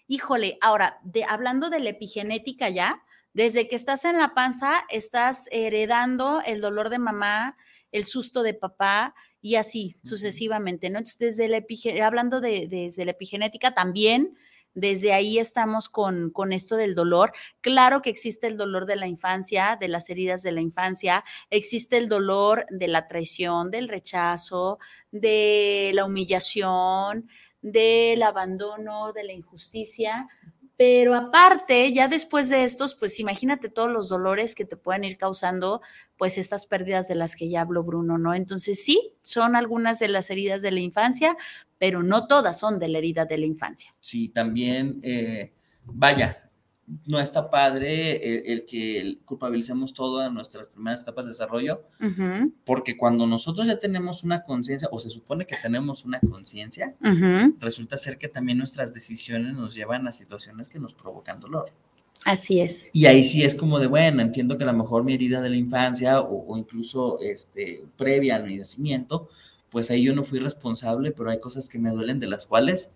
Híjole, 0.08 0.58
ahora, 0.62 1.00
de, 1.04 1.24
hablando 1.24 1.70
de 1.70 1.80
la 1.80 1.90
epigenética 1.90 2.70
ya, 2.70 3.04
desde 3.34 3.68
que 3.68 3.76
estás 3.76 4.06
en 4.06 4.18
la 4.18 4.34
panza, 4.34 4.84
estás 4.90 5.48
heredando 5.52 6.42
el 6.46 6.62
dolor 6.62 6.90
de 6.90 7.00
mamá, 7.00 7.58
el 7.92 8.06
susto 8.06 8.44
de 8.44 8.54
papá 8.54 9.16
y 9.42 9.56
así 9.56 9.96
sucesivamente, 10.04 10.90
¿no? 10.90 11.00
Entonces, 11.00 11.38
desde 11.38 11.48
la 11.48 12.06
hablando 12.06 12.42
de, 12.42 12.68
desde 12.68 13.06
la 13.06 13.12
epigenética 13.12 13.74
también, 13.74 14.38
desde 14.76 15.14
ahí 15.14 15.38
estamos 15.38 15.90
con, 15.90 16.32
con, 16.32 16.52
esto 16.52 16.76
del 16.76 16.96
dolor. 16.96 17.32
Claro 17.62 18.02
que 18.02 18.10
existe 18.10 18.48
el 18.48 18.58
dolor 18.58 18.86
de 18.86 18.96
la 18.96 19.08
infancia, 19.08 19.78
de 19.80 19.88
las 19.88 20.10
heridas 20.10 20.42
de 20.42 20.52
la 20.52 20.62
infancia, 20.62 21.24
existe 21.50 21.98
el 21.98 22.10
dolor 22.10 22.66
de 22.70 22.88
la 22.88 23.08
traición, 23.08 23.70
del 23.70 23.88
rechazo, 23.88 24.80
de 25.12 25.92
la 25.94 26.06
humillación, 26.06 27.30
del 27.64 28.22
abandono, 28.22 29.12
de 29.14 29.24
la 29.24 29.34
injusticia, 29.34 30.28
pero 30.76 31.16
aparte, 31.16 31.92
ya 31.94 32.08
después 32.08 32.50
de 32.50 32.64
estos, 32.64 32.96
pues 32.96 33.20
imagínate 33.20 33.70
todos 33.70 33.92
los 33.92 34.10
dolores 34.10 34.54
que 34.54 34.66
te 34.66 34.76
pueden 34.76 35.04
ir 35.04 35.18
causando, 35.18 35.82
pues 36.18 36.38
estas 36.38 36.66
pérdidas 36.66 37.08
de 37.08 37.16
las 37.16 37.36
que 37.36 37.48
ya 37.48 37.62
habló 37.62 37.84
Bruno, 37.84 38.18
¿no? 38.18 38.34
Entonces 38.34 38.84
sí, 38.84 39.14
son 39.22 39.56
algunas 39.56 40.00
de 40.00 40.08
las 40.08 40.30
heridas 40.30 40.62
de 40.62 40.72
la 40.72 40.80
infancia, 40.80 41.38
pero 41.78 42.04
no 42.04 42.28
todas 42.28 42.60
son 42.60 42.80
de 42.80 42.88
la 42.88 42.98
herida 42.98 43.26
de 43.26 43.38
la 43.38 43.46
infancia. 43.46 43.92
Sí, 44.00 44.30
también, 44.30 45.00
eh, 45.04 45.54
vaya, 45.86 46.43
no 47.06 47.20
está 47.20 47.50
padre 47.50 48.52
el, 48.52 48.66
que 48.66 49.18
culpabilicemos 49.26 49.94
todas 49.94 50.32
nuestras 50.32 50.68
primeras 50.68 51.02
etapas 51.02 51.26
de 51.26 51.30
desarrollo, 51.30 51.84
porque 52.66 52.98
cuando 52.98 53.26
nosotros 53.26 53.68
ya 53.68 53.80
tenemos 53.80 54.24
una 54.24 54.44
conciencia, 54.44 54.90
o 54.92 55.00
se 55.00 55.10
supone 55.10 55.46
que 55.46 55.56
tenemos 55.62 56.06
una 56.06 56.20
conciencia, 56.20 56.96
resulta 57.60 57.98
ser 57.98 58.18
que 58.18 58.28
también 58.28 58.58
nuestras 58.58 58.94
decisiones 58.94 59.54
nos 59.54 59.76
llevan 59.76 60.08
a 60.08 60.12
situaciones 60.12 60.70
que 60.70 60.80
nos 60.80 60.94
provocan 60.94 61.40
dolor. 61.40 61.72
Así 62.26 62.62
es. 62.62 62.90
Y 62.94 63.06
ahí 63.06 63.24
sí 63.24 63.44
es 63.44 63.56
como 63.56 63.80
de, 63.80 63.88
bueno, 63.88 64.22
entiendo 64.22 64.58
que 64.58 64.64
a 64.64 64.68
lo 64.68 64.74
mejor 64.74 65.04
mi 65.04 65.14
herida 65.14 65.42
de 65.42 65.50
la 65.50 65.58
infancia 65.58 66.22
o, 66.22 66.58
incluso 66.58 67.20
este, 67.20 67.84
previa 67.98 68.38
a 68.38 68.44
mi 68.44 68.58
nacimiento, 68.58 69.28
pues 69.70 69.90
ahí 69.92 70.04
yo 70.04 70.14
no 70.14 70.24
fui 70.24 70.40
responsable, 70.40 71.12
pero 71.12 71.30
hay 71.30 71.40
cosas 71.40 71.68
que 71.68 71.80
me 71.80 71.90
duelen 71.90 72.20
de 72.20 72.28
las 72.28 72.48
cuales, 72.48 72.94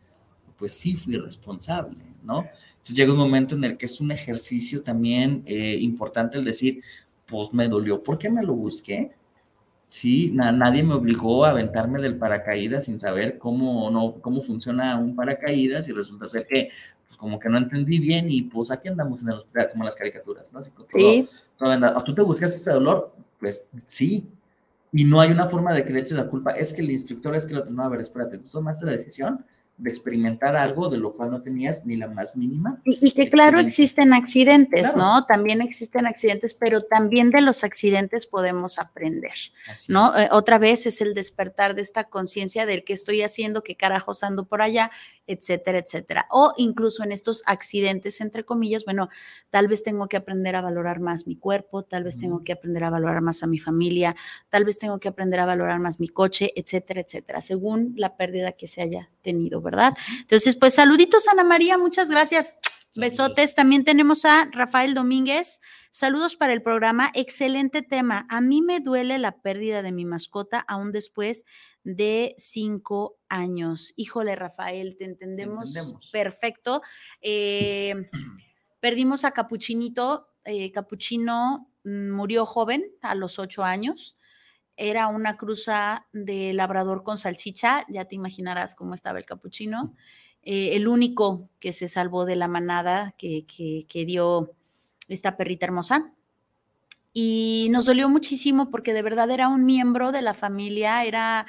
pues 0.57 0.73
sí 0.73 0.95
fui 0.95 1.17
responsable, 1.17 1.97
¿no? 2.23 2.45
Llega 2.93 3.11
un 3.11 3.17
momento 3.17 3.55
en 3.55 3.63
el 3.63 3.77
que 3.77 3.85
es 3.85 3.99
un 3.99 4.11
ejercicio 4.11 4.83
también 4.83 5.43
eh, 5.45 5.77
importante 5.81 6.37
el 6.37 6.45
decir, 6.45 6.81
pues 7.25 7.53
me 7.53 7.67
dolió 7.67 8.01
porque 8.01 8.29
me 8.29 8.43
lo 8.43 8.53
busqué. 8.53 9.11
Sí, 9.89 10.31
nadie 10.33 10.83
me 10.83 10.95
obligó 10.95 11.45
a 11.45 11.51
aventarme 11.51 12.01
del 12.01 12.17
paracaídas 12.17 12.85
sin 12.85 12.99
saber 12.99 13.37
cómo, 13.37 13.89
no, 13.89 14.15
cómo 14.21 14.41
funciona 14.41 14.97
un 14.99 15.15
paracaídas 15.15 15.87
y 15.87 15.93
resulta 15.93 16.27
ser 16.27 16.45
que 16.45 16.69
pues, 17.07 17.17
como 17.17 17.39
que 17.39 17.47
no 17.47 17.57
entendí 17.57 17.99
bien 17.99 18.29
y 18.29 18.41
pues 18.43 18.69
aquí 18.69 18.89
andamos 18.89 19.21
en 19.23 19.29
el 19.29 19.35
hospital 19.35 19.69
como 19.71 19.85
las 19.85 19.95
caricaturas, 19.95 20.51
¿no? 20.51 20.61
sí. 20.87 21.29
¿Tú 21.57 22.15
te 22.15 22.21
buscaste 22.21 22.59
ese 22.59 22.71
dolor? 22.71 23.13
Pues 23.39 23.65
sí. 23.83 24.27
Y 24.91 25.03
no 25.03 25.21
hay 25.21 25.31
una 25.31 25.47
forma 25.47 25.73
de 25.73 25.83
que 25.83 25.91
le 25.91 25.99
eches 25.99 26.17
la 26.17 26.27
culpa. 26.27 26.51
Es 26.51 26.73
que 26.73 26.81
el 26.81 26.91
instructor 26.91 27.35
es 27.35 27.45
que 27.45 27.55
lo 27.55 27.65
no, 27.65 27.83
a 27.83 27.89
ver, 27.89 28.01
espérate, 28.01 28.37
tú 28.37 28.49
tomaste 28.49 28.85
la 28.85 28.91
decisión, 28.93 29.43
de 29.77 29.89
experimentar 29.91 30.55
algo 30.55 30.89
de 30.89 30.97
lo 30.97 31.13
cual 31.15 31.29
no 31.29 31.39
tenías 31.39 31.85
ni 31.85 31.95
la 31.97 32.07
más 32.07 32.35
mínima. 32.35 32.79
Y, 32.83 33.11
que 33.11 33.29
claro 33.29 33.59
existen 33.59 34.11
accidentes, 34.11 34.95
¿no? 34.95 35.25
También 35.25 35.61
existen 35.61 36.07
accidentes, 36.07 36.55
pero 36.55 36.81
también 36.81 37.29
de 37.29 37.41
los 37.41 37.63
accidentes 37.63 38.25
podemos 38.25 38.79
aprender, 38.79 39.33
¿no? 39.87 40.17
Eh, 40.17 40.29
otra 40.31 40.57
vez 40.57 40.87
es 40.87 40.99
el 41.01 41.13
despertar 41.13 41.75
de 41.75 41.83
esta 41.83 42.05
conciencia 42.05 42.65
del 42.65 42.83
que 42.83 42.93
estoy 42.93 43.21
haciendo, 43.21 43.63
qué 43.63 43.75
carajos 43.75 44.23
ando 44.23 44.45
por 44.45 44.63
allá, 44.63 44.89
etcétera, 45.27 45.79
etcétera. 45.79 46.25
O 46.31 46.53
incluso 46.57 47.03
en 47.03 47.11
estos 47.11 47.43
accidentes, 47.45 48.21
entre 48.21 48.45
comillas, 48.45 48.85
bueno, 48.85 49.09
tal 49.49 49.67
vez 49.67 49.83
tengo 49.83 50.07
que 50.07 50.17
aprender 50.17 50.55
a 50.55 50.61
valorar 50.61 50.99
más 50.99 51.27
mi 51.27 51.35
cuerpo, 51.35 51.83
tal 51.83 52.03
vez 52.03 52.17
tengo 52.17 52.43
que 52.43 52.53
aprender 52.53 52.83
a 52.83 52.89
valorar 52.89 53.21
más 53.21 53.43
a 53.43 53.47
mi 53.47 53.59
familia, 53.59 54.15
tal 54.49 54.65
vez 54.65 54.79
tengo 54.79 54.99
que 54.99 55.09
aprender 55.09 55.39
a 55.39 55.45
valorar 55.45 55.79
más 55.79 55.99
mi 55.99 56.07
coche, 56.07 56.51
etcétera, 56.55 57.01
etcétera, 57.01 57.41
según 57.41 57.93
la 57.97 58.17
pérdida 58.17 58.53
que 58.53 58.67
se 58.67 58.81
haya 58.81 59.09
tenido, 59.21 59.61
¿verdad? 59.61 59.95
Entonces, 60.21 60.55
pues 60.55 60.73
saluditos, 60.73 61.27
Ana 61.27 61.43
María, 61.43 61.77
muchas 61.77 62.09
gracias. 62.09 62.55
Besotes. 62.95 63.55
También 63.55 63.83
tenemos 63.83 64.25
a 64.25 64.45
Rafael 64.51 64.93
Domínguez. 64.93 65.61
Saludos 65.91 66.35
para 66.35 66.53
el 66.53 66.61
programa. 66.61 67.11
Excelente 67.13 67.81
tema. 67.81 68.25
A 68.29 68.41
mí 68.41 68.61
me 68.61 68.79
duele 68.79 69.17
la 69.19 69.33
pérdida 69.41 69.81
de 69.81 69.91
mi 69.91 70.05
mascota 70.05 70.59
aún 70.59 70.91
después 70.91 71.43
de 71.87 72.35
cinco 72.37 73.17
años. 73.29 73.93
Híjole, 73.95 74.35
Rafael, 74.35 74.97
te 74.97 75.05
entendemos, 75.05 75.73
perfecto. 76.11 76.81
Eh, 77.21 78.09
perdimos 78.81 79.23
a 79.23 79.31
Capuchinito. 79.31 80.27
Eh, 80.43 80.73
Capuchino 80.73 81.71
mm, 81.85 82.09
murió 82.09 82.45
joven, 82.45 82.91
a 83.01 83.15
los 83.15 83.39
ocho 83.39 83.63
años. 83.63 84.17
Era 84.75 85.07
una 85.07 85.37
cruza 85.37 86.07
de 86.11 86.51
labrador 86.53 87.03
con 87.03 87.17
salchicha, 87.17 87.85
ya 87.87 88.03
te 88.03 88.15
imaginarás 88.15 88.75
cómo 88.75 88.93
estaba 88.93 89.17
el 89.17 89.25
capuchino. 89.25 89.95
Eh, 90.43 90.75
el 90.75 90.89
único 90.89 91.49
que 91.59 91.71
se 91.71 91.87
salvó 91.87 92.25
de 92.25 92.35
la 92.35 92.49
manada 92.49 93.15
que, 93.17 93.45
que 93.47 94.05
dio 94.05 94.53
esta 95.07 95.37
perrita 95.37 95.65
hermosa 95.65 96.13
y 97.13 97.69
nos 97.71 97.85
dolió 97.85 98.09
muchísimo 98.09 98.69
porque 98.69 98.93
de 98.93 99.01
verdad 99.01 99.31
era 99.31 99.47
un 99.47 99.65
miembro 99.65 100.11
de 100.11 100.21
la 100.21 100.35
familia, 100.35 101.03
era 101.03 101.47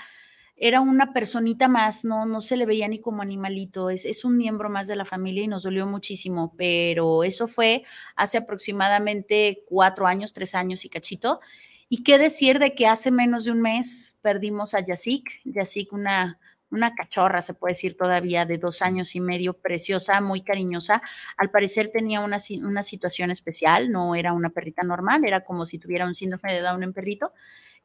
era 0.61 0.81
una 0.81 1.13
personita 1.13 1.69
más, 1.69 2.05
no, 2.05 2.27
no 2.27 2.41
se 2.41 2.57
le 2.57 2.67
veía 2.67 2.89
ni 2.89 3.01
como 3.01 3.23
animalito, 3.23 3.91
es, 3.91 4.05
es, 4.05 4.25
un 4.25 4.37
miembro 4.37 4.69
más 4.69 4.89
de 4.89 4.97
la 4.97 5.05
familia 5.05 5.45
y 5.45 5.49
nos 5.49 5.63
dolió 5.63 5.87
muchísimo, 5.87 6.55
pero 6.57 7.25
eso 7.25 7.49
fue 7.49 7.85
hace 8.17 8.39
aproximadamente 8.39 9.63
cuatro 9.69 10.07
años, 10.07 10.33
tres 10.33 10.55
años 10.55 10.85
y 10.85 10.89
cachito. 10.89 11.41
Y 11.89 12.03
qué 12.03 12.19
decir 12.19 12.59
de 12.59 12.75
que 12.75 12.87
hace 12.87 13.11
menos 13.11 13.45
de 13.45 13.53
un 13.53 13.63
mes 13.63 14.19
perdimos 14.21 14.75
a 14.75 14.81
Yasik, 14.81 15.41
Yasik, 15.45 15.93
una, 15.93 16.39
una 16.71 16.95
cachorra, 16.95 17.41
se 17.41 17.55
puede 17.55 17.75
decir 17.75 17.97
todavía, 17.97 18.45
de 18.45 18.59
dos 18.59 18.83
años 18.83 19.15
y 19.15 19.21
medio, 19.21 19.55
preciosa, 19.55 20.21
muy 20.21 20.43
cariñosa. 20.43 21.03
Al 21.37 21.51
parecer 21.51 21.89
tenía 21.89 22.21
una, 22.21 22.39
una 22.63 22.83
situación 22.83 23.31
especial, 23.31 23.91
no 23.91 24.15
era 24.15 24.33
una 24.33 24.51
perrita 24.51 24.83
normal, 24.83 25.25
era 25.25 25.45
como 25.45 25.67
si 25.67 25.79
tuviera 25.79 26.07
un 26.07 26.15
síndrome 26.15 26.53
de 26.53 26.61
Down 26.61 26.83
en 26.83 26.93
perrito. 26.93 27.33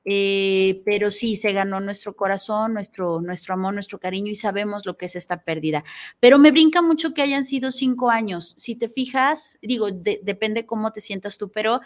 Eh, 0.05 0.81
pero 0.85 1.11
sí, 1.11 1.37
se 1.37 1.53
ganó 1.53 1.79
nuestro 1.79 2.15
corazón, 2.15 2.73
nuestro, 2.73 3.21
nuestro 3.21 3.53
amor, 3.53 3.73
nuestro 3.73 3.99
cariño 3.99 4.29
y 4.29 4.35
sabemos 4.35 4.85
lo 4.85 4.97
que 4.97 5.05
es 5.05 5.15
esta 5.15 5.41
pérdida. 5.41 5.83
Pero 6.19 6.37
me 6.39 6.51
brinca 6.51 6.81
mucho 6.81 7.13
que 7.13 7.21
hayan 7.21 7.43
sido 7.43 7.71
cinco 7.71 8.09
años. 8.09 8.55
Si 8.57 8.75
te 8.75 8.89
fijas, 8.89 9.57
digo, 9.61 9.91
depende 9.91 10.65
cómo 10.65 10.91
te 10.91 11.01
sientas 11.01 11.37
tú, 11.37 11.49
pero 11.49 11.79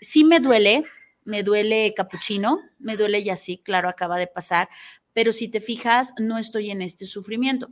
sí 0.00 0.24
me 0.24 0.40
duele, 0.40 0.84
me 1.24 1.42
duele 1.42 1.94
Capuchino, 1.94 2.60
me 2.78 2.96
duele 2.96 3.22
ya 3.22 3.36
sí, 3.36 3.58
claro, 3.58 3.88
acaba 3.88 4.18
de 4.18 4.26
pasar, 4.26 4.68
pero 5.12 5.32
si 5.32 5.48
te 5.48 5.60
fijas, 5.60 6.14
no 6.18 6.38
estoy 6.38 6.70
en 6.70 6.82
este 6.82 7.06
sufrimiento. 7.06 7.70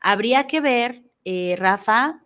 Habría 0.00 0.46
que 0.46 0.60
ver, 0.60 1.02
eh, 1.24 1.54
Rafa, 1.58 2.22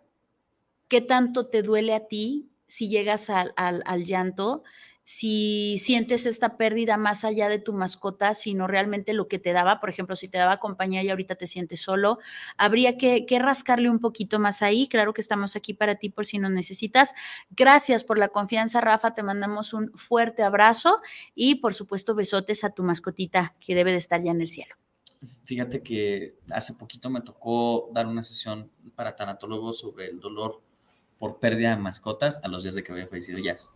qué 0.87 1.01
tanto 1.01 1.47
te 1.47 1.61
duele 1.61 1.93
a 1.93 2.07
ti 2.07 2.49
si 2.67 2.89
llegas 2.89 3.29
al, 3.29 3.53
al 3.55 4.03
llanto 4.05 4.63
si 5.05 5.77
sientes 5.77 6.25
esta 6.25 6.57
pérdida 6.57 6.97
más 6.97 7.23
allá 7.23 7.47
de 7.47 7.59
tu 7.59 7.73
mascota, 7.73 8.33
sino 8.33 8.65
realmente 8.65 9.13
lo 9.13 9.27
que 9.27 9.37
te 9.37 9.53
daba, 9.53 9.79
por 9.79 9.91
ejemplo, 9.91 10.15
si 10.15 10.27
te 10.27 10.39
daba 10.39 10.57
compañía 10.57 11.03
y 11.03 11.11
ahorita 11.11 11.35
te 11.35 11.45
sientes 11.45 11.79
solo, 11.79 12.17
habría 12.57 12.97
que, 12.97 13.23
rascarle 13.39 13.91
un 13.91 13.99
poquito 13.99 14.39
más 14.39 14.63
ahí. 14.63 14.87
Claro 14.87 15.13
que 15.13 15.21
estamos 15.21 15.55
aquí 15.55 15.75
para 15.75 15.95
ti 15.95 16.09
por 16.09 16.25
si 16.25 16.39
nos 16.39 16.49
necesitas. 16.49 17.13
Gracias 17.51 18.03
por 18.03 18.17
la 18.17 18.29
confianza, 18.29 18.81
Rafa. 18.81 19.13
Te 19.13 19.21
mandamos 19.21 19.73
un 19.73 19.91
fuerte 19.93 20.41
abrazo 20.41 21.01
y, 21.35 21.55
por 21.55 21.75
supuesto, 21.75 22.15
besotes 22.15 22.63
a 22.63 22.71
tu 22.71 22.81
mascotita 22.81 23.53
que 23.59 23.75
debe 23.75 23.91
de 23.91 23.97
estar 23.97 24.23
ya 24.23 24.31
en 24.31 24.41
el 24.41 24.49
cielo. 24.49 24.73
Fíjate 25.43 25.83
que 25.83 26.39
hace 26.49 26.73
poquito 26.73 27.11
me 27.11 27.21
tocó 27.21 27.91
dar 27.93 28.07
una 28.07 28.23
sesión 28.23 28.71
para 28.95 29.15
tanatólogos 29.15 29.77
sobre 29.77 30.07
el 30.07 30.19
dolor 30.19 30.61
por 31.19 31.39
pérdida 31.39 31.69
de 31.69 31.77
mascotas 31.77 32.41
a 32.43 32.47
los 32.47 32.63
días 32.63 32.73
de 32.73 32.83
que 32.83 32.91
había 32.91 33.07
fallecido 33.07 33.37
Jazz. 33.37 33.75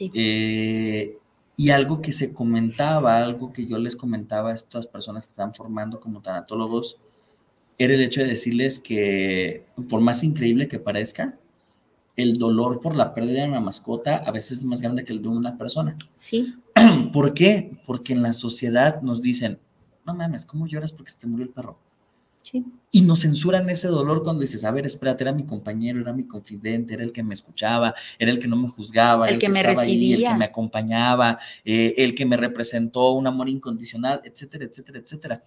Eh, 0.00 1.18
y 1.56 1.70
algo 1.70 2.00
que 2.00 2.12
se 2.12 2.32
comentaba, 2.32 3.18
algo 3.18 3.52
que 3.52 3.66
yo 3.66 3.78
les 3.78 3.94
comentaba 3.94 4.50
a 4.50 4.54
estas 4.54 4.86
personas 4.86 5.26
que 5.26 5.30
están 5.30 5.54
formando 5.54 6.00
como 6.00 6.20
tanatólogos, 6.20 6.98
era 7.78 7.94
el 7.94 8.02
hecho 8.02 8.22
de 8.22 8.28
decirles 8.28 8.78
que, 8.78 9.64
por 9.88 10.00
más 10.00 10.24
increíble 10.24 10.68
que 10.68 10.78
parezca, 10.78 11.38
el 12.16 12.36
dolor 12.36 12.80
por 12.80 12.94
la 12.96 13.14
pérdida 13.14 13.42
de 13.42 13.48
una 13.48 13.60
mascota 13.60 14.16
a 14.16 14.30
veces 14.30 14.58
es 14.58 14.64
más 14.64 14.82
grande 14.82 15.04
que 15.04 15.12
el 15.12 15.22
de 15.22 15.28
una 15.28 15.56
persona. 15.56 15.96
Sí. 16.18 16.54
¿Por 17.12 17.34
qué? 17.34 17.70
Porque 17.86 18.12
en 18.12 18.22
la 18.22 18.32
sociedad 18.32 19.00
nos 19.02 19.22
dicen, 19.22 19.58
no 20.04 20.14
mames, 20.14 20.44
¿cómo 20.44 20.66
lloras 20.66 20.92
porque 20.92 21.12
se 21.12 21.20
te 21.20 21.26
murió 21.26 21.46
el 21.46 21.52
perro? 21.52 21.78
Y 22.90 23.00
nos 23.02 23.20
censuran 23.20 23.70
ese 23.70 23.88
dolor 23.88 24.22
cuando 24.22 24.42
dices, 24.42 24.64
a 24.64 24.70
ver, 24.70 24.84
espérate, 24.86 25.24
era 25.24 25.32
mi 25.32 25.44
compañero, 25.44 26.00
era 26.00 26.12
mi 26.12 26.24
confidente, 26.24 26.94
era 26.94 27.02
el 27.02 27.12
que 27.12 27.22
me 27.22 27.34
escuchaba, 27.34 27.94
era 28.18 28.30
el 28.30 28.38
que 28.38 28.48
no 28.48 28.56
me 28.56 28.68
juzgaba, 28.68 29.28
el, 29.28 29.38
que, 29.38 29.48
me 29.48 29.60
estaba 29.60 29.82
ahí, 29.82 30.14
el 30.14 30.24
que 30.24 30.34
me 30.34 30.44
acompañaba, 30.44 31.38
eh, 31.64 31.94
el 31.96 32.14
que 32.14 32.26
me 32.26 32.36
representó 32.36 33.12
un 33.12 33.26
amor 33.26 33.48
incondicional, 33.48 34.20
etcétera, 34.24 34.66
etcétera, 34.66 34.98
etcétera. 34.98 35.42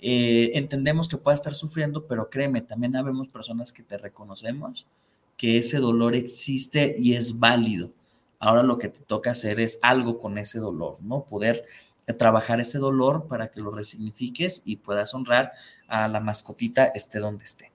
Eh, 0.00 0.52
entendemos 0.54 1.08
que 1.08 1.16
pueda 1.16 1.34
estar 1.34 1.54
sufriendo, 1.54 2.06
pero 2.06 2.30
créeme, 2.30 2.62
también 2.62 2.96
habemos 2.96 3.28
personas 3.28 3.72
que 3.72 3.82
te 3.82 3.98
reconocemos 3.98 4.86
que 5.36 5.58
ese 5.58 5.78
dolor 5.78 6.14
existe 6.14 6.96
y 6.98 7.14
es 7.14 7.38
válido. 7.38 7.92
Ahora 8.40 8.62
lo 8.62 8.78
que 8.78 8.88
te 8.88 9.00
toca 9.00 9.30
hacer 9.30 9.60
es 9.60 9.78
algo 9.82 10.18
con 10.18 10.36
ese 10.36 10.58
dolor, 10.58 10.98
¿no? 11.00 11.24
Poder 11.24 11.64
trabajar 12.16 12.60
ese 12.60 12.78
dolor 12.78 13.26
para 13.28 13.50
que 13.50 13.60
lo 13.60 13.70
resignifiques 13.70 14.62
y 14.64 14.76
puedas 14.76 15.14
honrar 15.14 15.52
a 15.88 16.08
la 16.08 16.20
mascotita 16.20 16.86
esté 16.86 17.18
donde 17.18 17.44
esté. 17.44 17.72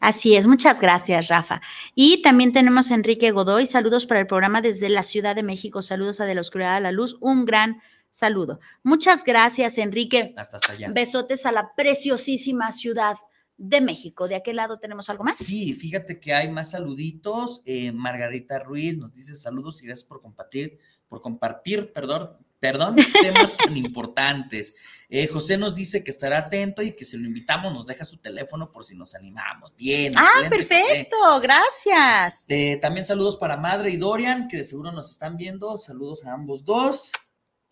Así 0.00 0.34
es, 0.34 0.46
muchas 0.46 0.80
gracias, 0.80 1.28
Rafa. 1.28 1.60
Y 1.94 2.22
también 2.22 2.54
tenemos 2.54 2.90
a 2.90 2.94
Enrique 2.94 3.32
Godoy, 3.32 3.66
saludos 3.66 4.06
para 4.06 4.20
el 4.20 4.26
programa 4.26 4.62
desde 4.62 4.88
la 4.88 5.02
Ciudad 5.02 5.36
de 5.36 5.42
México, 5.42 5.82
saludos 5.82 6.20
a 6.20 6.24
De 6.24 6.34
la 6.34 6.40
Oscuridad 6.40 6.76
a 6.76 6.80
la 6.80 6.90
Luz, 6.90 7.18
un 7.20 7.44
gran 7.44 7.82
saludo. 8.10 8.60
Muchas 8.82 9.24
gracias, 9.24 9.76
Enrique. 9.76 10.34
Hasta, 10.36 10.58
allá. 10.72 10.90
Besotes 10.90 11.44
a 11.44 11.52
la 11.52 11.74
preciosísima 11.74 12.72
Ciudad 12.72 13.16
de 13.58 13.82
México. 13.82 14.26
¿De 14.26 14.36
aquel 14.36 14.56
lado 14.56 14.78
tenemos 14.78 15.10
algo 15.10 15.22
más? 15.22 15.36
Sí, 15.36 15.74
fíjate 15.74 16.18
que 16.18 16.32
hay 16.32 16.50
más 16.50 16.70
saluditos. 16.70 17.60
Eh, 17.66 17.92
Margarita 17.92 18.58
Ruiz 18.58 18.96
nos 18.96 19.12
dice 19.12 19.34
saludos 19.34 19.82
y 19.82 19.86
gracias 19.86 20.08
por 20.08 20.22
compartir, 20.22 20.78
por 21.08 21.20
compartir, 21.20 21.92
perdón, 21.92 22.38
perdón, 22.60 22.96
temas 23.22 23.56
tan 23.56 23.76
importantes. 23.76 24.74
Eh, 25.08 25.26
José 25.26 25.56
nos 25.56 25.74
dice 25.74 26.04
que 26.04 26.10
estará 26.10 26.38
atento 26.38 26.82
y 26.82 26.94
que 26.94 27.04
si 27.04 27.16
lo 27.16 27.26
invitamos 27.26 27.72
nos 27.72 27.86
deja 27.86 28.04
su 28.04 28.18
teléfono 28.18 28.70
por 28.70 28.84
si 28.84 28.96
nos 28.96 29.14
animamos. 29.14 29.74
Bien. 29.74 30.12
Ah, 30.16 30.48
perfecto, 30.48 31.16
gracias. 31.40 32.44
Eh, 32.46 32.76
también 32.76 33.04
saludos 33.04 33.36
para 33.36 33.56
Madre 33.56 33.90
y 33.90 33.96
Dorian, 33.96 34.46
que 34.46 34.58
de 34.58 34.64
seguro 34.64 34.92
nos 34.92 35.10
están 35.10 35.36
viendo. 35.36 35.76
Saludos 35.78 36.24
a 36.26 36.34
ambos 36.34 36.64
dos. 36.64 37.10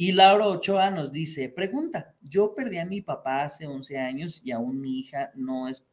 Y 0.00 0.12
Laura 0.12 0.46
Ochoa 0.46 0.90
nos 0.90 1.10
dice, 1.10 1.48
pregunta, 1.48 2.14
yo 2.22 2.54
perdí 2.54 2.78
a 2.78 2.86
mi 2.86 3.00
papá 3.00 3.42
hace 3.42 3.66
11 3.66 3.98
años 3.98 4.40
y 4.44 4.52
aún 4.52 4.80
mi 4.80 5.00
hija 5.00 5.32
no, 5.34 5.68
es 5.68 5.84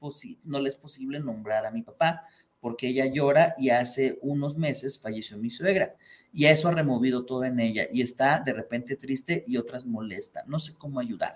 no 0.43 0.59
le 0.59 0.69
es 0.69 0.75
posible 0.75 1.19
nombrar 1.19 1.65
a 1.65 1.71
mi 1.71 1.81
papá 1.81 2.21
porque 2.59 2.87
ella 2.87 3.05
llora 3.05 3.55
y 3.59 3.69
hace 3.69 4.17
unos 4.21 4.57
meses 4.57 4.99
falleció 4.99 5.37
mi 5.37 5.51
suegra 5.51 5.95
y 6.35 6.45
eso 6.47 6.67
ha 6.67 6.71
removido 6.71 7.23
todo 7.23 7.45
en 7.45 7.61
ella 7.61 7.87
y 7.91 8.01
está 8.01 8.39
de 8.39 8.53
repente 8.53 8.97
triste 8.97 9.45
y 9.47 9.55
otras 9.55 9.85
molesta. 9.85 10.43
No 10.47 10.59
sé 10.59 10.73
cómo 10.77 10.99
ayudar. 10.99 11.33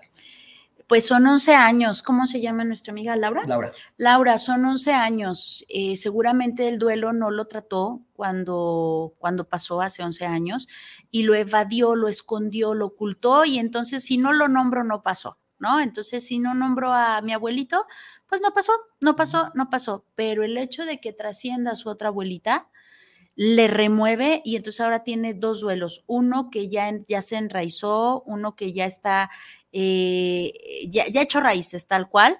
Pues 0.86 1.06
son 1.06 1.26
11 1.26 1.54
años. 1.54 2.02
¿Cómo 2.02 2.26
se 2.26 2.42
llama 2.42 2.64
nuestra 2.64 2.90
amiga 2.90 3.16
Laura? 3.16 3.44
Laura. 3.46 3.72
Laura, 3.96 4.36
son 4.38 4.62
11 4.62 4.92
años. 4.92 5.64
Eh, 5.70 5.96
seguramente 5.96 6.68
el 6.68 6.78
duelo 6.78 7.14
no 7.14 7.30
lo 7.30 7.46
trató 7.46 8.02
cuando, 8.12 9.14
cuando 9.18 9.48
pasó 9.48 9.80
hace 9.80 10.02
11 10.02 10.26
años 10.26 10.68
y 11.10 11.22
lo 11.22 11.34
evadió, 11.34 11.94
lo 11.94 12.08
escondió, 12.08 12.74
lo 12.74 12.86
ocultó 12.86 13.46
y 13.46 13.58
entonces 13.58 14.04
si 14.04 14.18
no 14.18 14.34
lo 14.34 14.48
nombro 14.48 14.84
no 14.84 15.02
pasó, 15.02 15.38
¿no? 15.58 15.80
Entonces 15.80 16.26
si 16.26 16.38
no 16.40 16.52
nombro 16.52 16.92
a 16.92 17.22
mi 17.22 17.32
abuelito, 17.32 17.86
pues 18.28 18.42
no 18.42 18.52
pasó, 18.52 18.72
no 19.00 19.16
pasó, 19.16 19.50
no 19.54 19.70
pasó. 19.70 20.04
Pero 20.14 20.44
el 20.44 20.58
hecho 20.58 20.84
de 20.84 21.00
que 21.00 21.14
trascienda 21.14 21.70
a 21.70 21.76
su 21.76 21.88
otra 21.88 22.08
abuelita 22.08 22.68
le 23.42 23.68
remueve 23.68 24.42
y 24.44 24.56
entonces 24.56 24.82
ahora 24.82 25.02
tiene 25.02 25.32
dos 25.32 25.62
duelos. 25.62 26.04
Uno 26.06 26.50
que 26.50 26.68
ya, 26.68 26.92
ya 27.08 27.22
se 27.22 27.36
enraizó, 27.36 28.22
uno 28.26 28.54
que 28.54 28.74
ya 28.74 28.84
está, 28.84 29.30
eh, 29.72 30.52
ya, 30.90 31.08
ya 31.08 31.22
hecho 31.22 31.40
raíces 31.40 31.86
tal 31.86 32.10
cual 32.10 32.38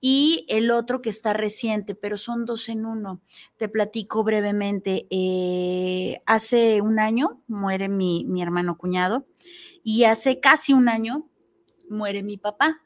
y 0.00 0.46
el 0.48 0.72
otro 0.72 1.02
que 1.02 1.10
está 1.10 1.34
reciente, 1.34 1.94
pero 1.94 2.16
son 2.16 2.46
dos 2.46 2.68
en 2.68 2.84
uno. 2.84 3.20
Te 3.58 3.68
platico 3.68 4.24
brevemente. 4.24 5.06
Eh, 5.10 6.20
hace 6.26 6.80
un 6.80 6.98
año 6.98 7.40
muere 7.46 7.88
mi, 7.88 8.24
mi, 8.24 8.42
hermano 8.42 8.76
cuñado 8.76 9.26
y 9.84 10.02
hace 10.02 10.40
casi 10.40 10.72
un 10.72 10.88
año 10.88 11.28
muere 11.88 12.24
mi 12.24 12.38
papá 12.38 12.82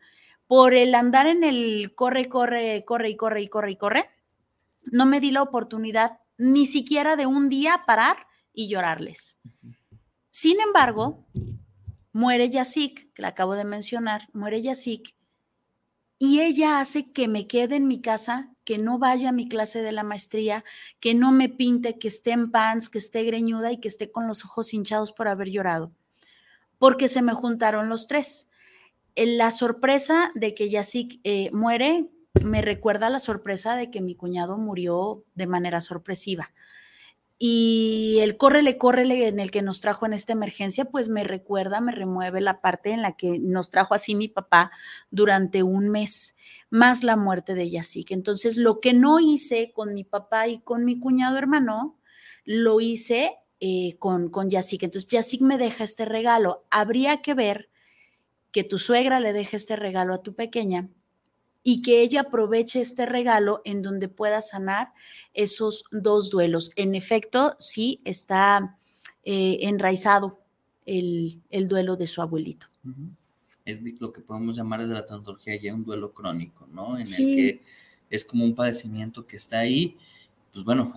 por 0.46 0.74
el 0.74 0.94
andar 0.94 1.26
en 1.26 1.42
el 1.42 1.94
corre, 1.94 2.28
corre, 2.28 2.84
corre 2.84 3.08
y 3.08 3.16
corre 3.16 3.40
y 3.40 3.48
corre 3.48 3.70
y 3.70 3.76
corre, 3.76 4.10
no 4.82 5.06
me 5.06 5.18
di 5.20 5.30
la 5.30 5.40
oportunidad 5.40 6.18
ni 6.36 6.66
siquiera 6.66 7.16
de 7.16 7.26
un 7.26 7.48
día 7.48 7.82
parar 7.86 8.26
y 8.52 8.68
llorarles. 8.68 9.38
Sin 10.30 10.60
embargo, 10.60 11.26
muere 12.12 12.50
Yasik, 12.50 13.12
que 13.12 13.22
la 13.22 13.28
acabo 13.28 13.54
de 13.54 13.64
mencionar, 13.64 14.28
muere 14.32 14.62
Yasik, 14.62 15.14
y 16.18 16.40
ella 16.40 16.80
hace 16.80 17.12
que 17.12 17.28
me 17.28 17.46
quede 17.46 17.76
en 17.76 17.88
mi 17.88 18.00
casa, 18.00 18.50
que 18.64 18.78
no 18.78 18.98
vaya 18.98 19.28
a 19.28 19.32
mi 19.32 19.48
clase 19.48 19.82
de 19.82 19.92
la 19.92 20.04
maestría, 20.04 20.64
que 21.00 21.14
no 21.14 21.32
me 21.32 21.48
pinte, 21.48 21.98
que 21.98 22.08
esté 22.08 22.30
en 22.30 22.50
pants, 22.50 22.88
que 22.88 22.98
esté 22.98 23.24
greñuda 23.24 23.72
y 23.72 23.78
que 23.78 23.88
esté 23.88 24.10
con 24.10 24.26
los 24.26 24.44
ojos 24.44 24.72
hinchados 24.72 25.12
por 25.12 25.28
haber 25.28 25.50
llorado, 25.50 25.92
porque 26.78 27.08
se 27.08 27.20
me 27.20 27.34
juntaron 27.34 27.88
los 27.88 28.06
tres 28.06 28.48
la 29.16 29.50
sorpresa 29.50 30.32
de 30.34 30.54
que 30.54 30.68
Yasik 30.68 31.20
eh, 31.24 31.50
muere 31.52 32.10
me 32.42 32.62
recuerda 32.62 33.10
la 33.10 33.18
sorpresa 33.18 33.76
de 33.76 33.90
que 33.90 34.00
mi 34.00 34.14
cuñado 34.14 34.58
murió 34.58 35.24
de 35.34 35.46
manera 35.46 35.80
sorpresiva. 35.80 36.52
Y 37.38 38.18
el 38.20 38.36
córrele, 38.36 38.78
córrele 38.78 39.26
en 39.26 39.40
el 39.40 39.50
que 39.50 39.60
nos 39.60 39.80
trajo 39.80 40.06
en 40.06 40.12
esta 40.12 40.32
emergencia, 40.32 40.84
pues 40.84 41.08
me 41.08 41.24
recuerda, 41.24 41.80
me 41.80 41.92
remueve 41.92 42.40
la 42.40 42.60
parte 42.60 42.90
en 42.90 43.02
la 43.02 43.16
que 43.16 43.38
nos 43.38 43.70
trajo 43.70 43.94
así 43.94 44.14
mi 44.14 44.28
papá 44.28 44.70
durante 45.10 45.62
un 45.62 45.90
mes, 45.90 46.36
más 46.70 47.02
la 47.02 47.16
muerte 47.16 47.54
de 47.54 47.70
Yasik. 47.70 48.12
Entonces, 48.12 48.56
lo 48.56 48.80
que 48.80 48.92
no 48.92 49.18
hice 49.18 49.72
con 49.72 49.94
mi 49.94 50.04
papá 50.04 50.46
y 50.46 50.60
con 50.60 50.84
mi 50.84 50.98
cuñado 51.00 51.36
hermano, 51.36 51.98
lo 52.44 52.80
hice 52.80 53.34
eh, 53.58 53.96
con, 53.98 54.30
con 54.30 54.48
Yasik. 54.48 54.84
Entonces, 54.84 55.10
Yasik 55.10 55.40
me 55.40 55.58
deja 55.58 55.82
este 55.84 56.04
regalo. 56.04 56.64
Habría 56.70 57.20
que 57.20 57.34
ver 57.34 57.68
que 58.52 58.62
tu 58.62 58.78
suegra 58.78 59.18
le 59.18 59.32
deje 59.32 59.56
este 59.56 59.74
regalo 59.74 60.14
a 60.14 60.22
tu 60.22 60.34
pequeña 60.36 60.88
y 61.66 61.80
que 61.80 62.02
ella 62.02 62.20
aproveche 62.20 62.80
este 62.80 63.06
regalo 63.06 63.62
en 63.64 63.80
donde 63.82 64.08
pueda 64.08 64.42
sanar 64.42 64.92
esos 65.32 65.86
dos 65.90 66.30
duelos. 66.30 66.70
En 66.76 66.94
efecto, 66.94 67.56
sí 67.58 68.02
está 68.04 68.76
eh, 69.24 69.58
enraizado 69.62 70.38
el, 70.84 71.40
duelo 71.66 71.96
de 71.96 72.06
su 72.06 72.20
abuelito. 72.20 72.66
Es 73.64 73.80
lo 73.98 74.12
que 74.12 74.20
podemos 74.20 74.54
llamar 74.54 74.80
desde 74.80 74.92
la 74.92 75.06
tanatología 75.06 75.56
ya 75.56 75.72
un 75.72 75.84
duelo 75.84 76.12
crónico, 76.12 76.68
¿no? 76.70 76.98
En 76.98 77.08
el 77.08 77.16
que 77.16 77.62
es 78.10 78.24
como 78.26 78.44
un 78.44 78.54
padecimiento 78.54 79.26
que 79.26 79.36
está 79.36 79.60
ahí. 79.60 79.96
Pues 80.52 80.64
bueno, 80.66 80.92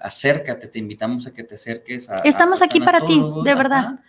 acércate, 0.00 0.66
te 0.66 0.78
invitamos 0.78 1.26
a 1.26 1.32
que 1.32 1.44
te 1.44 1.56
acerques 1.56 2.08
a. 2.08 2.20
Estamos 2.20 2.62
aquí 2.62 2.80
para 2.80 3.04
ti, 3.04 3.22
de 3.44 3.54
verdad 3.54 4.00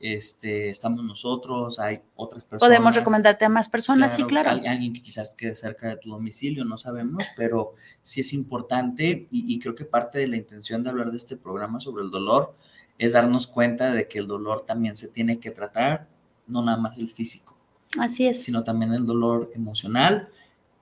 este, 0.00 0.70
estamos 0.70 1.04
nosotros, 1.04 1.78
hay 1.78 2.00
otras 2.16 2.42
personas. 2.42 2.70
Podemos 2.70 2.96
recomendarte 2.96 3.44
a 3.44 3.50
más 3.50 3.68
personas, 3.68 4.16
sí, 4.16 4.24
claro. 4.24 4.48
alguien 4.48 4.94
que 4.94 5.02
quizás 5.02 5.34
quede 5.34 5.54
cerca 5.54 5.88
de 5.88 5.96
tu 5.98 6.08
domicilio, 6.10 6.64
no 6.64 6.78
sabemos, 6.78 7.22
pero 7.36 7.74
sí 8.02 8.22
es 8.22 8.32
importante 8.32 9.28
y, 9.30 9.58
creo 9.60 9.74
que 9.74 9.84
parte 9.84 10.18
de 10.18 10.26
la 10.26 10.38
intención 10.38 10.82
de 10.82 10.88
hablar 10.88 11.10
de 11.10 11.18
este 11.18 11.36
programa 11.36 11.80
sobre 11.80 12.02
el 12.02 12.10
dolor 12.10 12.56
es 12.96 13.12
darnos 13.12 13.46
cuenta 13.46 13.92
de 13.92 14.08
que 14.08 14.18
el 14.18 14.26
dolor 14.26 14.64
también 14.64 14.96
se 14.96 15.08
tiene 15.08 15.38
que 15.38 15.50
tratar, 15.50 16.08
no 16.46 16.62
nada 16.62 16.78
más 16.78 16.96
el 16.96 17.10
físico. 17.10 17.56
Así 17.98 18.26
es. 18.26 18.42
Sino 18.42 18.64
también 18.64 18.94
el 18.94 19.04
dolor 19.04 19.50
emocional 19.54 20.30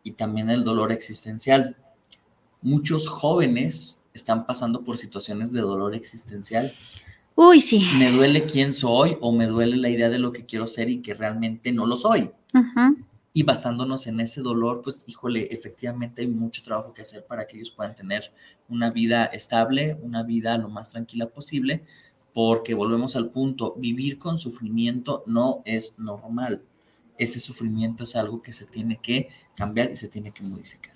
y 0.04 0.12
también 0.12 0.48
el 0.48 0.62
dolor 0.62 0.92
existencial. 0.92 1.76
Muchos 2.62 3.08
jóvenes 3.08 4.04
están 4.14 4.46
pasando 4.46 4.84
por 4.84 4.96
situaciones 4.96 5.52
de 5.52 5.60
dolor 5.60 5.94
existencial 5.94 6.72
Uy, 7.41 7.61
sí. 7.61 7.86
Me 7.97 8.11
duele 8.11 8.47
quién 8.47 8.72
soy 8.72 9.16
o 9.20 9.30
me 9.30 9.47
duele 9.47 9.76
la 9.76 9.89
idea 9.89 10.09
de 10.09 10.18
lo 10.18 10.32
que 10.32 10.45
quiero 10.45 10.66
ser 10.66 10.91
y 10.91 11.03
que 11.03 11.14
realmente 11.14 11.70
no 11.70 11.86
lo 11.86 11.95
soy. 11.95 12.32
Y 13.32 13.45
basándonos 13.45 14.09
en 14.09 14.18
ese 14.18 14.41
dolor, 14.41 14.82
pues 14.82 15.05
híjole, 15.07 15.47
efectivamente 15.53 16.22
hay 16.22 16.26
mucho 16.26 16.64
trabajo 16.64 16.93
que 16.93 17.03
hacer 17.03 17.24
para 17.24 17.47
que 17.47 17.57
ellos 17.57 17.70
puedan 17.70 17.95
tener 17.95 18.32
una 18.68 18.91
vida 18.91 19.26
estable, 19.26 19.97
una 20.03 20.24
vida 20.24 20.59
lo 20.59 20.68
más 20.68 20.91
tranquila 20.91 21.28
posible, 21.28 21.84
porque 22.34 22.74
volvemos 22.74 23.14
al 23.14 23.30
punto, 23.30 23.76
vivir 23.78 24.18
con 24.18 24.41
sufrimiento 24.41 25.22
no 25.28 25.62
es 25.64 25.97
normal. 25.97 26.64
Ese 27.18 27.39
sufrimiento 27.39 28.03
es 28.03 28.16
algo 28.16 28.43
que 28.43 28.51
se 28.51 28.66
tiene 28.66 28.99
que 29.01 29.28
cambiar 29.55 29.93
y 29.93 29.97
se 29.97 30.09
tiene 30.09 30.32
que 30.32 30.43
modificar. 30.43 30.95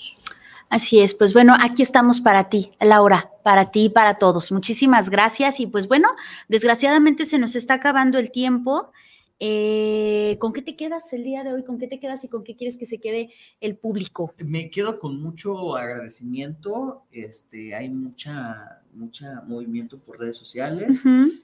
Así 0.72 1.00
es, 1.00 1.12
pues 1.12 1.34
bueno, 1.34 1.54
aquí 1.60 1.82
estamos 1.82 2.22
para 2.22 2.48
ti, 2.48 2.70
Laura, 2.80 3.30
para 3.42 3.70
ti 3.70 3.84
y 3.84 3.88
para 3.90 4.14
todos. 4.14 4.50
Muchísimas 4.52 5.10
gracias 5.10 5.60
y 5.60 5.66
pues 5.66 5.86
bueno, 5.86 6.08
desgraciadamente 6.48 7.26
se 7.26 7.38
nos 7.38 7.56
está 7.56 7.74
acabando 7.74 8.18
el 8.18 8.30
tiempo. 8.30 8.90
Eh, 9.38 10.38
¿Con 10.40 10.54
qué 10.54 10.62
te 10.62 10.74
quedas 10.74 11.12
el 11.12 11.24
día 11.24 11.44
de 11.44 11.52
hoy? 11.52 11.62
¿Con 11.62 11.78
qué 11.78 11.88
te 11.88 12.00
quedas 12.00 12.24
y 12.24 12.28
con 12.28 12.42
qué 12.42 12.56
quieres 12.56 12.78
que 12.78 12.86
se 12.86 13.00
quede 13.00 13.28
el 13.60 13.76
público? 13.76 14.32
Me 14.38 14.70
quedo 14.70 14.98
con 14.98 15.20
mucho 15.20 15.76
agradecimiento. 15.76 17.02
Este, 17.12 17.74
hay 17.74 17.90
mucha, 17.90 18.80
mucha 18.94 19.42
movimiento 19.42 19.98
por 19.98 20.20
redes 20.20 20.38
sociales. 20.38 21.02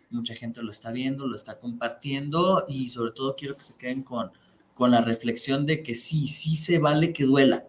Mucha 0.08 0.36
gente 0.36 0.62
lo 0.62 0.70
está 0.70 0.90
viendo, 0.90 1.26
lo 1.26 1.36
está 1.36 1.58
compartiendo 1.58 2.64
y 2.66 2.88
sobre 2.88 3.12
todo 3.12 3.36
quiero 3.36 3.56
que 3.58 3.62
se 3.62 3.76
queden 3.76 4.04
con, 4.04 4.30
con 4.72 4.90
la 4.90 5.02
reflexión 5.02 5.66
de 5.66 5.82
que 5.82 5.94
sí, 5.94 6.28
sí 6.28 6.56
se 6.56 6.78
vale 6.78 7.12
que 7.12 7.24
duela 7.24 7.66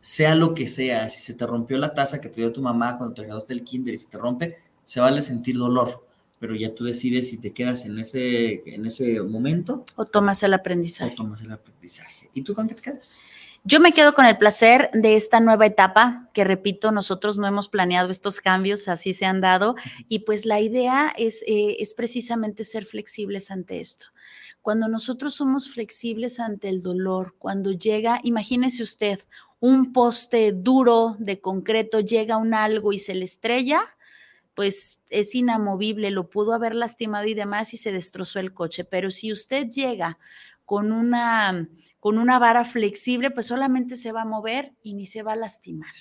sea 0.00 0.34
lo 0.34 0.54
que 0.54 0.66
sea, 0.66 1.08
si 1.08 1.20
se 1.20 1.34
te 1.34 1.46
rompió 1.46 1.78
la 1.78 1.94
taza 1.94 2.20
que 2.20 2.28
te 2.28 2.40
dio 2.40 2.52
tu 2.52 2.62
mamá 2.62 2.96
cuando 2.96 3.14
te 3.14 3.22
graduaste 3.22 3.54
del 3.54 3.64
kinder 3.64 3.94
y 3.94 3.96
se 3.96 4.08
te 4.08 4.18
rompe, 4.18 4.56
se 4.84 5.00
vale 5.00 5.20
sentir 5.20 5.56
dolor, 5.56 6.06
pero 6.38 6.54
ya 6.54 6.74
tú 6.74 6.84
decides 6.84 7.30
si 7.30 7.40
te 7.40 7.52
quedas 7.52 7.84
en 7.84 7.98
ese, 7.98 8.62
en 8.72 8.86
ese 8.86 9.20
momento. 9.20 9.84
O 9.96 10.04
tomas 10.04 10.42
el 10.42 10.54
aprendizaje. 10.54 11.12
O 11.12 11.16
tomas 11.16 11.42
el 11.42 11.50
aprendizaje. 11.50 12.30
¿Y 12.32 12.42
tú 12.42 12.54
con 12.54 12.68
qué 12.68 12.74
te 12.74 12.82
quedas? 12.82 13.20
Yo 13.64 13.80
me 13.80 13.92
quedo 13.92 14.14
con 14.14 14.24
el 14.24 14.38
placer 14.38 14.88
de 14.94 15.16
esta 15.16 15.40
nueva 15.40 15.66
etapa, 15.66 16.30
que 16.32 16.44
repito, 16.44 16.92
nosotros 16.92 17.36
no 17.38 17.46
hemos 17.46 17.68
planeado 17.68 18.10
estos 18.10 18.40
cambios, 18.40 18.88
así 18.88 19.12
se 19.14 19.26
han 19.26 19.40
dado, 19.40 19.74
y 20.08 20.20
pues 20.20 20.46
la 20.46 20.60
idea 20.60 21.12
es, 21.18 21.42
eh, 21.46 21.76
es 21.80 21.92
precisamente 21.92 22.64
ser 22.64 22.84
flexibles 22.86 23.50
ante 23.50 23.80
esto. 23.80 24.06
Cuando 24.62 24.88
nosotros 24.88 25.34
somos 25.34 25.72
flexibles 25.72 26.40
ante 26.40 26.68
el 26.68 26.82
dolor, 26.82 27.34
cuando 27.38 27.72
llega, 27.72 28.20
imagínese 28.22 28.82
usted, 28.82 29.20
un 29.60 29.92
poste 29.92 30.52
duro 30.52 31.16
de 31.18 31.40
concreto 31.40 32.00
llega 32.00 32.36
un 32.36 32.54
algo 32.54 32.92
y 32.92 32.98
se 32.98 33.14
le 33.14 33.24
estrella, 33.24 33.80
pues 34.54 35.02
es 35.10 35.34
inamovible, 35.34 36.10
lo 36.10 36.30
pudo 36.30 36.52
haber 36.52 36.74
lastimado 36.74 37.26
y 37.26 37.34
demás 37.34 37.74
y 37.74 37.76
se 37.76 37.92
destrozó 37.92 38.40
el 38.40 38.52
coche. 38.52 38.84
Pero 38.84 39.10
si 39.10 39.32
usted 39.32 39.68
llega 39.68 40.18
con 40.64 40.92
una, 40.92 41.68
con 41.98 42.18
una 42.18 42.38
vara 42.38 42.64
flexible, 42.64 43.30
pues 43.30 43.46
solamente 43.46 43.96
se 43.96 44.12
va 44.12 44.22
a 44.22 44.26
mover 44.26 44.74
y 44.82 44.94
ni 44.94 45.06
se 45.06 45.22
va 45.22 45.32
a 45.32 45.36
lastimar. 45.36 45.94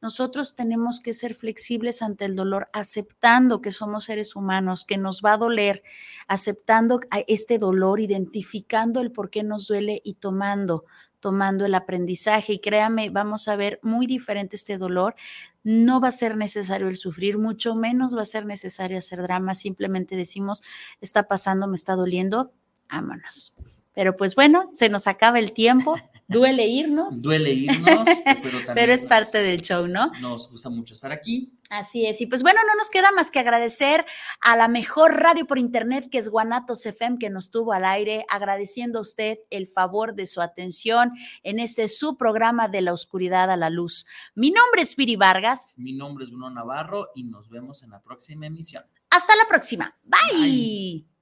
Nosotros 0.00 0.54
tenemos 0.54 1.00
que 1.00 1.14
ser 1.14 1.34
flexibles 1.34 2.00
ante 2.00 2.24
el 2.26 2.36
dolor, 2.36 2.68
aceptando 2.72 3.60
que 3.60 3.72
somos 3.72 4.04
seres 4.04 4.36
humanos, 4.36 4.84
que 4.84 4.98
nos 4.98 5.20
va 5.20 5.32
a 5.32 5.38
doler, 5.38 5.82
aceptando 6.28 7.00
este 7.26 7.58
dolor, 7.58 8.00
identificando 8.00 9.00
el 9.00 9.10
por 9.10 9.30
qué 9.30 9.42
nos 9.42 9.66
duele 9.66 10.00
y 10.04 10.14
tomando 10.14 10.84
tomando 11.24 11.64
el 11.64 11.74
aprendizaje. 11.74 12.52
Y 12.52 12.58
créame, 12.58 13.08
vamos 13.08 13.48
a 13.48 13.56
ver 13.56 13.80
muy 13.82 14.06
diferente 14.06 14.56
este 14.56 14.76
dolor. 14.76 15.14
No 15.62 15.98
va 15.98 16.08
a 16.08 16.12
ser 16.12 16.36
necesario 16.36 16.86
el 16.86 16.98
sufrir, 16.98 17.38
mucho 17.38 17.74
menos 17.74 18.14
va 18.14 18.20
a 18.20 18.26
ser 18.26 18.44
necesario 18.44 18.98
hacer 18.98 19.22
drama. 19.22 19.54
Simplemente 19.54 20.16
decimos, 20.16 20.62
está 21.00 21.26
pasando, 21.26 21.66
me 21.66 21.76
está 21.76 21.94
doliendo, 21.96 22.52
vámonos. 22.90 23.56
Pero 23.94 24.16
pues 24.16 24.34
bueno, 24.34 24.68
se 24.74 24.90
nos 24.90 25.06
acaba 25.06 25.38
el 25.38 25.52
tiempo. 25.52 25.96
Duele 26.28 26.66
irnos. 26.66 27.22
Duele 27.22 27.54
irnos, 27.54 28.04
pero 28.42 28.58
también. 28.66 28.74
pero 28.74 28.92
es 28.92 29.06
parte 29.06 29.38
del 29.38 29.62
show, 29.62 29.86
¿no? 29.86 30.12
Nos 30.20 30.50
gusta 30.50 30.68
mucho 30.68 30.92
estar 30.92 31.10
aquí. 31.10 31.54
Así 31.74 32.06
es. 32.06 32.20
Y 32.20 32.26
pues 32.26 32.44
bueno, 32.44 32.60
no 32.68 32.76
nos 32.76 32.88
queda 32.88 33.10
más 33.10 33.32
que 33.32 33.40
agradecer 33.40 34.06
a 34.40 34.54
la 34.54 34.68
mejor 34.68 35.20
radio 35.20 35.44
por 35.44 35.58
internet 35.58 36.08
que 36.08 36.18
es 36.18 36.28
Guanatos 36.28 36.86
FM 36.86 37.18
que 37.18 37.30
nos 37.30 37.50
tuvo 37.50 37.72
al 37.72 37.84
aire, 37.84 38.24
agradeciendo 38.28 39.00
a 39.00 39.02
usted 39.02 39.38
el 39.50 39.66
favor 39.66 40.14
de 40.14 40.26
su 40.26 40.40
atención 40.40 41.10
en 41.42 41.58
este 41.58 41.88
su 41.88 42.16
programa 42.16 42.68
de 42.68 42.80
la 42.80 42.92
oscuridad 42.92 43.50
a 43.50 43.56
la 43.56 43.70
luz. 43.70 44.06
Mi 44.36 44.52
nombre 44.52 44.82
es 44.82 44.94
Viri 44.94 45.16
Vargas. 45.16 45.74
Mi 45.76 45.92
nombre 45.92 46.22
es 46.22 46.30
Bruno 46.30 46.48
Navarro 46.48 47.08
y 47.12 47.24
nos 47.24 47.48
vemos 47.48 47.82
en 47.82 47.90
la 47.90 48.00
próxima 48.00 48.46
emisión. 48.46 48.84
Hasta 49.10 49.34
la 49.34 49.48
próxima. 49.48 49.96
Bye. 50.04 51.13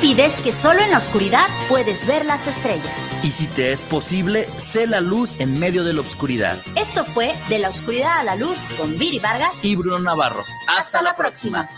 Olvides 0.00 0.38
que 0.38 0.50
solo 0.50 0.80
en 0.80 0.90
la 0.90 0.96
oscuridad 0.96 1.46
puedes 1.68 2.06
ver 2.06 2.24
las 2.24 2.46
estrellas. 2.46 2.96
Y 3.22 3.32
si 3.32 3.46
te 3.46 3.70
es 3.70 3.84
posible, 3.84 4.48
sé 4.56 4.86
la 4.86 5.02
luz 5.02 5.36
en 5.40 5.58
medio 5.58 5.84
de 5.84 5.92
la 5.92 6.00
oscuridad. 6.00 6.58
Esto 6.74 7.04
fue 7.04 7.34
De 7.50 7.58
la 7.58 7.68
oscuridad 7.68 8.18
a 8.18 8.24
la 8.24 8.34
luz 8.34 8.60
con 8.78 8.96
Viri 8.96 9.18
Vargas 9.18 9.52
y 9.62 9.76
Bruno 9.76 9.98
Navarro. 9.98 10.44
Hasta, 10.66 11.02
la 11.02 11.14
próxima. 11.14 11.68